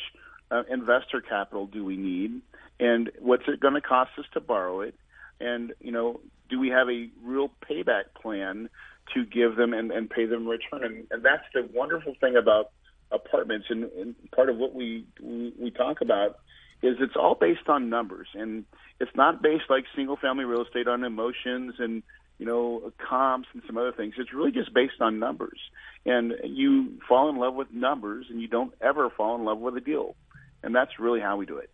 uh, 0.51 0.63
investor 0.69 1.21
capital 1.21 1.67
do 1.67 1.83
we 1.83 1.97
need, 1.97 2.41
and 2.79 3.11
what's 3.19 3.43
it 3.47 3.59
going 3.59 3.73
to 3.73 3.81
cost 3.81 4.11
us 4.17 4.25
to 4.33 4.39
borrow 4.39 4.81
it, 4.81 4.95
and 5.39 5.73
you 5.81 5.91
know, 5.91 6.19
do 6.49 6.59
we 6.59 6.69
have 6.69 6.89
a 6.89 7.09
real 7.23 7.49
payback 7.69 8.03
plan 8.21 8.69
to 9.13 9.25
give 9.25 9.55
them 9.55 9.73
and, 9.73 9.91
and 9.91 10.09
pay 10.09 10.25
them 10.25 10.47
return? 10.47 10.83
And, 10.83 11.07
and 11.11 11.23
that's 11.23 11.43
the 11.53 11.67
wonderful 11.73 12.15
thing 12.19 12.35
about 12.35 12.71
apartments, 13.11 13.67
and, 13.69 13.85
and 13.99 14.15
part 14.31 14.49
of 14.49 14.57
what 14.57 14.73
we, 14.73 15.05
we 15.21 15.53
we 15.59 15.71
talk 15.71 16.01
about 16.01 16.39
is 16.81 16.97
it's 16.99 17.15
all 17.15 17.35
based 17.35 17.67
on 17.67 17.89
numbers, 17.89 18.27
and 18.33 18.65
it's 18.99 19.15
not 19.15 19.41
based 19.41 19.65
like 19.69 19.85
single 19.95 20.17
family 20.17 20.45
real 20.45 20.63
estate 20.63 20.87
on 20.87 21.03
emotions 21.03 21.75
and 21.79 22.03
you 22.37 22.45
know, 22.45 22.91
comps 22.97 23.47
and 23.53 23.61
some 23.67 23.77
other 23.77 23.91
things. 23.91 24.15
It's 24.17 24.33
really 24.33 24.51
just 24.51 24.73
based 24.73 25.01
on 25.01 25.19
numbers. 25.19 25.59
And 26.05 26.33
you 26.43 26.99
fall 27.07 27.29
in 27.29 27.37
love 27.37 27.55
with 27.55 27.71
numbers 27.71 28.25
and 28.29 28.41
you 28.41 28.47
don't 28.47 28.73
ever 28.81 29.09
fall 29.09 29.35
in 29.35 29.45
love 29.45 29.59
with 29.59 29.77
a 29.77 29.81
deal. 29.81 30.15
And 30.61 30.75
that's 30.75 30.99
really 30.99 31.19
how 31.19 31.37
we 31.37 31.45
do 31.45 31.57
it. 31.57 31.69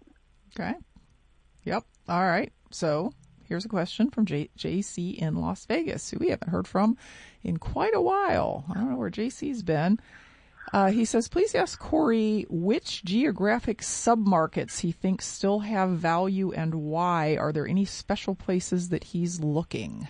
Okay. 0.54 0.74
Yep. 1.64 1.84
All 2.08 2.26
right. 2.26 2.52
So 2.72 3.14
here's 3.44 3.66
a 3.66 3.70
question 3.70 4.10
from 4.10 4.26
J- 4.26 4.50
JC 4.58 5.18
in 5.18 5.36
Las 5.36 5.66
Vegas, 5.66 6.10
who 6.10 6.20
we 6.20 6.30
haven't 6.30 6.50
heard 6.50 6.68
from 6.68 6.98
in 7.44 7.58
quite 7.58 7.96
a 7.96 8.02
while. 8.02 8.66
I 8.70 8.76
don't 8.76 8.92
know 8.92 8.98
where 8.98 9.10
JC's 9.10 9.64
been. 9.64 10.00
Uh, 10.72 10.92
he 10.92 11.04
says, 11.04 11.28
please 11.28 11.56
ask 11.56 11.80
Corey 11.80 12.46
which 12.50 13.04
geographic 13.04 13.80
submarkets 13.82 14.82
he 14.82 14.92
thinks 14.92 15.26
still 15.26 15.60
have 15.60 15.90
value 15.90 16.52
and 16.52 16.76
why. 16.76 17.38
Are 17.38 17.52
there 17.52 17.68
any 17.68 17.86
special 17.86 18.36
places 18.36 18.90
that 18.90 19.06
he's 19.06 19.40
looking? 19.40 20.08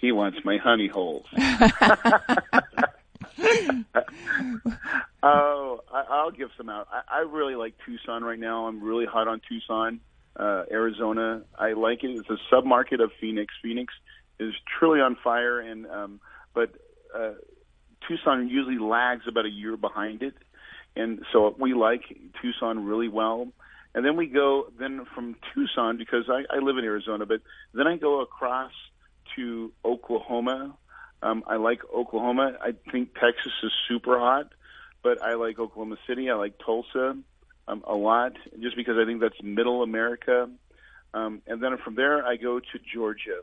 He 0.00 0.12
wants 0.12 0.38
my 0.44 0.58
honey 0.58 0.88
holes. 0.88 1.26
oh, 5.22 5.80
I, 5.92 6.04
I'll 6.08 6.30
give 6.30 6.50
some 6.56 6.68
out. 6.68 6.88
I, 6.92 7.18
I 7.18 7.20
really 7.20 7.54
like 7.54 7.74
Tucson 7.84 8.22
right 8.24 8.38
now. 8.38 8.66
I'm 8.66 8.82
really 8.82 9.06
hot 9.06 9.28
on 9.28 9.40
Tucson, 9.48 10.00
uh, 10.36 10.64
Arizona. 10.70 11.42
I 11.58 11.72
like 11.72 12.04
it. 12.04 12.10
It's 12.10 12.30
a 12.30 12.38
submarket 12.52 13.02
of 13.02 13.10
Phoenix. 13.20 13.54
Phoenix 13.62 13.92
is 14.38 14.54
truly 14.78 15.00
on 15.00 15.16
fire, 15.22 15.60
and 15.60 15.86
um, 15.86 16.20
but 16.54 16.70
uh, 17.14 17.32
Tucson 18.06 18.48
usually 18.48 18.78
lags 18.78 19.24
about 19.28 19.46
a 19.46 19.50
year 19.50 19.76
behind 19.76 20.22
it, 20.22 20.34
and 20.96 21.24
so 21.32 21.54
we 21.58 21.74
like 21.74 22.02
Tucson 22.40 22.84
really 22.84 23.08
well. 23.08 23.48
And 23.94 24.04
then 24.04 24.16
we 24.16 24.26
go 24.26 24.70
then 24.78 25.06
from 25.14 25.34
Tucson 25.54 25.96
because 25.96 26.28
I, 26.28 26.44
I 26.54 26.58
live 26.58 26.76
in 26.76 26.84
Arizona, 26.84 27.26
but 27.26 27.40
then 27.72 27.86
I 27.86 27.96
go 27.96 28.20
across 28.20 28.72
to 29.38 29.72
Oklahoma. 29.84 30.76
Um, 31.22 31.44
I 31.46 31.56
like 31.56 31.80
Oklahoma. 31.94 32.58
I 32.60 32.72
think 32.90 33.14
Texas 33.14 33.52
is 33.62 33.72
super 33.88 34.18
hot, 34.18 34.52
but 35.02 35.22
I 35.22 35.34
like 35.34 35.58
Oklahoma 35.58 35.96
City. 36.06 36.30
I 36.30 36.34
like 36.34 36.54
Tulsa 36.64 37.16
um, 37.66 37.84
a 37.86 37.94
lot, 37.94 38.32
just 38.60 38.76
because 38.76 38.96
I 39.00 39.04
think 39.04 39.20
that's 39.20 39.40
middle 39.42 39.82
America. 39.82 40.48
Um, 41.14 41.42
and 41.46 41.62
then 41.62 41.76
from 41.84 41.94
there, 41.94 42.26
I 42.26 42.36
go 42.36 42.60
to 42.60 42.78
Georgia. 42.92 43.40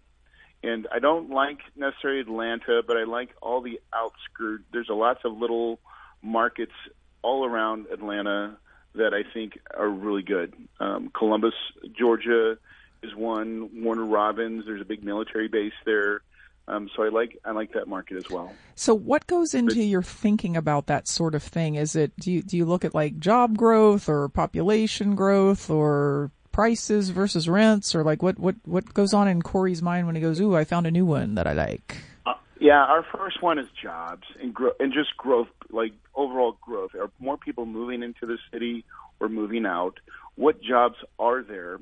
And 0.64 0.88
I 0.92 1.00
don't 1.00 1.30
like 1.30 1.60
necessarily 1.76 2.22
Atlanta, 2.22 2.82
but 2.86 2.98
I 2.98 3.04
like 3.04 3.30
all 3.42 3.62
the 3.62 3.80
outskirts. 3.94 4.64
There's 4.72 4.90
a 4.90 4.94
lots 4.94 5.20
of 5.24 5.38
little 5.38 5.80
markets 6.22 6.74
all 7.22 7.46
around 7.46 7.88
Atlanta 7.92 8.58
that 8.96 9.14
I 9.14 9.32
think 9.32 9.60
are 9.76 9.90
really 9.90 10.24
good. 10.24 10.54
Um, 10.80 11.12
Columbus, 11.14 11.54
Georgia 11.98 12.58
is 13.06 13.16
one. 13.16 13.84
Warner 13.84 14.06
Robins, 14.06 14.66
there's 14.66 14.82
a 14.82 14.86
big 14.86 15.04
military 15.04 15.48
base 15.48 15.74
there. 15.86 16.22
Um, 16.68 16.90
so 16.96 17.04
I 17.04 17.10
like 17.10 17.38
I 17.46 17.52
like 17.52 17.74
that 17.74 17.88
market 17.88 18.18
as 18.18 18.30
well. 18.30 18.52
So 18.74 18.96
what 18.96 19.28
goes 19.28 19.54
into 19.54 19.84
your 19.84 20.02
thinking 20.02 20.58
about 20.58 20.88
that 20.88 21.08
sort 21.08 21.36
of 21.36 21.44
thing? 21.44 21.76
Is 21.76 21.96
it 21.96 22.16
do 22.18 22.32
you 22.32 22.42
do 22.42 22.58
you 22.58 22.66
look 22.66 22.84
at 22.84 22.96
like 22.96 23.20
job 23.20 23.56
growth 23.56 24.10
or 24.10 24.28
population 24.30 25.16
growth 25.16 25.70
or 25.70 26.32
prices 26.52 27.10
versus 27.10 27.48
rents 27.48 27.94
or 27.94 28.04
like 28.04 28.24
what 28.24 28.40
what 28.40 28.56
what 28.64 28.94
goes 28.94 29.14
on 29.14 29.28
in 29.28 29.42
Corey's 29.42 29.84
mind 29.84 30.08
when 30.08 30.16
he 30.16 30.22
goes, 30.22 30.42
"Ooh, 30.42 30.56
I 30.56 30.64
found 30.64 30.88
a 30.88 30.92
new 30.92 31.06
one 31.06 31.36
that 31.36 31.46
I 31.46 31.54
like." 31.54 31.98
Uh, 32.26 32.34
yeah, 32.60 32.84
our 32.84 33.04
first 33.16 33.44
one 33.44 33.60
is 33.60 33.68
jobs 33.80 34.24
and 34.42 34.52
grow 34.52 34.72
and 34.80 34.92
just 34.92 35.16
growth, 35.18 35.50
like 35.70 35.94
overall 36.16 36.58
growth. 36.62 36.96
Are 36.96 37.12
more 37.20 37.38
people 37.38 37.68
moving 37.68 38.02
into 38.02 38.26
the 38.26 38.40
city 38.52 38.86
or 39.20 39.30
moving 39.30 39.68
out? 39.68 40.00
What 40.34 40.64
jobs 40.64 40.96
are 41.20 41.44
there? 41.44 41.80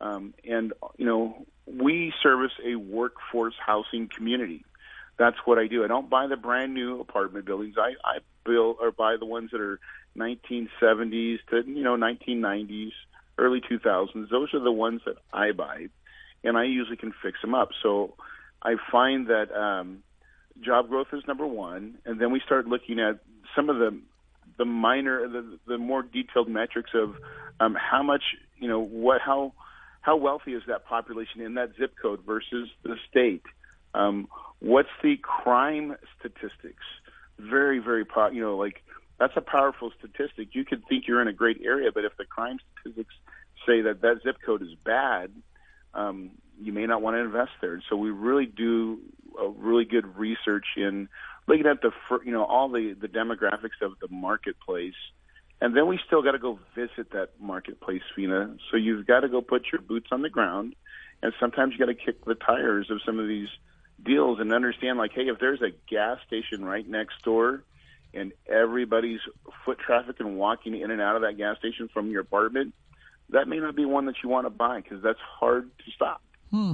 Um, 0.00 0.34
and, 0.48 0.72
you 0.96 1.06
know, 1.06 1.46
we 1.66 2.12
service 2.22 2.52
a 2.64 2.76
workforce 2.76 3.54
housing 3.64 4.08
community. 4.08 4.64
That's 5.18 5.36
what 5.44 5.58
I 5.58 5.66
do. 5.66 5.84
I 5.84 5.86
don't 5.86 6.10
buy 6.10 6.26
the 6.26 6.36
brand 6.36 6.74
new 6.74 7.00
apartment 7.00 7.46
buildings. 7.46 7.76
I, 7.78 7.94
I 8.04 8.18
build 8.44 8.76
or 8.80 8.92
buy 8.92 9.16
the 9.18 9.24
ones 9.24 9.50
that 9.52 9.60
are 9.60 9.80
1970s 10.16 11.38
to, 11.50 11.62
you 11.66 11.82
know, 11.82 11.96
1990s, 11.96 12.92
early 13.38 13.60
2000s. 13.60 14.28
Those 14.30 14.52
are 14.54 14.60
the 14.60 14.72
ones 14.72 15.00
that 15.06 15.16
I 15.32 15.52
buy, 15.52 15.88
and 16.44 16.56
I 16.56 16.64
usually 16.64 16.96
can 16.96 17.14
fix 17.22 17.40
them 17.40 17.54
up. 17.54 17.70
So 17.82 18.14
I 18.62 18.76
find 18.90 19.28
that 19.28 19.50
um, 19.52 20.02
job 20.60 20.88
growth 20.88 21.08
is 21.12 21.22
number 21.26 21.46
one, 21.46 21.98
and 22.04 22.20
then 22.20 22.30
we 22.30 22.40
start 22.40 22.66
looking 22.66 23.00
at 23.00 23.20
some 23.54 23.70
of 23.70 23.78
the 23.78 23.98
the 24.58 24.64
minor, 24.64 25.28
the, 25.28 25.58
the 25.66 25.76
more 25.76 26.02
detailed 26.02 26.48
metrics 26.48 26.90
of 26.94 27.16
um, 27.60 27.74
how 27.74 28.02
much, 28.02 28.22
you 28.58 28.68
know, 28.68 28.80
what 28.80 29.20
how 29.20 29.52
how 30.06 30.14
wealthy 30.14 30.54
is 30.54 30.62
that 30.68 30.86
population 30.86 31.40
in 31.40 31.54
that 31.54 31.70
zip 31.76 31.92
code 32.00 32.20
versus 32.24 32.68
the 32.84 32.94
state? 33.10 33.42
Um, 33.92 34.28
what's 34.60 34.88
the 35.02 35.16
crime 35.16 35.96
statistics? 36.16 36.84
Very, 37.40 37.80
very, 37.80 38.04
po- 38.04 38.30
you 38.30 38.40
know, 38.40 38.56
like 38.56 38.84
that's 39.18 39.32
a 39.34 39.40
powerful 39.40 39.90
statistic. 39.98 40.50
You 40.52 40.64
could 40.64 40.86
think 40.88 41.08
you're 41.08 41.20
in 41.20 41.26
a 41.26 41.32
great 41.32 41.60
area, 41.64 41.90
but 41.92 42.04
if 42.04 42.16
the 42.16 42.24
crime 42.24 42.58
statistics 42.80 43.14
say 43.66 43.80
that 43.80 44.00
that 44.02 44.20
zip 44.22 44.36
code 44.46 44.62
is 44.62 44.76
bad, 44.84 45.32
um, 45.92 46.30
you 46.60 46.72
may 46.72 46.86
not 46.86 47.02
want 47.02 47.16
to 47.16 47.20
invest 47.20 47.50
there. 47.60 47.82
So 47.90 47.96
we 47.96 48.10
really 48.10 48.46
do 48.46 49.00
a 49.36 49.48
really 49.48 49.84
good 49.84 50.16
research 50.16 50.66
in 50.76 51.08
looking 51.48 51.66
at 51.66 51.82
the, 51.82 51.90
you 52.24 52.30
know, 52.30 52.44
all 52.44 52.68
the 52.68 52.92
the 52.92 53.08
demographics 53.08 53.82
of 53.82 53.98
the 54.00 54.06
marketplace 54.08 54.94
and 55.60 55.76
then 55.76 55.86
we 55.86 55.98
still 56.06 56.22
got 56.22 56.32
to 56.32 56.38
go 56.38 56.58
visit 56.74 57.10
that 57.12 57.30
marketplace, 57.40 58.02
Vena. 58.16 58.56
So 58.70 58.76
you've 58.76 59.06
got 59.06 59.20
to 59.20 59.28
go 59.28 59.40
put 59.40 59.66
your 59.72 59.80
boots 59.80 60.08
on 60.12 60.22
the 60.22 60.30
ground, 60.30 60.74
and 61.22 61.32
sometimes 61.40 61.72
you 61.72 61.78
got 61.78 61.86
to 61.86 61.94
kick 61.94 62.24
the 62.24 62.34
tires 62.34 62.90
of 62.90 63.00
some 63.04 63.18
of 63.18 63.26
these 63.26 63.48
deals 64.04 64.38
and 64.40 64.52
understand, 64.52 64.98
like, 64.98 65.12
hey, 65.12 65.28
if 65.28 65.38
there's 65.38 65.62
a 65.62 65.70
gas 65.88 66.18
station 66.26 66.64
right 66.64 66.86
next 66.86 67.22
door, 67.22 67.62
and 68.14 68.32
everybody's 68.48 69.20
foot 69.64 69.78
traffic 69.78 70.16
and 70.20 70.36
walking 70.36 70.74
in 70.78 70.90
and 70.90 71.00
out 71.00 71.16
of 71.16 71.22
that 71.22 71.36
gas 71.36 71.58
station 71.58 71.88
from 71.92 72.10
your 72.10 72.22
apartment, 72.22 72.74
that 73.30 73.48
may 73.48 73.58
not 73.58 73.76
be 73.76 73.84
one 73.84 74.06
that 74.06 74.16
you 74.22 74.28
want 74.28 74.46
to 74.46 74.50
buy 74.50 74.80
because 74.80 75.02
that's 75.02 75.18
hard 75.20 75.70
to 75.84 75.90
stop. 75.92 76.22
Hmm. 76.50 76.72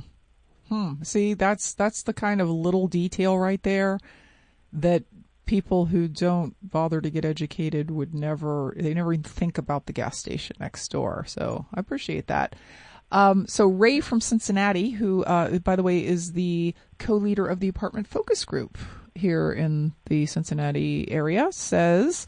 Hmm. 0.68 1.02
See, 1.02 1.34
that's 1.34 1.74
that's 1.74 2.02
the 2.02 2.12
kind 2.12 2.40
of 2.40 2.48
little 2.48 2.86
detail 2.86 3.38
right 3.38 3.62
there 3.62 3.98
that 4.72 5.04
people 5.46 5.86
who 5.86 6.08
don't 6.08 6.54
bother 6.62 7.00
to 7.00 7.10
get 7.10 7.24
educated 7.24 7.90
would 7.90 8.14
never 8.14 8.74
they 8.76 8.94
never 8.94 9.12
even 9.12 9.22
think 9.22 9.58
about 9.58 9.86
the 9.86 9.92
gas 9.92 10.18
station 10.18 10.56
next 10.60 10.88
door. 10.88 11.24
So 11.26 11.66
I 11.74 11.80
appreciate 11.80 12.28
that. 12.28 12.54
Um, 13.10 13.46
so 13.46 13.66
Ray 13.66 14.00
from 14.00 14.20
Cincinnati, 14.20 14.90
who 14.90 15.24
uh, 15.24 15.58
by 15.58 15.76
the 15.76 15.82
way 15.82 16.04
is 16.04 16.32
the 16.32 16.74
co-leader 16.98 17.46
of 17.46 17.60
the 17.60 17.68
apartment 17.68 18.06
focus 18.06 18.44
group 18.44 18.78
here 19.14 19.52
in 19.52 19.92
the 20.06 20.26
Cincinnati 20.26 21.10
area, 21.10 21.48
says. 21.52 22.26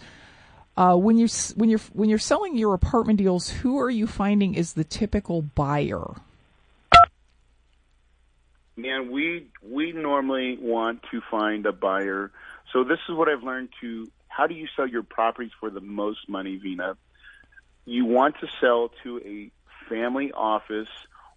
Uh, 0.77 0.97
when 0.97 1.17
you 1.17 1.29
when 1.55 1.71
you're 1.71 1.81
when 1.93 2.09
you're 2.09 2.19
selling 2.19 2.57
your 2.57 2.75
apartment 2.75 3.19
deals, 3.19 3.49
who 3.49 3.79
are 3.79 3.91
you 3.91 4.09
finding 4.09 4.55
is 4.55 4.73
the 4.73 4.83
typical 4.83 5.41
buyer? 5.41 6.17
Man, 8.77 9.13
we 9.13 9.47
we 9.63 9.93
normally 9.93 10.59
want 10.61 11.01
to 11.13 11.21
find 11.31 11.65
a 11.65 11.73
buyer. 11.73 12.33
So 12.75 12.83
this 12.83 12.99
is 13.09 13.15
what 13.15 13.29
I've 13.29 13.45
learned 13.45 13.69
to 13.81 14.11
how 14.27 14.49
do 14.49 14.55
you 14.55 14.67
sell 14.75 14.87
your 14.87 15.05
properties 15.05 15.53
for 15.61 15.71
the 15.71 15.81
most 15.81 16.29
money, 16.29 16.57
Vena? 16.57 16.97
You 17.87 18.05
want 18.05 18.35
to 18.41 18.49
sell 18.61 18.91
to 19.05 19.21
a 19.25 19.51
family 19.89 20.33
office 20.33 20.89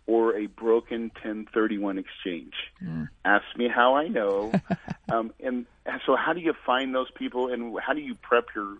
or 0.08 0.36
a 0.36 0.48
broken 0.48 1.12
1031 1.22 2.00
exchange. 2.00 2.54
Mm. 2.84 3.10
Ask 3.24 3.46
me 3.56 3.68
how 3.68 3.96
I 3.96 4.08
know. 4.08 4.52
um, 5.10 5.32
and 5.40 5.68
so, 6.08 6.16
how 6.16 6.34
do 6.34 6.40
you 6.40 6.54
find 6.66 6.96
those 6.96 7.12
people, 7.12 7.54
and 7.54 7.78
how 7.80 7.94
do 7.94 8.02
you 8.02 8.16
prep 8.16 8.48
your 8.56 8.78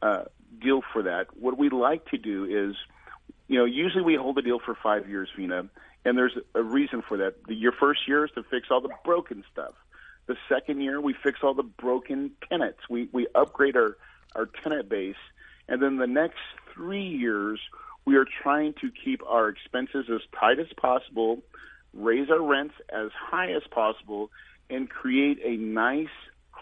uh, 0.00 0.24
deal 0.60 0.82
for 0.92 1.04
that? 1.04 1.28
What 1.38 1.56
we 1.56 1.68
like 1.68 2.06
to 2.06 2.18
do 2.18 2.46
is, 2.46 2.74
you 3.46 3.58
know, 3.58 3.64
usually 3.64 4.02
we 4.02 4.16
hold 4.16 4.38
a 4.38 4.42
deal 4.42 4.58
for 4.58 4.76
five 4.82 5.08
years, 5.08 5.28
Vena, 5.36 5.68
and 6.04 6.18
there's 6.18 6.36
a 6.54 6.62
reason 6.62 7.02
for 7.06 7.18
that. 7.18 7.44
The, 7.46 7.54
your 7.54 7.72
first 7.72 8.08
year 8.08 8.24
is 8.24 8.32
to 8.32 8.42
fix 8.42 8.68
all 8.72 8.80
the 8.80 8.90
broken 9.04 9.44
stuff. 9.52 9.74
The 10.26 10.36
second 10.48 10.80
year, 10.80 11.00
we 11.00 11.14
fix 11.14 11.40
all 11.42 11.54
the 11.54 11.62
broken 11.62 12.32
tenants. 12.48 12.80
We 12.88 13.08
we 13.12 13.26
upgrade 13.34 13.76
our 13.76 13.96
our 14.34 14.46
tenant 14.62 14.88
base, 14.88 15.16
and 15.68 15.82
then 15.82 15.96
the 15.96 16.06
next 16.06 16.38
three 16.74 17.06
years 17.06 17.60
we 18.04 18.16
are 18.16 18.26
trying 18.42 18.74
to 18.80 18.90
keep 19.04 19.22
our 19.26 19.48
expenses 19.48 20.06
as 20.12 20.20
tight 20.38 20.58
as 20.58 20.72
possible, 20.76 21.42
raise 21.92 22.30
our 22.30 22.42
rents 22.42 22.74
as 22.88 23.10
high 23.12 23.52
as 23.52 23.62
possible, 23.70 24.30
and 24.70 24.88
create 24.88 25.38
a 25.44 25.56
nice, 25.56 26.08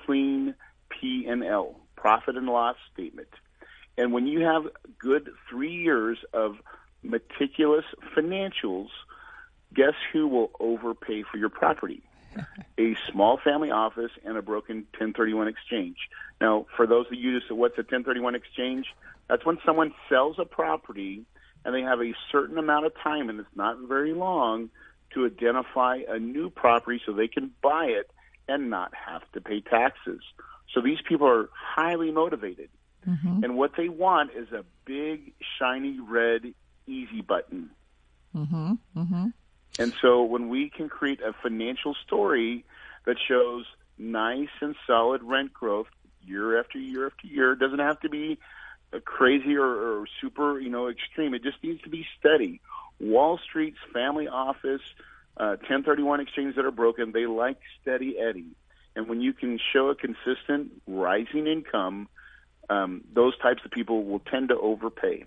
clean 0.05 0.55
P&L, 0.91 1.77
profit 1.97 2.37
and 2.37 2.47
loss 2.47 2.77
statement. 2.93 3.29
And 3.97 4.13
when 4.13 4.27
you 4.27 4.41
have 4.41 4.65
good 4.99 5.31
three 5.49 5.73
years 5.75 6.19
of 6.33 6.57
meticulous 7.03 7.85
financials, 8.17 8.89
guess 9.75 9.95
who 10.13 10.27
will 10.29 10.51
overpay 10.61 11.23
for 11.31 11.39
your 11.39 11.49
property? 11.49 12.03
A 12.79 12.97
small 13.11 13.39
family 13.39 13.71
office 13.71 14.13
and 14.25 14.37
a 14.37 14.43
broken 14.43 14.87
1031 14.99 15.49
exchange. 15.49 15.97
Now, 16.41 16.67
for 16.77 16.87
those 16.87 17.07
of 17.07 17.15
you 17.15 17.33
who 17.33 17.41
say, 17.41 17.55
what's 17.55 17.77
a 17.79 17.83
1031 17.83 18.35
exchange? 18.35 18.87
That's 19.29 19.45
when 19.45 19.59
someone 19.65 19.93
sells 20.09 20.39
a 20.39 20.45
property 20.45 21.25
and 21.65 21.75
they 21.75 21.83
have 21.83 22.01
a 22.01 22.15
certain 22.33 22.59
amount 22.59 22.87
of 22.87 22.93
time, 23.03 23.29
and 23.29 23.39
it's 23.39 23.49
not 23.55 23.79
very 23.87 24.15
long, 24.15 24.71
to 25.13 25.27
identify 25.27 25.99
a 26.09 26.19
new 26.19 26.49
property 26.49 27.01
so 27.05 27.13
they 27.13 27.29
can 27.29 27.51
buy 27.63 27.87
it 27.87 28.11
and 28.49 28.71
not 28.71 28.93
have 28.95 29.23
to 29.33 29.41
pay 29.41 29.61
taxes. 29.61 30.21
So 30.73 30.81
these 30.81 30.99
people 31.07 31.29
are 31.29 31.51
highly 31.53 32.11
motivated. 32.13 32.71
Mm-hmm. 33.09 33.45
And 33.45 33.57
what 33.57 33.73
they 33.77 33.89
want 33.89 34.31
is 34.35 34.53
a 34.53 34.65
big, 34.85 35.33
shiny 35.59 35.99
red 36.01 36.55
easy 36.87 37.21
button. 37.21 37.71
Mm-hmm. 38.35 38.73
Mm-hmm. 38.97 39.27
And 39.79 39.93
so 40.03 40.25
when 40.25 40.49
we 40.49 40.69
can 40.69 40.89
create 40.89 41.21
a 41.21 41.33
financial 41.43 41.95
story 42.07 42.65
that 43.07 43.17
shows 43.29 43.65
nice 43.99 44.49
and 44.61 44.75
solid 44.87 45.23
rent 45.23 45.53
growth 45.53 45.87
year 46.23 46.59
after 46.59 46.79
year 46.79 47.07
after 47.07 47.27
year, 47.27 47.53
it 47.53 47.59
doesn't 47.59 47.79
have 47.79 48.01
to 48.01 48.09
be 48.09 48.39
crazy 49.05 49.57
or, 49.57 49.65
or 49.65 50.07
super, 50.21 50.59
you 50.59 50.69
know, 50.69 50.89
extreme. 50.89 51.35
It 51.35 51.43
just 51.43 51.63
needs 51.63 51.81
to 51.83 51.89
be 51.89 52.07
steady. 52.19 52.61
Wall 52.99 53.39
Street's 53.39 53.79
family 53.93 54.29
office, 54.29 54.83
uh, 55.37 55.57
1031 55.61 56.21
exchanges 56.21 56.57
that 56.57 56.65
are 56.65 56.71
broken, 56.71 57.13
they 57.13 57.27
like 57.27 57.59
steady 57.81 58.19
Eddie. 58.19 58.57
And 58.97 59.09
when 59.09 59.21
you 59.21 59.33
can 59.33 59.59
show 59.73 59.89
a 59.89 59.95
consistent 59.95 60.73
rising 60.87 61.47
income, 61.47 62.09
um, 62.69 63.03
those 63.13 63.39
types 63.39 63.63
of 63.65 63.71
people 63.71 64.05
will 64.05 64.19
tend 64.19 64.49
to 64.49 64.59
overpay. 64.59 65.25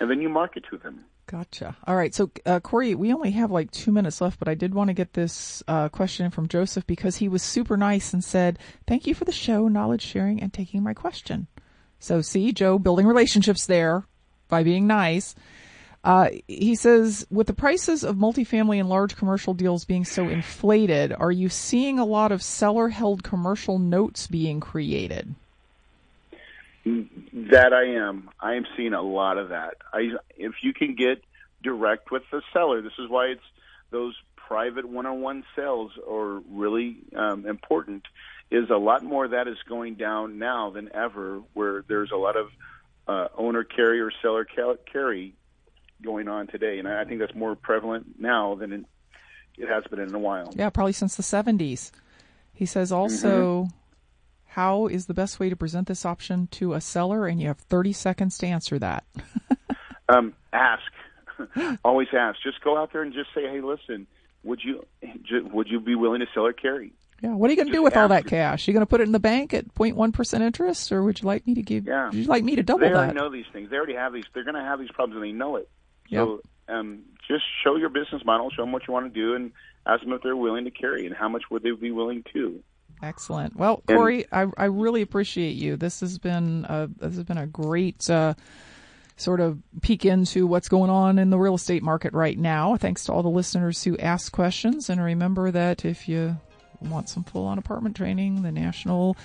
And 0.00 0.10
then 0.10 0.22
you 0.22 0.28
market 0.28 0.64
to 0.70 0.78
them. 0.78 1.04
Gotcha. 1.28 1.76
All 1.86 1.94
right. 1.94 2.14
So, 2.14 2.30
uh, 2.46 2.58
Corey, 2.60 2.94
we 2.94 3.12
only 3.12 3.32
have 3.32 3.50
like 3.50 3.70
two 3.70 3.92
minutes 3.92 4.22
left, 4.22 4.38
but 4.38 4.48
I 4.48 4.54
did 4.54 4.72
want 4.72 4.88
to 4.88 4.94
get 4.94 5.12
this 5.12 5.62
uh, 5.68 5.90
question 5.90 6.30
from 6.30 6.48
Joseph 6.48 6.86
because 6.86 7.16
he 7.16 7.28
was 7.28 7.42
super 7.42 7.76
nice 7.76 8.14
and 8.14 8.24
said, 8.24 8.58
Thank 8.86 9.06
you 9.06 9.14
for 9.14 9.26
the 9.26 9.32
show, 9.32 9.68
knowledge 9.68 10.00
sharing, 10.00 10.42
and 10.42 10.54
taking 10.54 10.82
my 10.82 10.94
question. 10.94 11.46
So 12.00 12.22
see, 12.22 12.52
Joe 12.52 12.78
building 12.78 13.06
relationships 13.06 13.66
there 13.66 14.06
by 14.48 14.62
being 14.62 14.86
nice. 14.86 15.34
Uh, 16.02 16.30
he 16.46 16.74
says, 16.74 17.26
with 17.28 17.46
the 17.46 17.52
prices 17.52 18.04
of 18.04 18.16
multifamily 18.16 18.80
and 18.80 18.88
large 18.88 19.14
commercial 19.14 19.52
deals 19.52 19.84
being 19.84 20.06
so 20.06 20.28
inflated, 20.28 21.12
are 21.12 21.32
you 21.32 21.50
seeing 21.50 21.98
a 21.98 22.06
lot 22.06 22.32
of 22.32 22.42
seller 22.42 22.88
held 22.88 23.22
commercial 23.22 23.78
notes 23.78 24.26
being 24.28 24.60
created? 24.60 25.34
That 27.50 27.72
I 27.72 27.96
am. 27.96 28.30
I 28.40 28.54
am 28.54 28.66
seeing 28.76 28.92
a 28.92 29.02
lot 29.02 29.38
of 29.38 29.50
that. 29.50 29.74
I, 29.92 30.10
if 30.36 30.54
you 30.62 30.72
can 30.72 30.94
get 30.94 31.22
direct 31.62 32.10
with 32.10 32.22
the 32.30 32.42
seller, 32.52 32.82
this 32.82 32.92
is 32.98 33.08
why 33.08 33.26
it's 33.26 33.42
those 33.90 34.14
private 34.36 34.88
one-on-one 34.88 35.44
sales 35.54 35.92
are 36.08 36.40
really 36.50 36.96
um, 37.14 37.46
important 37.46 38.04
is 38.50 38.70
a 38.70 38.76
lot 38.76 39.04
more 39.04 39.26
of 39.26 39.32
that 39.32 39.46
is 39.46 39.58
going 39.68 39.94
down 39.94 40.38
now 40.38 40.70
than 40.70 40.90
ever, 40.94 41.42
where 41.52 41.84
there's 41.86 42.10
a 42.10 42.16
lot 42.16 42.36
of 42.36 42.48
uh, 43.06 43.28
owner 43.36 43.62
carry 43.62 44.00
or 44.00 44.10
seller 44.22 44.46
carry 44.90 45.34
going 46.02 46.28
on 46.28 46.46
today, 46.46 46.78
and 46.78 46.88
I 46.88 47.04
think 47.04 47.20
that's 47.20 47.34
more 47.34 47.56
prevalent 47.56 48.18
now 48.18 48.54
than 48.54 48.72
it, 48.72 48.84
it 49.58 49.68
has 49.68 49.84
been 49.90 50.00
in 50.00 50.14
a 50.14 50.18
while. 50.18 50.52
Yeah, 50.56 50.70
probably 50.70 50.92
since 50.92 51.16
the 51.16 51.22
70s. 51.22 51.90
He 52.52 52.66
says 52.66 52.90
also, 52.90 53.64
mm-hmm. 53.64 53.77
How 54.58 54.88
is 54.88 55.06
the 55.06 55.14
best 55.14 55.38
way 55.38 55.48
to 55.48 55.54
present 55.54 55.86
this 55.86 56.04
option 56.04 56.48
to 56.48 56.72
a 56.72 56.80
seller? 56.80 57.28
And 57.28 57.40
you 57.40 57.46
have 57.46 57.58
30 57.58 57.92
seconds 57.92 58.36
to 58.38 58.46
answer 58.48 58.76
that. 58.80 59.04
um, 60.08 60.34
ask. 60.52 60.82
Always 61.84 62.08
ask. 62.12 62.42
Just 62.42 62.60
go 62.64 62.76
out 62.76 62.92
there 62.92 63.02
and 63.02 63.12
just 63.12 63.32
say, 63.32 63.42
"Hey, 63.42 63.60
listen, 63.60 64.08
would 64.42 64.58
you 64.64 64.84
would 65.52 65.68
you 65.68 65.78
be 65.78 65.94
willing 65.94 66.18
to 66.18 66.26
sell 66.34 66.44
or 66.44 66.52
carry?" 66.52 66.92
Yeah. 67.22 67.36
What 67.36 67.48
are 67.48 67.52
you 67.52 67.56
going 67.56 67.68
to 67.68 67.72
do 67.72 67.84
with 67.84 67.96
all 67.96 68.08
that 68.08 68.26
cash? 68.26 68.66
You 68.66 68.74
going 68.74 68.82
to 68.82 68.86
put 68.86 69.00
it 69.00 69.04
in 69.04 69.12
the 69.12 69.20
bank 69.20 69.54
at 69.54 69.72
0.1 69.74 70.12
percent 70.12 70.42
interest, 70.42 70.90
or 70.90 71.04
would 71.04 71.20
you 71.20 71.26
like 71.28 71.46
me 71.46 71.54
to 71.54 71.62
give? 71.62 71.86
Yeah. 71.86 72.06
Would 72.06 72.14
you 72.14 72.24
like 72.24 72.42
me 72.42 72.56
to 72.56 72.64
double 72.64 72.80
they 72.80 72.86
that? 72.86 72.94
They 72.94 72.98
already 72.98 73.14
know 73.14 73.30
these 73.30 73.46
things. 73.52 73.70
They 73.70 73.76
already 73.76 73.94
have 73.94 74.12
these. 74.12 74.24
They're 74.34 74.42
going 74.42 74.56
to 74.56 74.60
have 74.60 74.80
these 74.80 74.90
problems, 74.90 75.22
and 75.22 75.24
they 75.24 75.38
know 75.38 75.54
it. 75.54 75.68
Yep. 76.08 76.26
So 76.26 76.40
um, 76.68 77.04
just 77.28 77.44
show 77.62 77.76
your 77.76 77.90
business 77.90 78.24
model, 78.24 78.50
show 78.50 78.62
them 78.62 78.72
what 78.72 78.88
you 78.88 78.92
want 78.92 79.06
to 79.06 79.20
do, 79.20 79.36
and 79.36 79.52
ask 79.86 80.02
them 80.02 80.12
if 80.14 80.22
they're 80.22 80.34
willing 80.34 80.64
to 80.64 80.72
carry 80.72 81.06
and 81.06 81.14
how 81.14 81.28
much 81.28 81.44
would 81.48 81.62
they 81.62 81.70
be 81.70 81.92
willing 81.92 82.24
to. 82.32 82.60
Excellent. 83.02 83.56
Well, 83.56 83.82
Corey, 83.86 84.26
and, 84.32 84.52
I, 84.58 84.64
I 84.64 84.66
really 84.66 85.02
appreciate 85.02 85.54
you. 85.56 85.76
This 85.76 86.00
has 86.00 86.18
been 86.18 86.66
a, 86.68 86.88
this 86.96 87.16
has 87.16 87.24
been 87.24 87.38
a 87.38 87.46
great 87.46 88.08
uh, 88.10 88.34
sort 89.16 89.40
of 89.40 89.58
peek 89.82 90.04
into 90.04 90.46
what's 90.46 90.68
going 90.68 90.90
on 90.90 91.18
in 91.18 91.30
the 91.30 91.38
real 91.38 91.54
estate 91.54 91.82
market 91.82 92.12
right 92.12 92.38
now. 92.38 92.76
Thanks 92.76 93.04
to 93.04 93.12
all 93.12 93.22
the 93.22 93.28
listeners 93.28 93.84
who 93.84 93.96
asked 93.98 94.32
questions, 94.32 94.90
and 94.90 95.02
remember 95.02 95.50
that 95.50 95.84
if 95.84 96.08
you 96.08 96.36
want 96.80 97.08
some 97.08 97.24
full 97.24 97.46
on 97.46 97.58
apartment 97.58 97.96
training, 97.96 98.42
the 98.42 98.52
National 98.52 99.16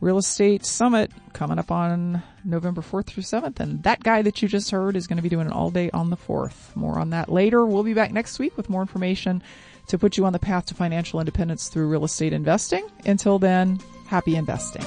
Real 0.00 0.18
Estate 0.18 0.64
Summit 0.64 1.10
coming 1.32 1.58
up 1.58 1.70
on 1.72 2.22
November 2.44 2.82
4th 2.82 3.06
through 3.06 3.24
7th. 3.24 3.58
And 3.58 3.82
that 3.82 4.02
guy 4.02 4.22
that 4.22 4.40
you 4.40 4.48
just 4.48 4.70
heard 4.70 4.96
is 4.96 5.06
going 5.08 5.16
to 5.16 5.22
be 5.22 5.28
doing 5.28 5.48
it 5.48 5.52
all 5.52 5.70
day 5.70 5.90
on 5.90 6.10
the 6.10 6.16
4th. 6.16 6.74
More 6.76 6.98
on 6.98 7.10
that 7.10 7.28
later. 7.28 7.66
We'll 7.66 7.82
be 7.82 7.94
back 7.94 8.12
next 8.12 8.38
week 8.38 8.56
with 8.56 8.70
more 8.70 8.80
information 8.80 9.42
to 9.88 9.98
put 9.98 10.16
you 10.16 10.24
on 10.24 10.32
the 10.32 10.38
path 10.38 10.66
to 10.66 10.74
financial 10.74 11.20
independence 11.20 11.68
through 11.68 11.88
real 11.88 12.04
estate 12.04 12.32
investing. 12.32 12.86
Until 13.04 13.38
then, 13.38 13.80
happy 14.06 14.36
investing. 14.36 14.84